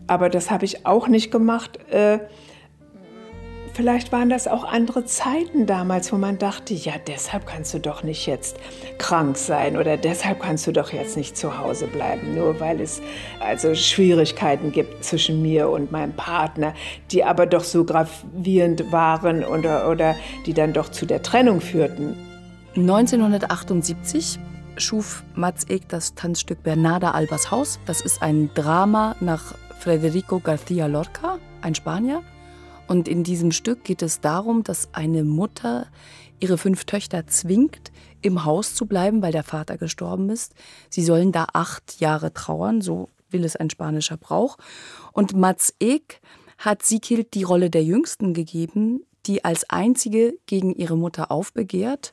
Aber 0.06 0.28
das 0.28 0.50
habe 0.50 0.64
ich 0.64 0.86
auch 0.86 1.08
nicht 1.08 1.30
gemacht. 1.30 1.78
Äh, 1.90 2.20
vielleicht 3.74 4.12
waren 4.12 4.28
das 4.28 4.46
auch 4.48 4.64
andere 4.64 5.04
Zeiten 5.04 5.66
damals, 5.66 6.12
wo 6.12 6.16
man 6.16 6.38
dachte, 6.38 6.74
ja, 6.74 6.94
deshalb 7.06 7.46
kannst 7.46 7.74
du 7.74 7.78
doch 7.78 8.02
nicht 8.02 8.26
jetzt 8.26 8.56
krank 8.98 9.36
sein 9.36 9.76
oder 9.76 9.96
deshalb 9.96 10.40
kannst 10.40 10.66
du 10.66 10.72
doch 10.72 10.92
jetzt 10.92 11.16
nicht 11.16 11.36
zu 11.36 11.58
Hause 11.58 11.86
bleiben, 11.86 12.34
nur 12.34 12.60
weil 12.60 12.80
es 12.80 13.00
also 13.40 13.74
Schwierigkeiten 13.74 14.72
gibt 14.72 15.04
zwischen 15.04 15.42
mir 15.42 15.68
und 15.68 15.92
meinem 15.92 16.12
Partner, 16.12 16.74
die 17.10 17.24
aber 17.24 17.46
doch 17.46 17.64
so 17.64 17.84
gravierend 17.84 18.92
waren 18.92 19.44
oder, 19.44 19.88
oder 19.88 20.16
die 20.46 20.54
dann 20.54 20.72
doch 20.72 20.90
zu 20.90 21.06
der 21.06 21.22
Trennung 21.22 21.60
führten. 21.60 22.16
1978 22.76 24.38
schuf 24.76 25.24
Mats 25.34 25.64
Ek 25.64 25.88
das 25.88 26.14
Tanzstück 26.14 26.62
Bernarda 26.62 27.10
Albers 27.12 27.50
Haus. 27.50 27.78
Das 27.86 28.00
ist 28.00 28.22
ein 28.22 28.50
Drama 28.54 29.16
nach 29.20 29.54
Federico 29.80 30.36
García 30.36 30.86
Lorca, 30.86 31.38
ein 31.62 31.74
Spanier. 31.74 32.22
Und 32.90 33.06
in 33.06 33.22
diesem 33.22 33.52
Stück 33.52 33.84
geht 33.84 34.02
es 34.02 34.20
darum, 34.20 34.64
dass 34.64 34.92
eine 34.92 35.22
Mutter 35.22 35.86
ihre 36.40 36.58
fünf 36.58 36.86
Töchter 36.86 37.24
zwingt, 37.28 37.92
im 38.20 38.44
Haus 38.44 38.74
zu 38.74 38.84
bleiben, 38.84 39.22
weil 39.22 39.30
der 39.30 39.44
Vater 39.44 39.78
gestorben 39.78 40.28
ist. 40.28 40.54
Sie 40.88 41.04
sollen 41.04 41.30
da 41.30 41.46
acht 41.52 42.00
Jahre 42.00 42.32
trauern, 42.32 42.80
so 42.80 43.08
will 43.30 43.44
es 43.44 43.54
ein 43.54 43.70
spanischer 43.70 44.16
Brauch. 44.16 44.56
Und 45.12 45.36
Mats 45.36 45.72
Ek 45.78 46.20
hat 46.58 46.82
Siekild 46.82 47.34
die 47.34 47.44
Rolle 47.44 47.70
der 47.70 47.84
Jüngsten 47.84 48.34
gegeben, 48.34 49.06
die 49.26 49.44
als 49.44 49.70
einzige 49.70 50.34
gegen 50.46 50.74
ihre 50.74 50.96
Mutter 50.96 51.30
aufbegehrt 51.30 52.12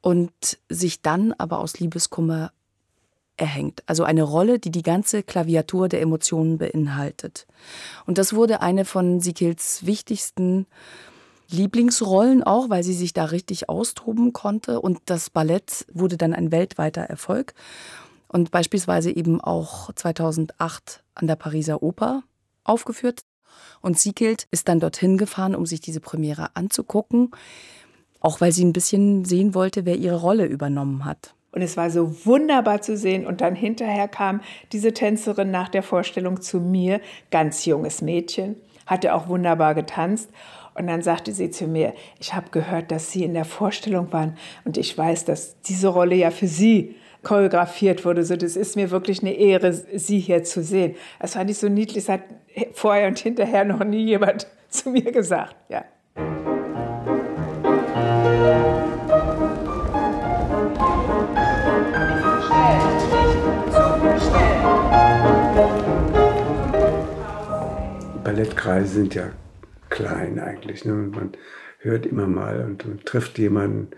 und 0.00 0.32
sich 0.70 1.02
dann 1.02 1.34
aber 1.34 1.58
aus 1.58 1.80
Liebeskummer 1.80 2.50
erhängt. 3.42 3.82
Also 3.86 4.04
eine 4.04 4.22
Rolle, 4.22 4.60
die 4.60 4.70
die 4.70 4.84
ganze 4.84 5.24
Klaviatur 5.24 5.88
der 5.88 6.00
Emotionen 6.00 6.58
beinhaltet. 6.58 7.48
Und 8.06 8.16
das 8.16 8.34
wurde 8.34 8.62
eine 8.62 8.84
von 8.84 9.20
Sikils 9.20 9.84
wichtigsten 9.84 10.66
Lieblingsrollen 11.50 12.44
auch, 12.44 12.70
weil 12.70 12.84
sie 12.84 12.94
sich 12.94 13.12
da 13.12 13.24
richtig 13.24 13.68
austoben 13.68 14.32
konnte. 14.32 14.80
Und 14.80 15.00
das 15.06 15.28
Ballett 15.28 15.84
wurde 15.92 16.16
dann 16.16 16.34
ein 16.34 16.52
weltweiter 16.52 17.02
Erfolg. 17.02 17.52
Und 18.28 18.52
beispielsweise 18.52 19.10
eben 19.10 19.40
auch 19.40 19.92
2008 19.92 21.02
an 21.16 21.26
der 21.26 21.36
Pariser 21.36 21.82
Oper 21.82 22.22
aufgeführt. 22.62 23.22
Und 23.80 23.98
Siekild 23.98 24.46
ist 24.52 24.68
dann 24.68 24.78
dorthin 24.78 25.18
gefahren, 25.18 25.56
um 25.56 25.66
sich 25.66 25.80
diese 25.80 26.00
Premiere 26.00 26.54
anzugucken, 26.54 27.32
auch 28.20 28.40
weil 28.40 28.52
sie 28.52 28.64
ein 28.64 28.72
bisschen 28.72 29.24
sehen 29.24 29.52
wollte, 29.54 29.84
wer 29.84 29.96
ihre 29.96 30.20
Rolle 30.20 30.46
übernommen 30.46 31.04
hat. 31.04 31.34
Und 31.52 31.62
es 31.62 31.76
war 31.76 31.90
so 31.90 32.26
wunderbar 32.26 32.80
zu 32.80 32.96
sehen. 32.96 33.26
Und 33.26 33.40
dann 33.40 33.54
hinterher 33.54 34.08
kam 34.08 34.40
diese 34.72 34.92
Tänzerin 34.92 35.50
nach 35.50 35.68
der 35.68 35.82
Vorstellung 35.82 36.40
zu 36.40 36.60
mir, 36.60 37.00
ganz 37.30 37.66
junges 37.66 38.02
Mädchen, 38.02 38.56
hatte 38.86 39.14
auch 39.14 39.28
wunderbar 39.28 39.74
getanzt. 39.74 40.30
Und 40.74 40.86
dann 40.86 41.02
sagte 41.02 41.32
sie 41.32 41.50
zu 41.50 41.66
mir, 41.66 41.92
ich 42.18 42.34
habe 42.34 42.50
gehört, 42.50 42.90
dass 42.90 43.12
Sie 43.12 43.24
in 43.24 43.34
der 43.34 43.44
Vorstellung 43.44 44.10
waren 44.12 44.38
und 44.64 44.78
ich 44.78 44.96
weiß, 44.96 45.26
dass 45.26 45.60
diese 45.60 45.88
Rolle 45.88 46.14
ja 46.14 46.30
für 46.30 46.46
Sie 46.46 46.96
choreografiert 47.22 48.04
wurde. 48.04 48.24
So, 48.24 48.36
das 48.36 48.56
ist 48.56 48.76
mir 48.76 48.90
wirklich 48.90 49.20
eine 49.20 49.32
Ehre, 49.32 49.72
Sie 49.72 50.18
hier 50.18 50.44
zu 50.44 50.62
sehen. 50.62 50.96
Das 51.20 51.34
fand 51.34 51.50
ich 51.50 51.58
so 51.58 51.68
niedlich. 51.68 52.06
Das 52.06 52.14
hat 52.14 52.22
vorher 52.72 53.08
und 53.08 53.18
hinterher 53.18 53.64
noch 53.64 53.84
nie 53.84 54.04
jemand 54.06 54.46
zu 54.68 54.90
mir 54.90 55.12
gesagt. 55.12 55.56
Ja. 55.68 55.84
Ballettkreise 68.32 68.94
sind 68.94 69.14
ja 69.14 69.30
klein 69.90 70.38
eigentlich. 70.38 70.86
Ne? 70.86 70.94
Man 70.94 71.32
hört 71.80 72.06
immer 72.06 72.26
mal 72.26 72.64
und, 72.64 72.84
und 72.86 73.04
trifft 73.04 73.38
jemanden. 73.38 73.88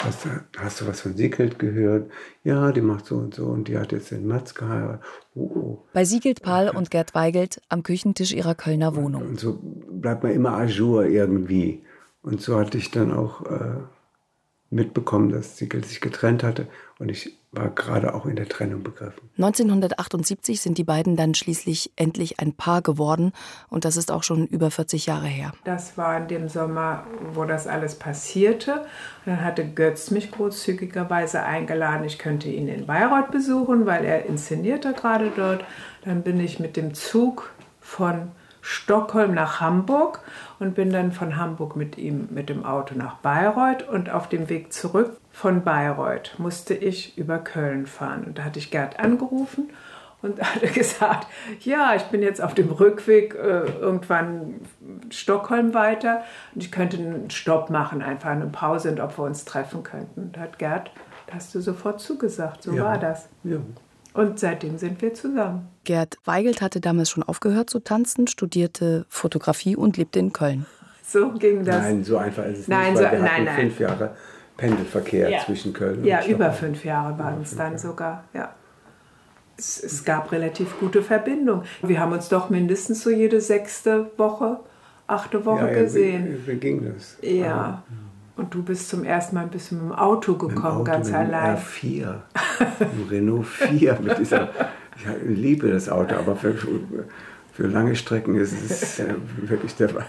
Hast, 0.00 0.26
hast, 0.56 0.80
du 0.80 0.86
was 0.86 1.00
von 1.00 1.14
Siegelt 1.14 1.58
gehört? 1.58 2.10
Ja, 2.42 2.72
die 2.72 2.80
macht 2.80 3.04
so 3.04 3.16
und 3.16 3.34
so 3.34 3.46
und 3.46 3.68
die 3.68 3.76
hat 3.76 3.92
jetzt 3.92 4.12
den 4.12 4.26
Matz 4.26 4.54
geheiratet. 4.54 5.04
Oh. 5.34 5.78
Bei 5.92 6.04
Siegelt 6.04 6.40
Pahl 6.40 6.70
und 6.70 6.90
Gerd 6.90 7.14
Weigelt 7.14 7.60
am 7.68 7.82
Küchentisch 7.82 8.32
ihrer 8.32 8.54
Kölner 8.54 8.96
Wohnung. 8.96 9.22
Und, 9.22 9.40
so 9.40 9.58
bleibt 9.90 10.22
man 10.22 10.32
immer 10.32 10.56
à 10.56 10.64
jour 10.64 11.04
irgendwie. 11.04 11.82
Und 12.22 12.40
so 12.40 12.58
hatte 12.58 12.78
ich 12.78 12.90
dann 12.90 13.12
auch 13.12 13.44
äh, 13.44 13.80
mitbekommen, 14.70 15.30
dass 15.30 15.58
Siegel 15.58 15.84
sich 15.84 16.00
getrennt 16.00 16.44
hatte 16.44 16.68
und 17.00 17.08
ich 17.08 17.34
war 17.50 17.70
gerade 17.70 18.14
auch 18.14 18.26
in 18.26 18.36
der 18.36 18.46
Trennung 18.46 18.82
begriffen. 18.82 19.28
1978 19.38 20.60
sind 20.60 20.76
die 20.78 20.84
beiden 20.84 21.16
dann 21.16 21.34
schließlich 21.34 21.90
endlich 21.96 22.38
ein 22.38 22.52
Paar 22.52 22.82
geworden 22.82 23.32
und 23.70 23.84
das 23.84 23.96
ist 23.96 24.12
auch 24.12 24.22
schon 24.22 24.46
über 24.46 24.70
40 24.70 25.06
Jahre 25.06 25.26
her. 25.26 25.52
Das 25.64 25.96
war 25.96 26.16
in 26.18 26.28
dem 26.28 26.48
Sommer, 26.48 27.04
wo 27.32 27.44
das 27.44 27.66
alles 27.66 27.96
passierte. 27.96 28.84
dann 29.24 29.42
hatte 29.42 29.66
Götz 29.66 30.10
mich 30.10 30.30
großzügigerweise 30.30 31.42
eingeladen, 31.42 32.04
ich 32.04 32.18
könnte 32.18 32.50
ihn 32.50 32.68
in 32.68 32.86
Bayreuth 32.86 33.30
besuchen, 33.30 33.86
weil 33.86 34.04
er 34.04 34.26
inszenierte 34.26 34.92
gerade 34.92 35.32
dort. 35.34 35.64
Dann 36.04 36.22
bin 36.22 36.38
ich 36.38 36.60
mit 36.60 36.76
dem 36.76 36.94
Zug 36.94 37.50
von 37.80 38.30
Stockholm 38.62 39.34
nach 39.34 39.60
Hamburg 39.60 40.20
und 40.58 40.74
bin 40.74 40.92
dann 40.92 41.12
von 41.12 41.36
Hamburg 41.36 41.76
mit 41.76 41.98
ihm 41.98 42.28
mit 42.30 42.48
dem 42.48 42.64
Auto 42.64 42.94
nach 42.94 43.16
Bayreuth 43.16 43.88
und 43.88 44.10
auf 44.10 44.28
dem 44.28 44.48
Weg 44.48 44.72
zurück 44.72 45.16
von 45.32 45.64
Bayreuth 45.64 46.34
musste 46.38 46.74
ich 46.74 47.16
über 47.16 47.38
Köln 47.38 47.86
fahren. 47.86 48.24
Und 48.24 48.38
da 48.38 48.44
hatte 48.44 48.58
ich 48.58 48.70
Gerd 48.70 48.98
angerufen 49.00 49.70
und 50.22 50.40
hatte 50.54 50.66
gesagt, 50.68 51.26
ja, 51.60 51.94
ich 51.94 52.02
bin 52.04 52.22
jetzt 52.22 52.42
auf 52.42 52.54
dem 52.54 52.70
Rückweg 52.70 53.34
äh, 53.34 53.64
irgendwann 53.80 54.60
Stockholm 55.10 55.72
weiter 55.72 56.22
und 56.54 56.62
ich 56.62 56.70
könnte 56.70 56.98
einen 56.98 57.30
Stopp 57.30 57.70
machen, 57.70 58.02
einfach 58.02 58.30
eine 58.30 58.46
Pause 58.46 58.90
und 58.90 59.00
ob 59.00 59.18
wir 59.18 59.24
uns 59.24 59.44
treffen 59.44 59.82
könnten. 59.82 60.30
Da 60.32 60.42
hat 60.42 60.58
Gerd, 60.58 60.90
da 61.26 61.36
hast 61.36 61.54
du 61.54 61.60
sofort 61.60 62.00
zugesagt, 62.00 62.62
so 62.62 62.72
ja. 62.72 62.84
war 62.84 62.98
das. 62.98 63.28
Ja. 63.44 63.58
Und 64.12 64.38
seitdem 64.38 64.76
sind 64.76 65.00
wir 65.00 65.14
zusammen. 65.14 65.68
Gerd 65.84 66.18
Weigelt 66.24 66.60
hatte 66.60 66.80
damals 66.80 67.10
schon 67.10 67.22
aufgehört 67.22 67.70
zu 67.70 67.80
tanzen, 67.80 68.26
studierte 68.26 69.06
Fotografie 69.08 69.76
und 69.76 69.96
lebte 69.96 70.18
in 70.18 70.32
Köln. 70.32 70.66
So 71.02 71.32
ging 71.32 71.64
das. 71.64 71.76
Nein, 71.76 72.04
so 72.04 72.16
einfach 72.16 72.44
ist 72.46 72.60
es 72.60 72.68
nein, 72.68 72.92
nicht. 72.92 73.02
So, 73.02 73.10
wir 73.10 73.18
nein, 73.18 73.44
nein. 73.44 73.56
fünf 73.56 73.80
Jahre 73.80 74.14
Pendelverkehr 74.56 75.30
ja. 75.30 75.40
zwischen 75.40 75.72
Köln 75.72 76.04
ja, 76.04 76.20
und 76.20 76.28
Ja, 76.28 76.34
über 76.34 76.52
fünf 76.52 76.84
Jahre 76.84 77.18
waren 77.18 77.42
es 77.42 77.56
dann 77.56 77.72
Jahre. 77.72 77.78
sogar. 77.78 78.24
Ja. 78.34 78.54
Es, 79.56 79.82
es, 79.82 80.04
gab 80.04 80.32
relativ 80.32 80.78
gute 80.78 81.02
Verbindung. 81.02 81.64
Wir 81.82 82.00
haben 82.00 82.12
uns 82.12 82.28
doch 82.28 82.48
mindestens 82.48 83.02
so 83.02 83.10
jede 83.10 83.40
sechste 83.40 84.10
Woche, 84.16 84.60
achte 85.06 85.44
Woche 85.44 85.66
ja, 85.66 85.82
gesehen. 85.82 86.42
Wie, 86.46 86.52
wie 86.52 86.56
ging 86.56 86.94
das? 86.94 87.16
Ja. 87.22 87.82
Und 88.36 88.54
du 88.54 88.62
bist 88.62 88.88
zum 88.88 89.04
ersten 89.04 89.34
Mal 89.34 89.42
ein 89.42 89.50
bisschen 89.50 89.78
mit 89.82 89.90
dem 89.90 89.98
Auto 89.98 90.34
gekommen, 90.34 90.76
Auto, 90.78 90.84
ganz 90.84 91.08
mit 91.08 91.16
allein. 91.16 91.58
R4, 91.58 92.14
ein 92.80 93.06
Renault 93.10 93.46
4 93.46 93.98
mit 94.00 94.18
dieser. 94.18 94.50
Ich 95.00 95.36
liebe 95.36 95.70
das 95.70 95.88
Auto, 95.88 96.14
aber 96.14 96.36
für, 96.36 96.54
für 97.52 97.66
lange 97.66 97.96
Strecken 97.96 98.36
ist 98.36 98.52
es 98.52 99.02
wirklich 99.36 99.74
der 99.76 100.06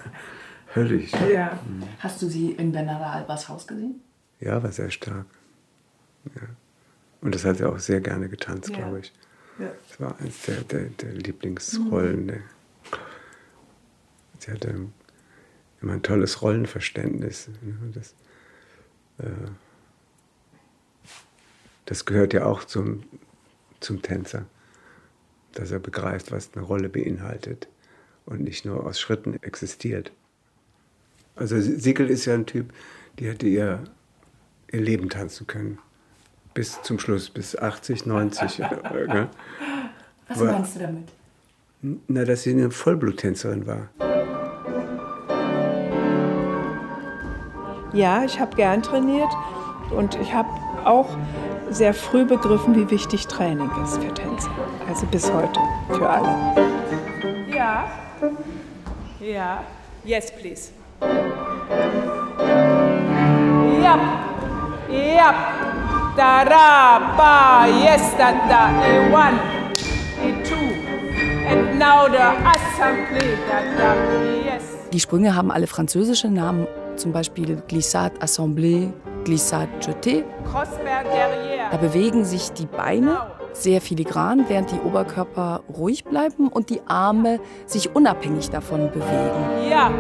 höllisch. 0.76 1.12
Ja. 1.32 1.60
Hast 2.00 2.22
du 2.22 2.28
sie 2.28 2.52
in 2.52 2.72
Bernarda 2.72 3.12
Albers 3.12 3.48
Haus 3.50 3.68
gesehen? 3.68 4.02
Ja, 4.40 4.62
war 4.62 4.72
sehr 4.72 4.90
stark. 4.90 5.26
Ja. 6.36 6.42
Und 7.22 7.36
das 7.36 7.46
hat 7.46 7.58
sie 7.58 7.66
auch 7.68 7.80
sehr 7.80 8.02
gerne 8.02 8.30
getanzt, 8.30 8.70
ja. 8.70 8.78
glaube 8.78 9.00
ich. 9.00 9.14
Ja. 9.60 9.72
Das 9.88 10.00
war 10.00 10.20
eines 10.20 10.42
der, 10.44 10.62
der, 10.62 10.86
der 10.90 11.14
Lieblingsrollen. 11.14 12.26
Mhm. 12.26 12.44
Sie 14.40 14.52
hatte 14.52 14.88
immer 15.82 15.94
ein 15.94 16.02
tolles 16.02 16.42
Rollenverständnis. 16.42 17.50
Ne? 17.62 17.76
Das, 17.94 18.16
äh, 19.20 19.52
das 21.86 22.06
gehört 22.06 22.34
ja 22.34 22.46
auch 22.46 22.64
zum, 22.64 23.04
zum 23.80 24.02
Tänzer, 24.02 24.46
dass 25.54 25.72
er 25.72 25.80
begreift, 25.80 26.32
was 26.32 26.52
eine 26.54 26.64
Rolle 26.64 26.90
beinhaltet 26.90 27.68
und 28.26 28.42
nicht 28.42 28.66
nur 28.66 28.86
aus 28.86 29.00
Schritten 29.00 29.42
existiert. 29.42 30.12
Also 31.36 31.60
Siegel 31.60 32.10
ist 32.10 32.26
ja 32.26 32.34
ein 32.34 32.46
Typ, 32.46 32.74
die 33.20 33.28
hätte 33.28 33.48
ihr, 33.48 33.84
ihr 34.72 34.82
Leben 34.82 35.10
tanzen 35.10 35.48
können. 35.48 35.80
Bis 36.54 36.82
zum 36.82 37.00
Schluss, 37.00 37.30
bis 37.30 37.56
80, 37.56 38.06
90. 38.06 38.60
ne? 38.60 39.30
Was 40.28 40.42
Aber, 40.42 40.52
meinst 40.52 40.76
du 40.76 40.80
damit? 40.80 41.10
Na, 42.08 42.26
dass 42.26 42.44
sie 42.44 42.52
eine 42.52 42.70
Vollbluttänzerin 42.70 43.66
war. 43.66 43.90
Ja, 47.94 48.24
ich 48.24 48.40
habe 48.40 48.56
gern 48.56 48.84
trainiert 48.84 49.32
und 49.90 50.16
ich 50.16 50.34
habe 50.34 50.50
auch 50.86 51.18
sehr 51.72 51.94
früh 51.94 52.26
begriffen, 52.26 52.76
wie 52.76 52.90
wichtig 52.90 53.28
Training 53.28 53.70
ist 53.84 53.98
für 54.02 54.14
Tänzer. 54.14 54.50
Also 54.88 55.06
bis 55.08 55.32
heute, 55.32 55.60
für 55.90 56.10
alle. 56.10 56.28
Ja, 57.54 57.86
ja, 59.20 59.64
yes, 60.04 60.32
please. 60.32 60.72
Yep, 63.82 64.00
yep. 64.90 65.36
Da, 66.16 66.44
ra, 66.44 67.00
ba, 67.16 67.68
yes, 67.68 68.02
da, 68.18 68.32
da, 68.50 68.70
a 68.70 69.10
one, 69.12 69.40
a 70.20 70.44
two. 70.44 70.56
And 71.48 71.80
now 71.80 72.08
the 72.08 72.36
assembly, 72.46 73.38
da, 73.48 73.62
da, 73.78 73.96
yes. 74.46 74.64
Die 74.92 75.00
Sprünge 75.00 75.36
haben 75.36 75.52
alle 75.52 75.68
französische 75.68 76.30
Namen 76.30 76.68
zum 76.98 77.14
Beispiel 77.14 77.62
Glissade 77.68 78.22
Assemblée, 78.22 78.92
Glissade 79.24 79.70
Jeté. 79.82 80.24
Da 81.72 81.78
bewegen 81.78 82.26
sich 82.26 82.52
die 82.52 82.66
Beine 82.66 83.18
sehr 83.54 83.82
filigran, 83.82 84.46
während 84.48 84.72
die 84.72 84.80
Oberkörper 84.80 85.62
ruhig 85.78 86.06
bleiben 86.06 86.48
und 86.48 86.70
die 86.70 86.82
Arme 86.88 87.40
sich 87.66 87.96
unabhängig 87.96 88.50
davon 88.50 88.90
bewegen. 88.92 89.70
Ja. 89.70 89.92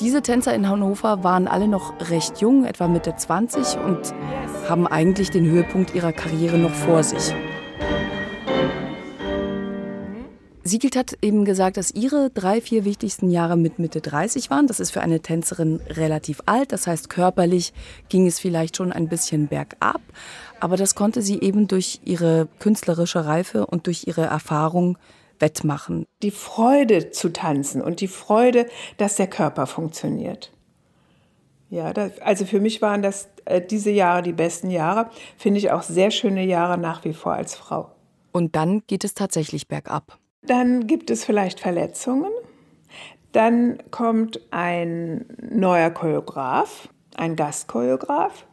Diese 0.00 0.22
Tänzer 0.22 0.54
in 0.54 0.68
Hannover 0.68 1.24
waren 1.24 1.46
alle 1.46 1.68
noch 1.68 1.92
recht 2.08 2.40
jung, 2.40 2.64
etwa 2.64 2.88
Mitte 2.88 3.14
20, 3.14 3.76
und 3.84 4.14
haben 4.68 4.86
eigentlich 4.86 5.30
den 5.30 5.44
Höhepunkt 5.44 5.94
ihrer 5.94 6.12
Karriere 6.12 6.56
noch 6.56 6.70
vor 6.70 7.02
sich. 7.02 7.34
Siegelt 10.70 10.94
hat 10.94 11.18
eben 11.20 11.44
gesagt, 11.44 11.76
dass 11.76 11.90
ihre 11.90 12.30
drei, 12.30 12.60
vier 12.60 12.84
wichtigsten 12.84 13.28
Jahre 13.28 13.56
mit 13.56 13.80
Mitte 13.80 14.00
30 14.00 14.50
waren. 14.50 14.68
Das 14.68 14.78
ist 14.78 14.92
für 14.92 15.00
eine 15.00 15.18
Tänzerin 15.18 15.80
relativ 15.88 16.42
alt. 16.46 16.70
Das 16.70 16.86
heißt, 16.86 17.10
körperlich 17.10 17.72
ging 18.08 18.24
es 18.28 18.38
vielleicht 18.38 18.76
schon 18.76 18.92
ein 18.92 19.08
bisschen 19.08 19.48
bergab. 19.48 20.00
Aber 20.60 20.76
das 20.76 20.94
konnte 20.94 21.22
sie 21.22 21.40
eben 21.40 21.66
durch 21.66 22.00
ihre 22.04 22.46
künstlerische 22.60 23.26
Reife 23.26 23.66
und 23.66 23.88
durch 23.88 24.06
ihre 24.06 24.26
Erfahrung 24.26 24.96
wettmachen. 25.40 26.06
Die 26.22 26.30
Freude 26.30 27.10
zu 27.10 27.32
tanzen 27.32 27.82
und 27.82 28.00
die 28.00 28.06
Freude, 28.06 28.66
dass 28.96 29.16
der 29.16 29.26
Körper 29.26 29.66
funktioniert. 29.66 30.52
Ja, 31.68 31.92
das, 31.92 32.20
also 32.20 32.44
für 32.44 32.60
mich 32.60 32.80
waren 32.80 33.02
das 33.02 33.28
äh, 33.44 33.60
diese 33.60 33.90
Jahre 33.90 34.22
die 34.22 34.32
besten 34.32 34.70
Jahre. 34.70 35.10
Finde 35.36 35.58
ich 35.58 35.72
auch 35.72 35.82
sehr 35.82 36.12
schöne 36.12 36.44
Jahre 36.44 36.78
nach 36.78 37.04
wie 37.04 37.12
vor 37.12 37.32
als 37.32 37.56
Frau. 37.56 37.90
Und 38.30 38.54
dann 38.54 38.84
geht 38.86 39.02
es 39.02 39.14
tatsächlich 39.14 39.66
bergab. 39.66 40.19
Dann 40.42 40.86
gibt 40.86 41.10
es 41.10 41.24
vielleicht 41.24 41.60
Verletzungen. 41.60 42.32
Dann 43.32 43.78
kommt 43.90 44.40
ein 44.50 45.26
neuer 45.40 45.90
Choreograf, 45.90 46.88
ein 47.16 47.36
Gastchoreograf, 47.36 48.46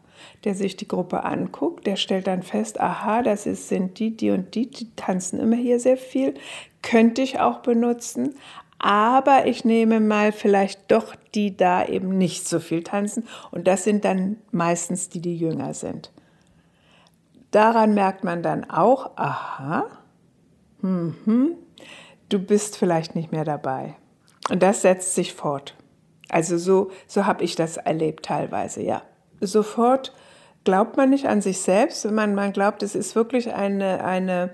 der 0.43 0.53
sich 0.53 0.75
die 0.75 0.87
Gruppe 0.87 1.23
anguckt. 1.23 1.87
Der 1.87 1.95
stellt 1.95 2.27
dann 2.27 2.43
fest, 2.43 2.79
aha, 2.79 3.23
das 3.23 3.45
ist, 3.45 3.69
sind 3.69 3.97
die, 3.99 4.15
die 4.15 4.31
und 4.31 4.53
die, 4.53 4.69
die 4.69 4.95
tanzen 4.95 5.39
immer 5.39 5.55
hier 5.55 5.79
sehr 5.79 5.97
viel. 5.97 6.35
Könnte 6.81 7.21
ich 7.21 7.39
auch 7.39 7.59
benutzen. 7.59 8.35
Aber 8.79 9.47
ich 9.47 9.65
nehme 9.65 9.99
mal 9.99 10.31
vielleicht 10.31 10.91
doch 10.91 11.15
die 11.33 11.57
da 11.57 11.85
eben 11.85 12.17
nicht 12.17 12.47
so 12.47 12.59
viel 12.59 12.83
tanzen. 12.83 13.27
Und 13.49 13.67
das 13.67 13.83
sind 13.83 14.05
dann 14.05 14.37
meistens 14.51 15.09
die, 15.09 15.21
die 15.21 15.35
jünger 15.35 15.73
sind. 15.73 16.11
Daran 17.49 17.95
merkt 17.95 18.23
man 18.23 18.43
dann 18.43 18.69
auch, 18.69 19.11
aha, 19.15 19.85
mhm, 20.81 21.55
du 22.29 22.39
bist 22.39 22.77
vielleicht 22.77 23.15
nicht 23.15 23.31
mehr 23.31 23.45
dabei. 23.45 23.95
Und 24.49 24.63
das 24.63 24.81
setzt 24.81 25.15
sich 25.15 25.33
fort. 25.33 25.75
Also 26.29 26.57
so, 26.57 26.91
so 27.07 27.25
habe 27.25 27.43
ich 27.43 27.55
das 27.55 27.77
erlebt 27.77 28.25
teilweise, 28.25 28.81
ja. 28.81 29.01
Sofort 29.39 30.13
glaubt 30.63 30.97
man 30.97 31.09
nicht 31.09 31.27
an 31.27 31.41
sich 31.41 31.59
selbst, 31.59 32.09
man, 32.11 32.35
man 32.35 32.51
glaubt, 32.51 32.83
es 32.83 32.95
ist 32.95 33.15
wirklich 33.15 33.53
eine, 33.53 34.03
eine 34.03 34.53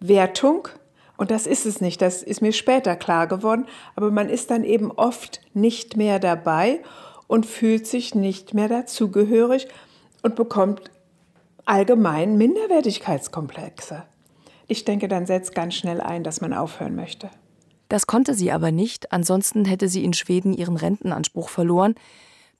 Wertung. 0.00 0.68
Und 1.16 1.30
das 1.30 1.46
ist 1.46 1.66
es 1.66 1.80
nicht, 1.80 2.02
das 2.02 2.22
ist 2.22 2.42
mir 2.42 2.52
später 2.52 2.96
klar 2.96 3.26
geworden. 3.26 3.66
Aber 3.94 4.10
man 4.10 4.28
ist 4.28 4.50
dann 4.50 4.64
eben 4.64 4.90
oft 4.90 5.40
nicht 5.52 5.96
mehr 5.96 6.18
dabei 6.18 6.80
und 7.26 7.46
fühlt 7.46 7.86
sich 7.86 8.14
nicht 8.14 8.54
mehr 8.54 8.68
dazugehörig 8.68 9.68
und 10.22 10.34
bekommt 10.34 10.90
allgemein 11.64 12.36
Minderwertigkeitskomplexe. 12.36 14.04
Ich 14.66 14.84
denke, 14.84 15.08
dann 15.08 15.26
setzt 15.26 15.54
ganz 15.54 15.74
schnell 15.74 16.00
ein, 16.00 16.24
dass 16.24 16.40
man 16.40 16.52
aufhören 16.52 16.94
möchte. 16.94 17.30
Das 17.88 18.06
konnte 18.06 18.34
sie 18.34 18.50
aber 18.50 18.72
nicht, 18.72 19.12
ansonsten 19.12 19.64
hätte 19.64 19.88
sie 19.88 20.04
in 20.04 20.14
Schweden 20.14 20.54
ihren 20.54 20.76
Rentenanspruch 20.76 21.48
verloren. 21.48 21.94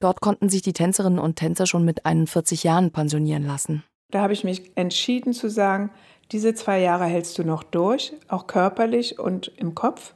Dort 0.00 0.20
konnten 0.20 0.48
sich 0.48 0.62
die 0.62 0.74
Tänzerinnen 0.74 1.18
und 1.18 1.36
Tänzer 1.36 1.66
schon 1.66 1.84
mit 1.84 2.04
41 2.04 2.62
Jahren 2.62 2.90
pensionieren 2.90 3.46
lassen. 3.46 3.84
Da 4.10 4.20
habe 4.20 4.32
ich 4.32 4.44
mich 4.44 4.70
entschieden 4.76 5.32
zu 5.32 5.48
sagen, 5.48 5.90
diese 6.30 6.54
zwei 6.54 6.80
Jahre 6.80 7.04
hältst 7.04 7.38
du 7.38 7.44
noch 7.44 7.62
durch, 7.62 8.12
auch 8.28 8.46
körperlich 8.46 9.18
und 9.18 9.52
im 9.56 9.74
Kopf. 9.74 10.14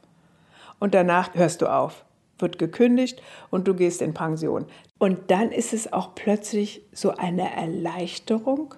Und 0.79 0.93
danach 0.93 1.33
hörst 1.33 1.61
du 1.61 1.67
auf, 1.67 2.05
wird 2.37 2.59
gekündigt 2.59 3.21
und 3.49 3.67
du 3.67 3.73
gehst 3.73 4.01
in 4.01 4.13
Pension. 4.13 4.65
Und 4.97 5.31
dann 5.31 5.51
ist 5.51 5.73
es 5.73 5.91
auch 5.91 6.15
plötzlich 6.15 6.81
so 6.93 7.11
eine 7.11 7.53
Erleichterung, 7.55 8.75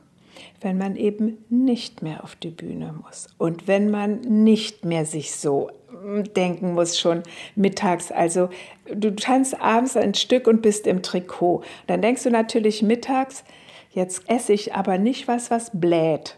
wenn 0.61 0.77
man 0.77 0.95
eben 0.95 1.43
nicht 1.49 2.01
mehr 2.01 2.23
auf 2.23 2.35
die 2.35 2.49
Bühne 2.49 2.93
muss 3.03 3.27
und 3.37 3.67
wenn 3.67 3.89
man 3.91 4.21
nicht 4.21 4.85
mehr 4.85 5.05
sich 5.05 5.35
so 5.35 5.69
hm, 6.01 6.33
denken 6.33 6.73
muss 6.73 6.99
schon 6.99 7.23
mittags. 7.55 8.11
Also 8.11 8.49
du 8.93 9.15
tanzt 9.15 9.59
abends 9.61 9.95
ein 9.97 10.13
Stück 10.13 10.47
und 10.47 10.61
bist 10.61 10.87
im 10.87 11.03
Trikot. 11.03 11.63
Dann 11.87 12.01
denkst 12.01 12.23
du 12.23 12.31
natürlich 12.31 12.81
mittags, 12.81 13.43
jetzt 13.91 14.29
esse 14.29 14.53
ich 14.53 14.73
aber 14.73 14.97
nicht 14.97 15.27
was, 15.27 15.51
was 15.51 15.71
bläht, 15.73 16.37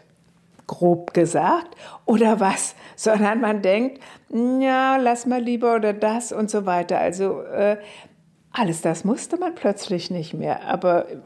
grob 0.66 1.14
gesagt, 1.14 1.76
oder 2.04 2.40
was, 2.40 2.74
sondern 2.96 3.40
man 3.40 3.62
denkt, 3.62 4.00
ja, 4.30 4.96
lass 4.96 5.26
mal 5.26 5.42
lieber 5.42 5.76
oder 5.76 5.92
das 5.92 6.32
und 6.32 6.50
so 6.50 6.66
weiter. 6.66 6.98
Also 6.98 7.40
äh, 7.42 7.78
alles 8.52 8.82
das 8.82 9.04
musste 9.04 9.36
man 9.36 9.54
plötzlich 9.54 10.10
nicht 10.10 10.34
mehr. 10.34 10.64
Aber 10.64 11.08
äh, 11.08 11.16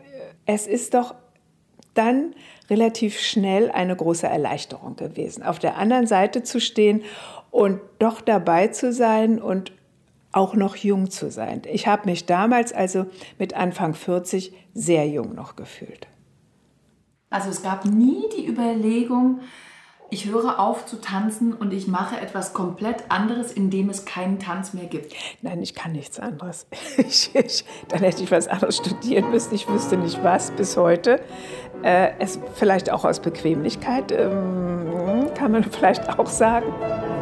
es 0.47 0.67
ist 0.67 0.95
doch 0.95 1.15
dann 1.95 2.35
relativ 2.71 3.19
schnell 3.19 3.71
eine 3.71 3.97
große 3.97 4.27
Erleichterung 4.27 4.97
gewesen, 4.97 5.43
auf 5.43 5.59
der 5.59 5.77
anderen 5.77 6.07
Seite 6.07 6.43
zu 6.43 6.61
stehen 6.61 7.03
und 7.51 7.81
doch 7.99 8.21
dabei 8.21 8.69
zu 8.69 8.93
sein 8.93 9.41
und 9.41 9.73
auch 10.33 10.55
noch 10.55 10.77
jung 10.77 11.11
zu 11.11 11.31
sein. 11.31 11.63
Ich 11.71 11.87
habe 11.87 12.09
mich 12.09 12.27
damals 12.27 12.73
also 12.73 13.07
mit 13.39 13.55
Anfang 13.55 13.95
40 13.95 14.53
sehr 14.75 15.09
jung 15.09 15.35
noch 15.35 15.57
gefühlt. 15.57 16.07
Also 17.31 17.51
es 17.51 17.63
gab 17.63 17.85
nie 17.85 18.25
die 18.37 18.47
Überlegung, 18.47 19.41
ich 20.11 20.27
höre 20.27 20.59
auf 20.59 20.87
zu 20.87 21.01
tanzen 21.01 21.53
und 21.53 21.73
ich 21.73 21.87
mache 21.87 22.19
etwas 22.19 22.55
komplett 22.55 23.05
anderes, 23.11 23.53
indem 23.53 23.91
es 23.91 24.07
keinen 24.07 24.39
Tanz 24.39 24.73
mehr 24.73 24.87
gibt. 24.87 25.15
Nein, 25.43 25.63
ich 25.63 25.75
kann 25.75 25.93
nichts 25.93 26.19
anderes. 26.19 26.67
Ich, 26.97 27.35
ich, 27.35 27.65
dann 27.89 28.01
hätte 28.01 28.23
ich 28.23 28.31
was 28.31 28.49
anderes 28.49 28.79
studieren 28.79 29.31
müssen. 29.31 29.55
Ich 29.55 29.69
wüsste 29.69 29.97
nicht 29.97 30.23
was 30.25 30.51
bis 30.51 30.77
heute. 30.77 31.21
Äh, 31.83 32.11
es 32.19 32.39
vielleicht 32.55 32.91
auch 32.91 33.05
aus 33.05 33.21
Bequemlichkeit, 33.21 34.11
ähm, 34.13 35.31
kann 35.35 35.53
man 35.53 35.65
vielleicht 35.65 36.09
auch 36.19 36.27
sagen. 36.27 36.67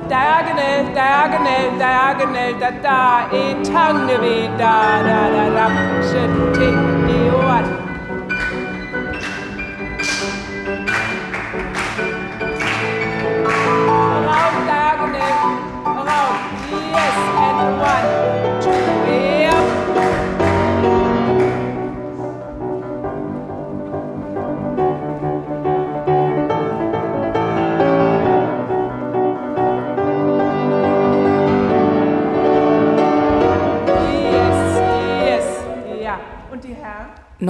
Diagonal, 0.09 0.85
diagonal, 0.95 1.79
diagonal, 1.79 2.55
da 2.61 2.71
da, 2.83 3.37
e 3.37 3.63
tang 3.63 4.07
da 4.07 5.03
da 5.03 5.31
da 5.31 5.51
da, 5.51 6.03
shit, 6.03 6.55
te, 6.55 6.65
e, 6.65 7.31
one. 7.31 7.86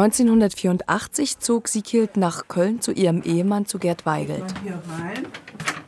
1984 0.06 1.38
zog 1.38 1.68
Siekild 1.68 2.16
nach 2.16 2.48
Köln 2.48 2.80
zu 2.80 2.92
ihrem 2.92 3.22
Ehemann, 3.22 3.66
zu 3.66 3.78
Gerd 3.78 4.06
Weigelt. 4.06 4.44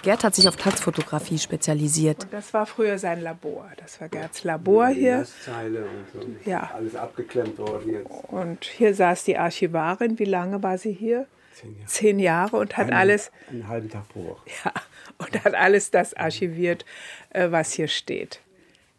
Gerd 0.02 0.22
hat 0.24 0.34
sich 0.34 0.46
auf 0.48 0.56
Tanzfotografie 0.56 1.38
spezialisiert. 1.38 2.24
Und 2.24 2.32
das 2.32 2.54
war 2.54 2.66
früher 2.66 2.98
sein 2.98 3.20
Labor. 3.20 3.68
Das 3.78 4.00
war 4.00 4.08
Gerds 4.08 4.44
Labor 4.44 4.88
hier. 4.88 5.26
Zeile 5.44 5.80
und 5.84 6.06
so. 6.44 6.50
Ja. 6.50 6.70
Alles 6.74 6.94
abgeklemmt 6.94 7.58
worden 7.58 7.90
jetzt. 7.92 8.10
Und 8.28 8.64
hier 8.64 8.94
saß 8.94 9.24
die 9.24 9.36
Archivarin. 9.38 10.18
Wie 10.18 10.24
lange 10.24 10.62
war 10.62 10.78
sie 10.78 10.92
hier? 10.92 11.26
Zehn 11.54 11.74
Jahre. 11.76 11.86
Zehn 11.88 12.18
Jahre 12.20 12.56
und 12.58 12.76
hat 12.76 12.86
Einen- 12.86 12.96
alles, 12.96 13.32
Einen 13.50 13.66
halben 13.68 13.90
Tag 13.90 14.08
pro 14.10 14.24
Woche. 14.24 14.42
ja, 14.64 14.72
und 15.18 15.44
hat 15.44 15.54
alles 15.54 15.90
das 15.90 16.14
archiviert, 16.14 16.84
äh, 17.30 17.50
was 17.50 17.72
hier 17.72 17.88
steht. 17.88 18.40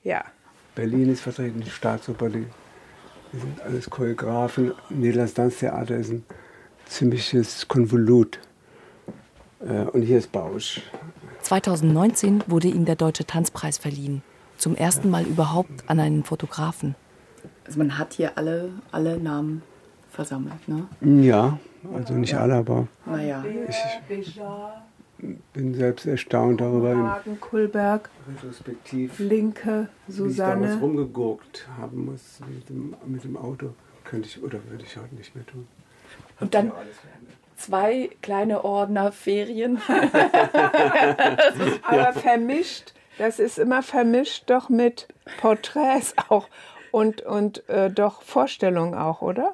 Ja. 0.04 0.26
Berlin 0.76 1.10
ist 1.12 1.22
vertreten, 1.22 1.62
die 1.62 1.70
Staatsoper, 1.70 2.30
die, 2.30 2.46
die 3.32 3.40
sind 3.40 3.62
alles 3.62 3.90
Choreografen. 3.90 4.74
Niederlands 4.90 5.34
Tanztheater 5.36 5.96
ist 5.96 6.10
ein 6.12 6.26
ziemliches 6.86 7.68
Konvolut. 7.70 8.40
Äh, 9.62 9.84
Und 9.92 10.02
hier 10.04 10.18
ist 10.18 10.32
Bausch. 10.32 10.82
2019 11.42 12.44
wurde 12.48 12.68
ihm 12.68 12.86
der 12.86 12.96
Deutsche 12.96 13.26
Tanzpreis 13.26 13.78
verliehen. 13.78 14.22
Zum 14.58 14.76
ersten 14.76 15.10
Mal 15.10 15.24
überhaupt 15.24 15.84
an 15.88 16.00
einen 16.00 16.24
Fotografen. 16.24 16.96
Also 17.66 17.80
man 17.80 17.98
hat 17.98 18.14
hier 18.14 18.38
alle, 18.38 18.72
alle 18.92 19.18
Namen 19.18 19.62
versammelt, 20.10 20.68
ne? 20.68 20.88
Ja, 21.24 21.60
also 21.94 22.14
nicht 22.16 22.36
alle, 22.36 22.56
aber 22.56 22.88
Naja. 23.06 23.44
bin 25.54 25.74
selbst 25.76 26.06
erstaunt 26.06 26.60
darüber. 26.62 26.96
Hagen, 26.96 27.40
Kulberg, 27.40 28.10
Retrospektiv, 28.28 29.20
Linke, 29.20 29.88
wie 30.08 30.12
ich 30.30 30.36
damals 30.38 30.72
Susanne. 30.72 30.80
rumgegurkt 30.82 31.68
haben 31.80 32.06
muss 32.06 32.40
mit 32.54 32.68
dem, 32.70 32.96
mit 33.06 33.24
dem 33.24 33.38
Auto. 33.38 33.74
Könnte 34.04 34.28
ich 34.28 34.42
oder 34.44 34.60
würde 34.70 34.84
ich 34.84 34.98
heute 34.98 35.14
nicht 35.16 35.36
mehr 35.36 35.46
tun. 35.46 35.68
Und 36.40 36.54
dann 36.54 36.72
zwei 37.60 38.10
kleine 38.22 38.64
Ordner 38.64 39.12
Ferien. 39.12 39.82
Aber 41.84 42.14
vermischt, 42.14 42.94
das 43.18 43.40
ist 43.40 43.60
immer 43.60 43.84
vermischt 43.84 44.50
doch 44.50 44.70
mit 44.70 45.08
Porträts 45.40 46.14
auch 46.30 46.48
und, 46.92 47.22
und 47.22 47.68
äh, 47.70 47.90
doch 47.92 48.22
Vorstellungen 48.22 48.96
auch, 48.96 49.22
oder? 49.22 49.54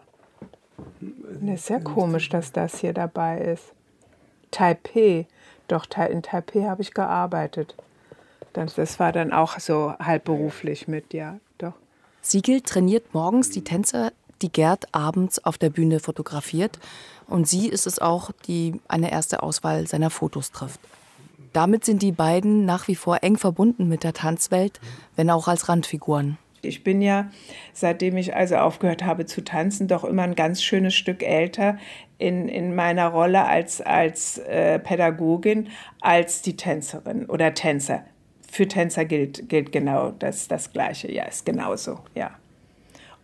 Das 1.00 1.62
ist 1.62 1.70
ja 1.70 1.80
komisch, 1.80 2.30
dass 2.30 2.52
das 2.52 2.80
hier 2.80 2.94
dabei 2.94 3.40
ist. 3.40 3.74
Taipei, 4.52 5.28
doch 5.68 5.86
in 6.10 6.24
Taipei 6.24 6.64
habe 6.64 6.82
ich 6.82 6.94
gearbeitet. 6.94 7.76
Das, 8.54 8.76
das 8.76 9.00
war 9.00 9.12
dann 9.12 9.34
auch 9.34 9.60
so 9.60 9.94
halbberuflich 10.00 10.88
mit, 10.88 11.14
ja, 11.14 11.40
doch. 11.58 11.74
Siegel 12.22 12.62
trainiert 12.62 13.14
morgens 13.14 13.50
die 13.50 13.64
Tänzer, 13.64 14.12
die 14.42 14.52
Gerd 14.52 14.94
abends 14.94 15.44
auf 15.44 15.58
der 15.58 15.70
Bühne 15.70 16.00
fotografiert. 16.00 16.80
Und 17.28 17.48
sie 17.48 17.68
ist 17.68 17.88
es 17.88 18.00
auch, 18.00 18.32
die 18.48 18.80
eine 18.88 19.12
erste 19.12 19.44
Auswahl 19.44 19.88
seiner 19.88 20.10
Fotos 20.10 20.52
trifft. 20.52 20.80
Damit 21.54 21.86
sind 21.86 22.02
die 22.02 22.12
beiden 22.12 22.66
nach 22.66 22.88
wie 22.88 22.96
vor 22.96 23.20
eng 23.22 23.38
verbunden 23.38 23.88
mit 23.88 24.04
der 24.04 24.14
Tanzwelt, 24.14 24.80
wenn 25.16 25.30
auch 25.30 25.48
als 25.48 25.70
Randfiguren. 25.70 26.38
Ich 26.62 26.84
bin 26.84 27.02
ja, 27.02 27.30
seitdem 27.74 28.18
ich 28.18 28.36
also 28.36 28.56
aufgehört 28.56 29.06
habe 29.06 29.26
zu 29.26 29.44
tanzen, 29.44 29.88
doch 29.88 30.04
immer 30.04 30.24
ein 30.24 30.36
ganz 30.36 30.64
schönes 30.64 30.96
Stück 30.96 31.24
älter 31.24 31.78
in, 32.18 32.48
in 32.48 32.76
meiner 32.76 33.08
Rolle 33.08 33.46
als, 33.46 33.82
als 33.82 34.38
äh, 34.40 34.80
Pädagogin 34.80 35.70
als 36.02 36.42
die 36.42 36.56
Tänzerin 36.56 37.26
oder 37.26 37.54
Tänzer. 37.54 38.04
Für 38.50 38.68
Tänzer 38.68 39.06
gilt, 39.06 39.50
gilt 39.50 39.72
genau 39.72 40.12
das, 40.12 40.48
das 40.48 40.72
Gleiche. 40.72 41.12
Ja, 41.12 41.24
ist 41.26 41.46
genauso, 41.46 42.00
ja. 42.16 42.32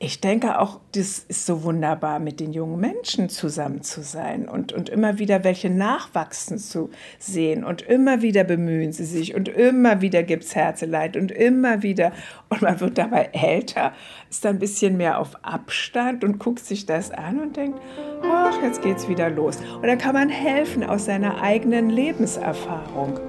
Ich 0.04 0.20
denke 0.20 0.58
auch, 0.58 0.80
das 0.94 1.20
ist 1.20 1.46
so 1.46 1.62
wunderbar, 1.62 2.18
mit 2.18 2.40
den 2.40 2.54
jungen 2.54 2.80
Menschen 2.80 3.30
zusammen 3.30 3.84
zu 3.84 4.02
sein 4.02 4.50
und, 4.50 4.74
und 4.74 4.90
immer 4.90 5.20
wieder 5.20 5.44
welche 5.44 5.70
nachwachsen 5.70 6.58
zu 6.58 6.90
sehen. 7.20 7.64
Und 7.64 7.84
immer 7.84 8.24
wieder 8.24 8.44
bemühen 8.44 8.94
sie 8.94 9.06
sich 9.06 9.36
und 9.36 9.48
immer 9.48 10.02
wieder 10.02 10.24
gibt 10.24 10.46
es 10.46 10.56
Herzeleid 10.56 11.18
und 11.18 11.32
immer 11.32 11.84
wieder. 11.84 12.14
Und 12.50 12.64
man 12.64 12.80
wird 12.80 12.98
dabei 12.98 13.30
älter, 13.32 13.94
ist 14.28 14.44
dann 14.44 14.56
ein 14.56 14.60
bisschen 14.60 14.98
mehr 14.98 15.20
auf 15.20 15.36
Abstand 15.44 16.24
und 16.24 16.40
guckt 16.40 16.66
sich 16.66 16.88
das 16.88 17.12
an 17.12 17.40
und 17.40 17.56
denkt, 17.56 17.80
ach, 18.24 18.60
jetzt 18.64 18.82
geht's 18.82 19.08
wieder 19.08 19.30
los. 19.30 19.60
Und 19.76 19.86
dann 19.86 20.00
kann 20.00 20.16
man 20.16 20.30
helfen 20.30 20.84
aus 20.84 21.06
seiner 21.06 21.44
eigenen 21.44 21.92
Lebenserfahrung. 21.92 23.20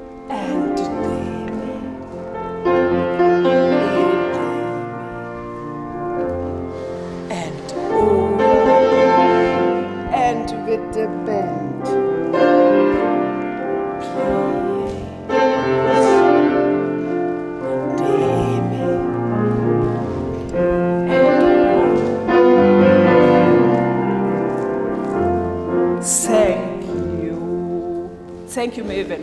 Thank 28.55 28.76
you, 28.76 28.84
Melvin. 28.84 29.20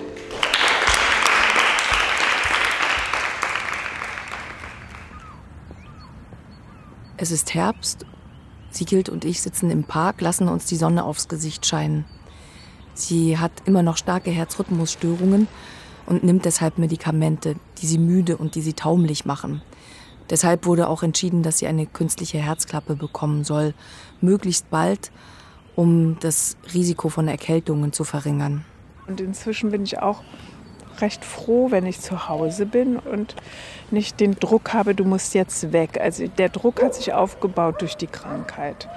Es 7.18 7.30
ist 7.30 7.54
Herbst 7.54 8.06
Siegild 8.72 9.10
und 9.10 9.26
ich 9.26 9.42
sitzen 9.42 9.70
im 9.70 9.84
Park, 9.84 10.22
lassen 10.22 10.48
uns 10.48 10.66
die 10.66 10.78
Sonne 10.78 11.04
aufs 11.04 11.28
Gesicht 11.28 11.66
scheinen. 11.66 12.06
Sie 12.96 13.38
hat 13.38 13.52
immer 13.66 13.84
noch 13.84 13.98
starke 13.98 14.32
Herzrhythmusstörungen 14.32 15.48
und 16.08 16.24
nimmt 16.24 16.46
deshalb 16.46 16.80
Medikamente, 16.80 17.56
die 17.80 17.86
sie 17.86 18.00
müde 18.00 18.36
und 18.38 18.56
die 18.56 18.62
sie 18.62 18.74
taumlich 18.74 19.26
machen. 19.26 19.62
Deshalb 20.30 20.66
wurde 20.66 20.88
auch 20.88 21.04
entschieden, 21.04 21.44
dass 21.44 21.60
sie 21.60 21.68
eine 21.68 21.86
künstliche 21.86 22.40
Herzklappe 22.40 22.96
bekommen 22.96 23.44
soll, 23.44 23.76
möglichst 24.22 24.70
bald, 24.72 25.12
um 25.76 26.18
das 26.20 26.58
Risiko 26.74 27.10
von 27.10 27.28
Erkältungen 27.28 27.94
zu 27.94 28.04
verringern. 28.04 28.66
Und 29.10 29.20
inzwischen 29.20 29.72
bin 29.72 29.84
ich 29.84 30.00
auch 30.00 30.22
recht 31.02 31.26
froh, 31.26 31.72
wenn 31.72 31.86
ich 31.86 32.00
zu 32.00 32.30
Hause 32.30 32.66
bin 32.66 32.98
und 32.98 33.36
nicht 33.90 34.20
den 34.20 34.36
Druck 34.36 34.74
habe, 34.74 34.94
du 34.94 35.04
musst 35.04 35.34
jetzt 35.34 35.74
weg. 35.74 36.00
Also 36.00 36.28
der 36.28 36.50
Druck 36.50 36.84
hat 36.84 36.94
sich 36.94 37.14
aufgebaut 37.14 37.82
durch 37.82 37.96
die 37.96 38.08
Krankheit, 38.08 38.88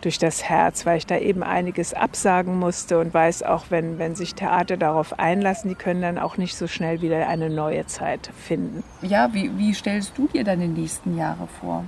durch 0.00 0.18
das 0.18 0.42
Herz, 0.42 0.86
weil 0.86 0.98
ich 0.98 1.06
da 1.06 1.18
eben 1.18 1.42
einiges 1.42 1.94
absagen 1.94 2.58
musste 2.58 2.98
und 2.98 3.14
weiß 3.14 3.44
auch, 3.44 3.66
wenn, 3.68 3.98
wenn 3.98 4.16
sich 4.16 4.34
Theater 4.34 4.76
darauf 4.76 5.18
einlassen, 5.18 5.68
die 5.68 5.76
können 5.76 6.02
dann 6.02 6.18
auch 6.18 6.36
nicht 6.36 6.56
so 6.56 6.66
schnell 6.66 7.00
wieder 7.00 7.28
eine 7.28 7.48
neue 7.48 7.86
Zeit 7.86 8.30
finden. 8.36 8.82
Ja, 9.02 9.32
wie, 9.32 9.56
wie 9.56 9.72
stellst 9.72 10.12
du 10.16 10.26
dir 10.26 10.42
deine 10.42 10.66
nächsten 10.66 11.16
Jahre 11.16 11.46
vor? 11.60 11.84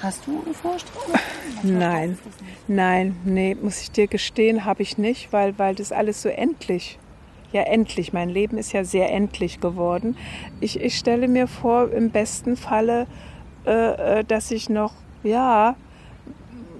Hast 0.00 0.26
du 0.26 0.42
eine 0.44 0.54
Vorstellung? 0.54 1.02
Nein, 1.62 2.18
nein, 2.68 3.16
nee, 3.24 3.56
muss 3.60 3.80
ich 3.80 3.90
dir 3.90 4.06
gestehen, 4.06 4.64
habe 4.64 4.82
ich 4.82 4.96
nicht, 4.96 5.32
weil, 5.32 5.58
weil 5.58 5.74
das 5.74 5.90
alles 5.90 6.22
so 6.22 6.28
endlich 6.28 6.98
ja 7.52 7.62
endlich. 7.62 8.12
Mein 8.12 8.28
Leben 8.28 8.58
ist 8.58 8.72
ja 8.72 8.84
sehr 8.84 9.10
endlich 9.12 9.60
geworden. 9.60 10.16
Ich, 10.60 10.80
ich 10.80 10.98
stelle 10.98 11.28
mir 11.28 11.46
vor, 11.46 11.90
im 11.90 12.10
besten 12.10 12.56
Falle, 12.56 13.06
äh, 13.66 14.20
äh, 14.20 14.24
dass 14.24 14.50
ich 14.50 14.68
noch, 14.68 14.92
ja, 15.22 15.76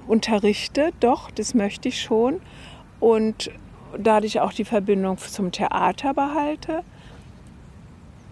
unterrichte. 0.07 0.93
Doch, 1.01 1.31
das 1.31 1.55
möchte 1.55 1.89
ich 1.89 2.01
schon. 2.01 2.41
Und 3.01 3.51
dadurch 3.97 4.41
auch 4.41 4.53
die 4.53 4.64
Verbindung 4.64 5.19
zum 5.19 5.53
Theater 5.53 6.14
behalte. 6.14 6.83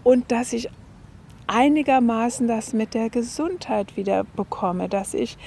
Und 0.03 0.31
dass 0.31 0.53
ich 0.53 0.69
einigermaßen 1.47 2.47
das 2.47 2.73
mit 2.73 2.93
der 2.93 3.09
Gesundheit 3.09 3.97
wieder 3.97 4.23
bekomme, 4.23 4.89
dass 4.89 5.13
ich 5.13 5.37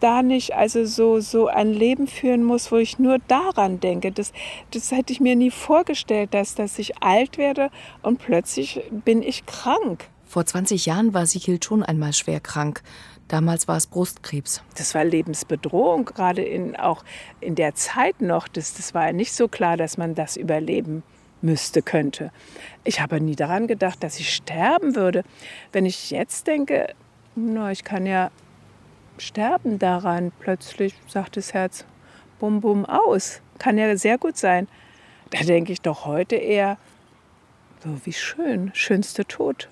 da 0.00 0.22
nicht 0.22 0.54
also 0.54 0.84
so, 0.84 1.20
so 1.20 1.48
ein 1.48 1.72
Leben 1.72 2.06
führen 2.06 2.44
muss, 2.44 2.70
wo 2.70 2.76
ich 2.76 2.98
nur 2.98 3.18
daran 3.26 3.80
denke. 3.80 4.12
Das, 4.12 4.32
das 4.70 4.92
hätte 4.92 5.12
ich 5.12 5.20
mir 5.20 5.36
nie 5.36 5.50
vorgestellt, 5.50 6.34
dass, 6.34 6.54
dass 6.54 6.78
ich 6.78 7.02
alt 7.02 7.38
werde 7.38 7.70
und 8.02 8.18
plötzlich 8.18 8.82
bin 8.90 9.22
ich 9.22 9.46
krank. 9.46 10.08
Vor 10.24 10.44
20 10.44 10.86
Jahren 10.86 11.14
war 11.14 11.26
Sighild 11.26 11.64
schon 11.64 11.82
einmal 11.82 12.12
schwer 12.12 12.40
krank. 12.40 12.82
Damals 13.28 13.68
war 13.68 13.76
es 13.76 13.86
Brustkrebs. 13.86 14.62
Das 14.76 14.94
war 14.94 15.04
Lebensbedrohung, 15.04 16.06
gerade 16.06 16.42
in, 16.42 16.76
auch 16.76 17.04
in 17.40 17.54
der 17.54 17.74
Zeit 17.74 18.20
noch. 18.20 18.48
Das, 18.48 18.74
das 18.74 18.94
war 18.94 19.06
ja 19.06 19.12
nicht 19.12 19.32
so 19.32 19.48
klar, 19.48 19.76
dass 19.76 19.98
man 19.98 20.14
das 20.14 20.36
überleben 20.36 21.02
müsste, 21.40 21.82
könnte. 21.82 22.30
Ich 22.84 23.00
habe 23.00 23.20
nie 23.20 23.36
daran 23.36 23.66
gedacht, 23.66 24.02
dass 24.02 24.18
ich 24.18 24.34
sterben 24.34 24.94
würde. 24.94 25.24
Wenn 25.72 25.86
ich 25.86 26.10
jetzt 26.10 26.46
denke, 26.46 26.94
na, 27.34 27.70
ich 27.70 27.84
kann 27.84 28.06
ja 28.06 28.30
sterben 29.18 29.78
daran. 29.78 30.32
Plötzlich 30.40 30.94
sagt 31.06 31.36
das 31.36 31.54
Herz 31.54 31.84
bum 32.38 32.60
bum 32.60 32.84
aus. 32.84 33.40
Kann 33.58 33.78
ja 33.78 33.96
sehr 33.96 34.18
gut 34.18 34.36
sein. 34.36 34.68
Da 35.30 35.40
denke 35.40 35.72
ich 35.72 35.82
doch 35.82 36.06
heute 36.06 36.36
eher, 36.36 36.78
so 37.82 38.00
wie 38.04 38.12
schön, 38.12 38.70
schönste 38.74 39.24
Tod. 39.24 39.68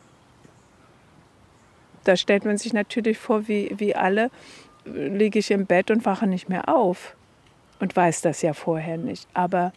Da 2.05 2.17
stellt 2.17 2.45
man 2.45 2.59
sich 2.59 2.73
natürlich 2.73 3.19
vor, 3.19 3.49
wie, 3.49 3.75
wie 3.79 3.97
alle, 3.97 4.31
liege 4.85 5.39
ich 5.39 5.51
im 5.51 5.67
Bett 5.67 5.91
und 5.91 6.05
wache 6.05 6.27
nicht 6.27 6.49
mehr 6.49 6.69
auf. 6.69 7.17
Und 7.81 7.95
weiß 7.95 8.23
das 8.23 8.43
ja 8.43 8.53
vorher 8.55 8.97
nicht. 8.97 9.29
Aber 9.35 9.73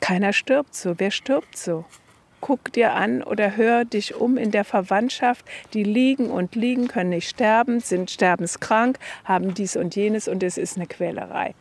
keiner 0.00 0.32
stirbt 0.32 0.74
so. 0.74 0.98
Wer 0.98 1.10
stirbt 1.10 1.56
so? 1.56 1.84
guck 2.40 2.72
dir 2.72 2.94
an 2.94 3.22
oder 3.22 3.56
hör 3.56 3.84
dich 3.84 4.14
um 4.14 4.36
in 4.36 4.50
der 4.50 4.64
Verwandtschaft, 4.64 5.44
die 5.74 5.84
liegen 5.84 6.30
und 6.30 6.54
liegen, 6.54 6.88
können 6.88 7.10
nicht 7.10 7.28
sterben, 7.28 7.80
sind 7.80 8.10
sterbenskrank, 8.10 8.98
haben 9.24 9.54
dies 9.54 9.76
und 9.76 9.96
jenes 9.96 10.28
und 10.28 10.42
es 10.42 10.58
ist 10.58 10.76
eine 10.76 10.86
Quälerei. 10.86 11.54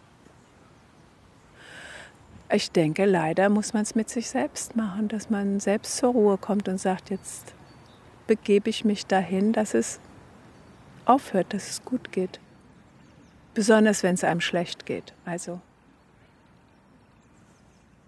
Ich 2.51 2.71
denke, 2.71 3.05
leider 3.05 3.49
muss 3.49 3.73
man 3.73 3.83
es 3.83 3.95
mit 3.95 4.09
sich 4.09 4.29
selbst 4.29 4.75
machen, 4.75 5.09
dass 5.09 5.29
man 5.29 5.59
selbst 5.59 5.97
zur 5.97 6.13
Ruhe 6.13 6.37
kommt 6.37 6.69
und 6.69 6.77
sagt, 6.77 7.09
jetzt 7.09 7.53
begebe 8.25 8.69
ich 8.69 8.85
mich 8.85 9.05
dahin, 9.05 9.51
dass 9.51 9.73
es 9.73 9.99
aufhört, 11.05 11.53
dass 11.53 11.69
es 11.69 11.83
gut 11.83 12.11
geht. 12.11 12.39
Besonders 13.53 14.03
wenn 14.03 14.13
es 14.13 14.23
einem 14.23 14.39
schlecht 14.39 14.85
geht. 14.85 15.13
Also 15.25 15.59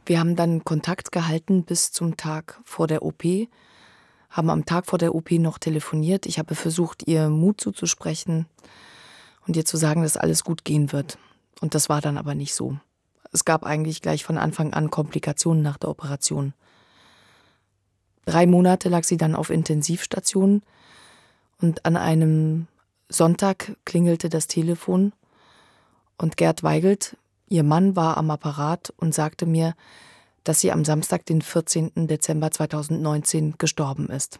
wir 0.10 0.20
haben 0.20 0.36
dann 0.36 0.66
Kontakt 0.66 1.12
gehalten 1.12 1.64
bis 1.64 1.92
zum 1.92 2.18
Tag 2.18 2.60
vor 2.66 2.88
der 2.88 3.04
OP, 3.04 3.24
haben 4.32 4.50
am 4.50 4.66
Tag 4.66 4.88
vor 4.88 4.98
der 4.98 5.14
OP 5.14 5.30
noch 5.34 5.60
telefoniert. 5.60 6.26
Ich 6.26 6.40
habe 6.40 6.56
versucht, 6.56 7.08
ihr 7.08 7.30
Mut 7.30 7.62
zuzusprechen 7.62 8.48
und 9.46 9.56
ihr 9.56 9.66
zu 9.66 9.78
sagen, 9.78 10.02
dass 10.02 10.18
alles 10.18 10.44
gut 10.44 10.66
gehen 10.66 10.92
wird. 10.92 11.20
Und 11.62 11.76
das 11.76 11.90
war 11.90 12.02
dann 12.02 12.18
aber 12.18 12.34
nicht 12.34 12.56
so. 12.56 12.80
Es 13.32 13.46
gab 13.46 13.64
eigentlich 13.64 14.02
gleich 14.02 14.24
von 14.24 14.40
Anfang 14.40 14.74
an 14.74 14.90
Komplikationen 14.90 15.62
nach 15.62 15.78
der 15.78 15.90
Operation. 15.90 16.54
Drei 18.26 18.48
Monate 18.48 18.90
lag 18.90 19.04
sie 19.04 19.18
dann 19.18 19.36
auf 19.36 19.52
Intensivstation 19.52 20.64
und 21.62 21.86
an 21.86 21.96
einem 21.96 22.66
Sonntag 23.10 23.76
klingelte 23.86 24.28
das 24.30 24.48
Telefon 24.48 25.14
und 26.18 26.36
Gerd 26.36 26.64
Weigelt, 26.64 27.16
Ihr 27.50 27.64
Mann 27.64 27.96
war 27.96 28.18
am 28.18 28.30
Apparat 28.30 28.94
und 28.98 29.14
sagte 29.14 29.48
mir, 29.48 29.74
dass 30.44 30.62
sie 30.62 30.72
am 30.72 30.86
Samstag, 30.86 31.26
den 31.26 31.42
14. 31.42 32.08
Dezember 32.08 32.52
2019, 32.52 33.56
gestorben 33.58 34.08
ist. 34.08 34.40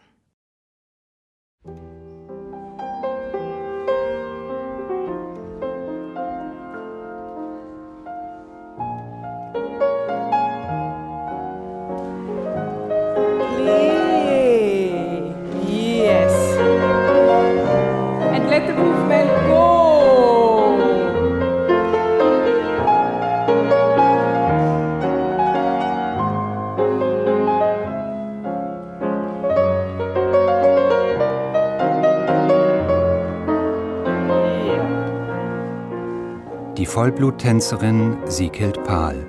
Vollbluttänzerin 37.00 38.18
Sieghild 38.26 38.84
Pahl. 38.84 39.26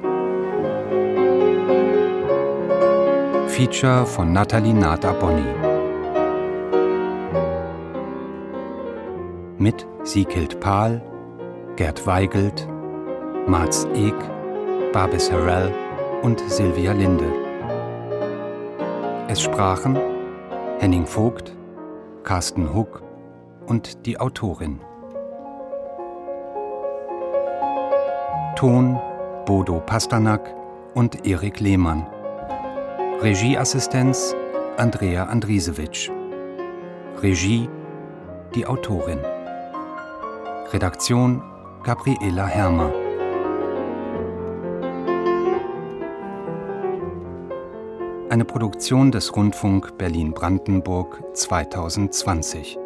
Feature 3.47 4.05
von 4.05 4.33
Nathalie 4.33 4.73
Nata 4.73 5.13
Bonni. 5.13 5.45
Mit 9.57 9.87
Sieghild 10.03 10.59
Pahl, 10.59 11.01
Gerd 11.77 12.05
Weigelt, 12.05 12.67
Marz 13.47 13.87
Eck, 13.93 14.15
Babis 14.91 15.31
Harrell 15.31 15.73
und 16.23 16.41
Silvia 16.49 16.91
Linde. 16.91 17.31
Es 19.29 19.41
sprachen 19.41 19.97
Henning 20.79 21.05
Vogt, 21.05 21.55
Carsten 22.23 22.73
Huck 22.73 23.01
und 23.65 24.05
die 24.05 24.19
Autorin. 24.19 24.81
Ton 28.61 28.99
Bodo 29.47 29.79
Pasternak 29.79 30.53
und 30.93 31.25
Erik 31.25 31.59
Lehmann. 31.59 32.05
Regieassistenz 33.19 34.35
Andrea 34.77 35.23
Andrisewitsch. 35.23 36.11
Regie 37.23 37.67
die 38.53 38.67
Autorin. 38.67 39.17
Redaktion 40.71 41.41
Gabriela 41.83 42.45
Hermer. 42.45 42.93
Eine 48.29 48.45
Produktion 48.45 49.11
des 49.11 49.35
Rundfunk 49.35 49.97
Berlin-Brandenburg 49.97 51.23
2020. 51.33 52.77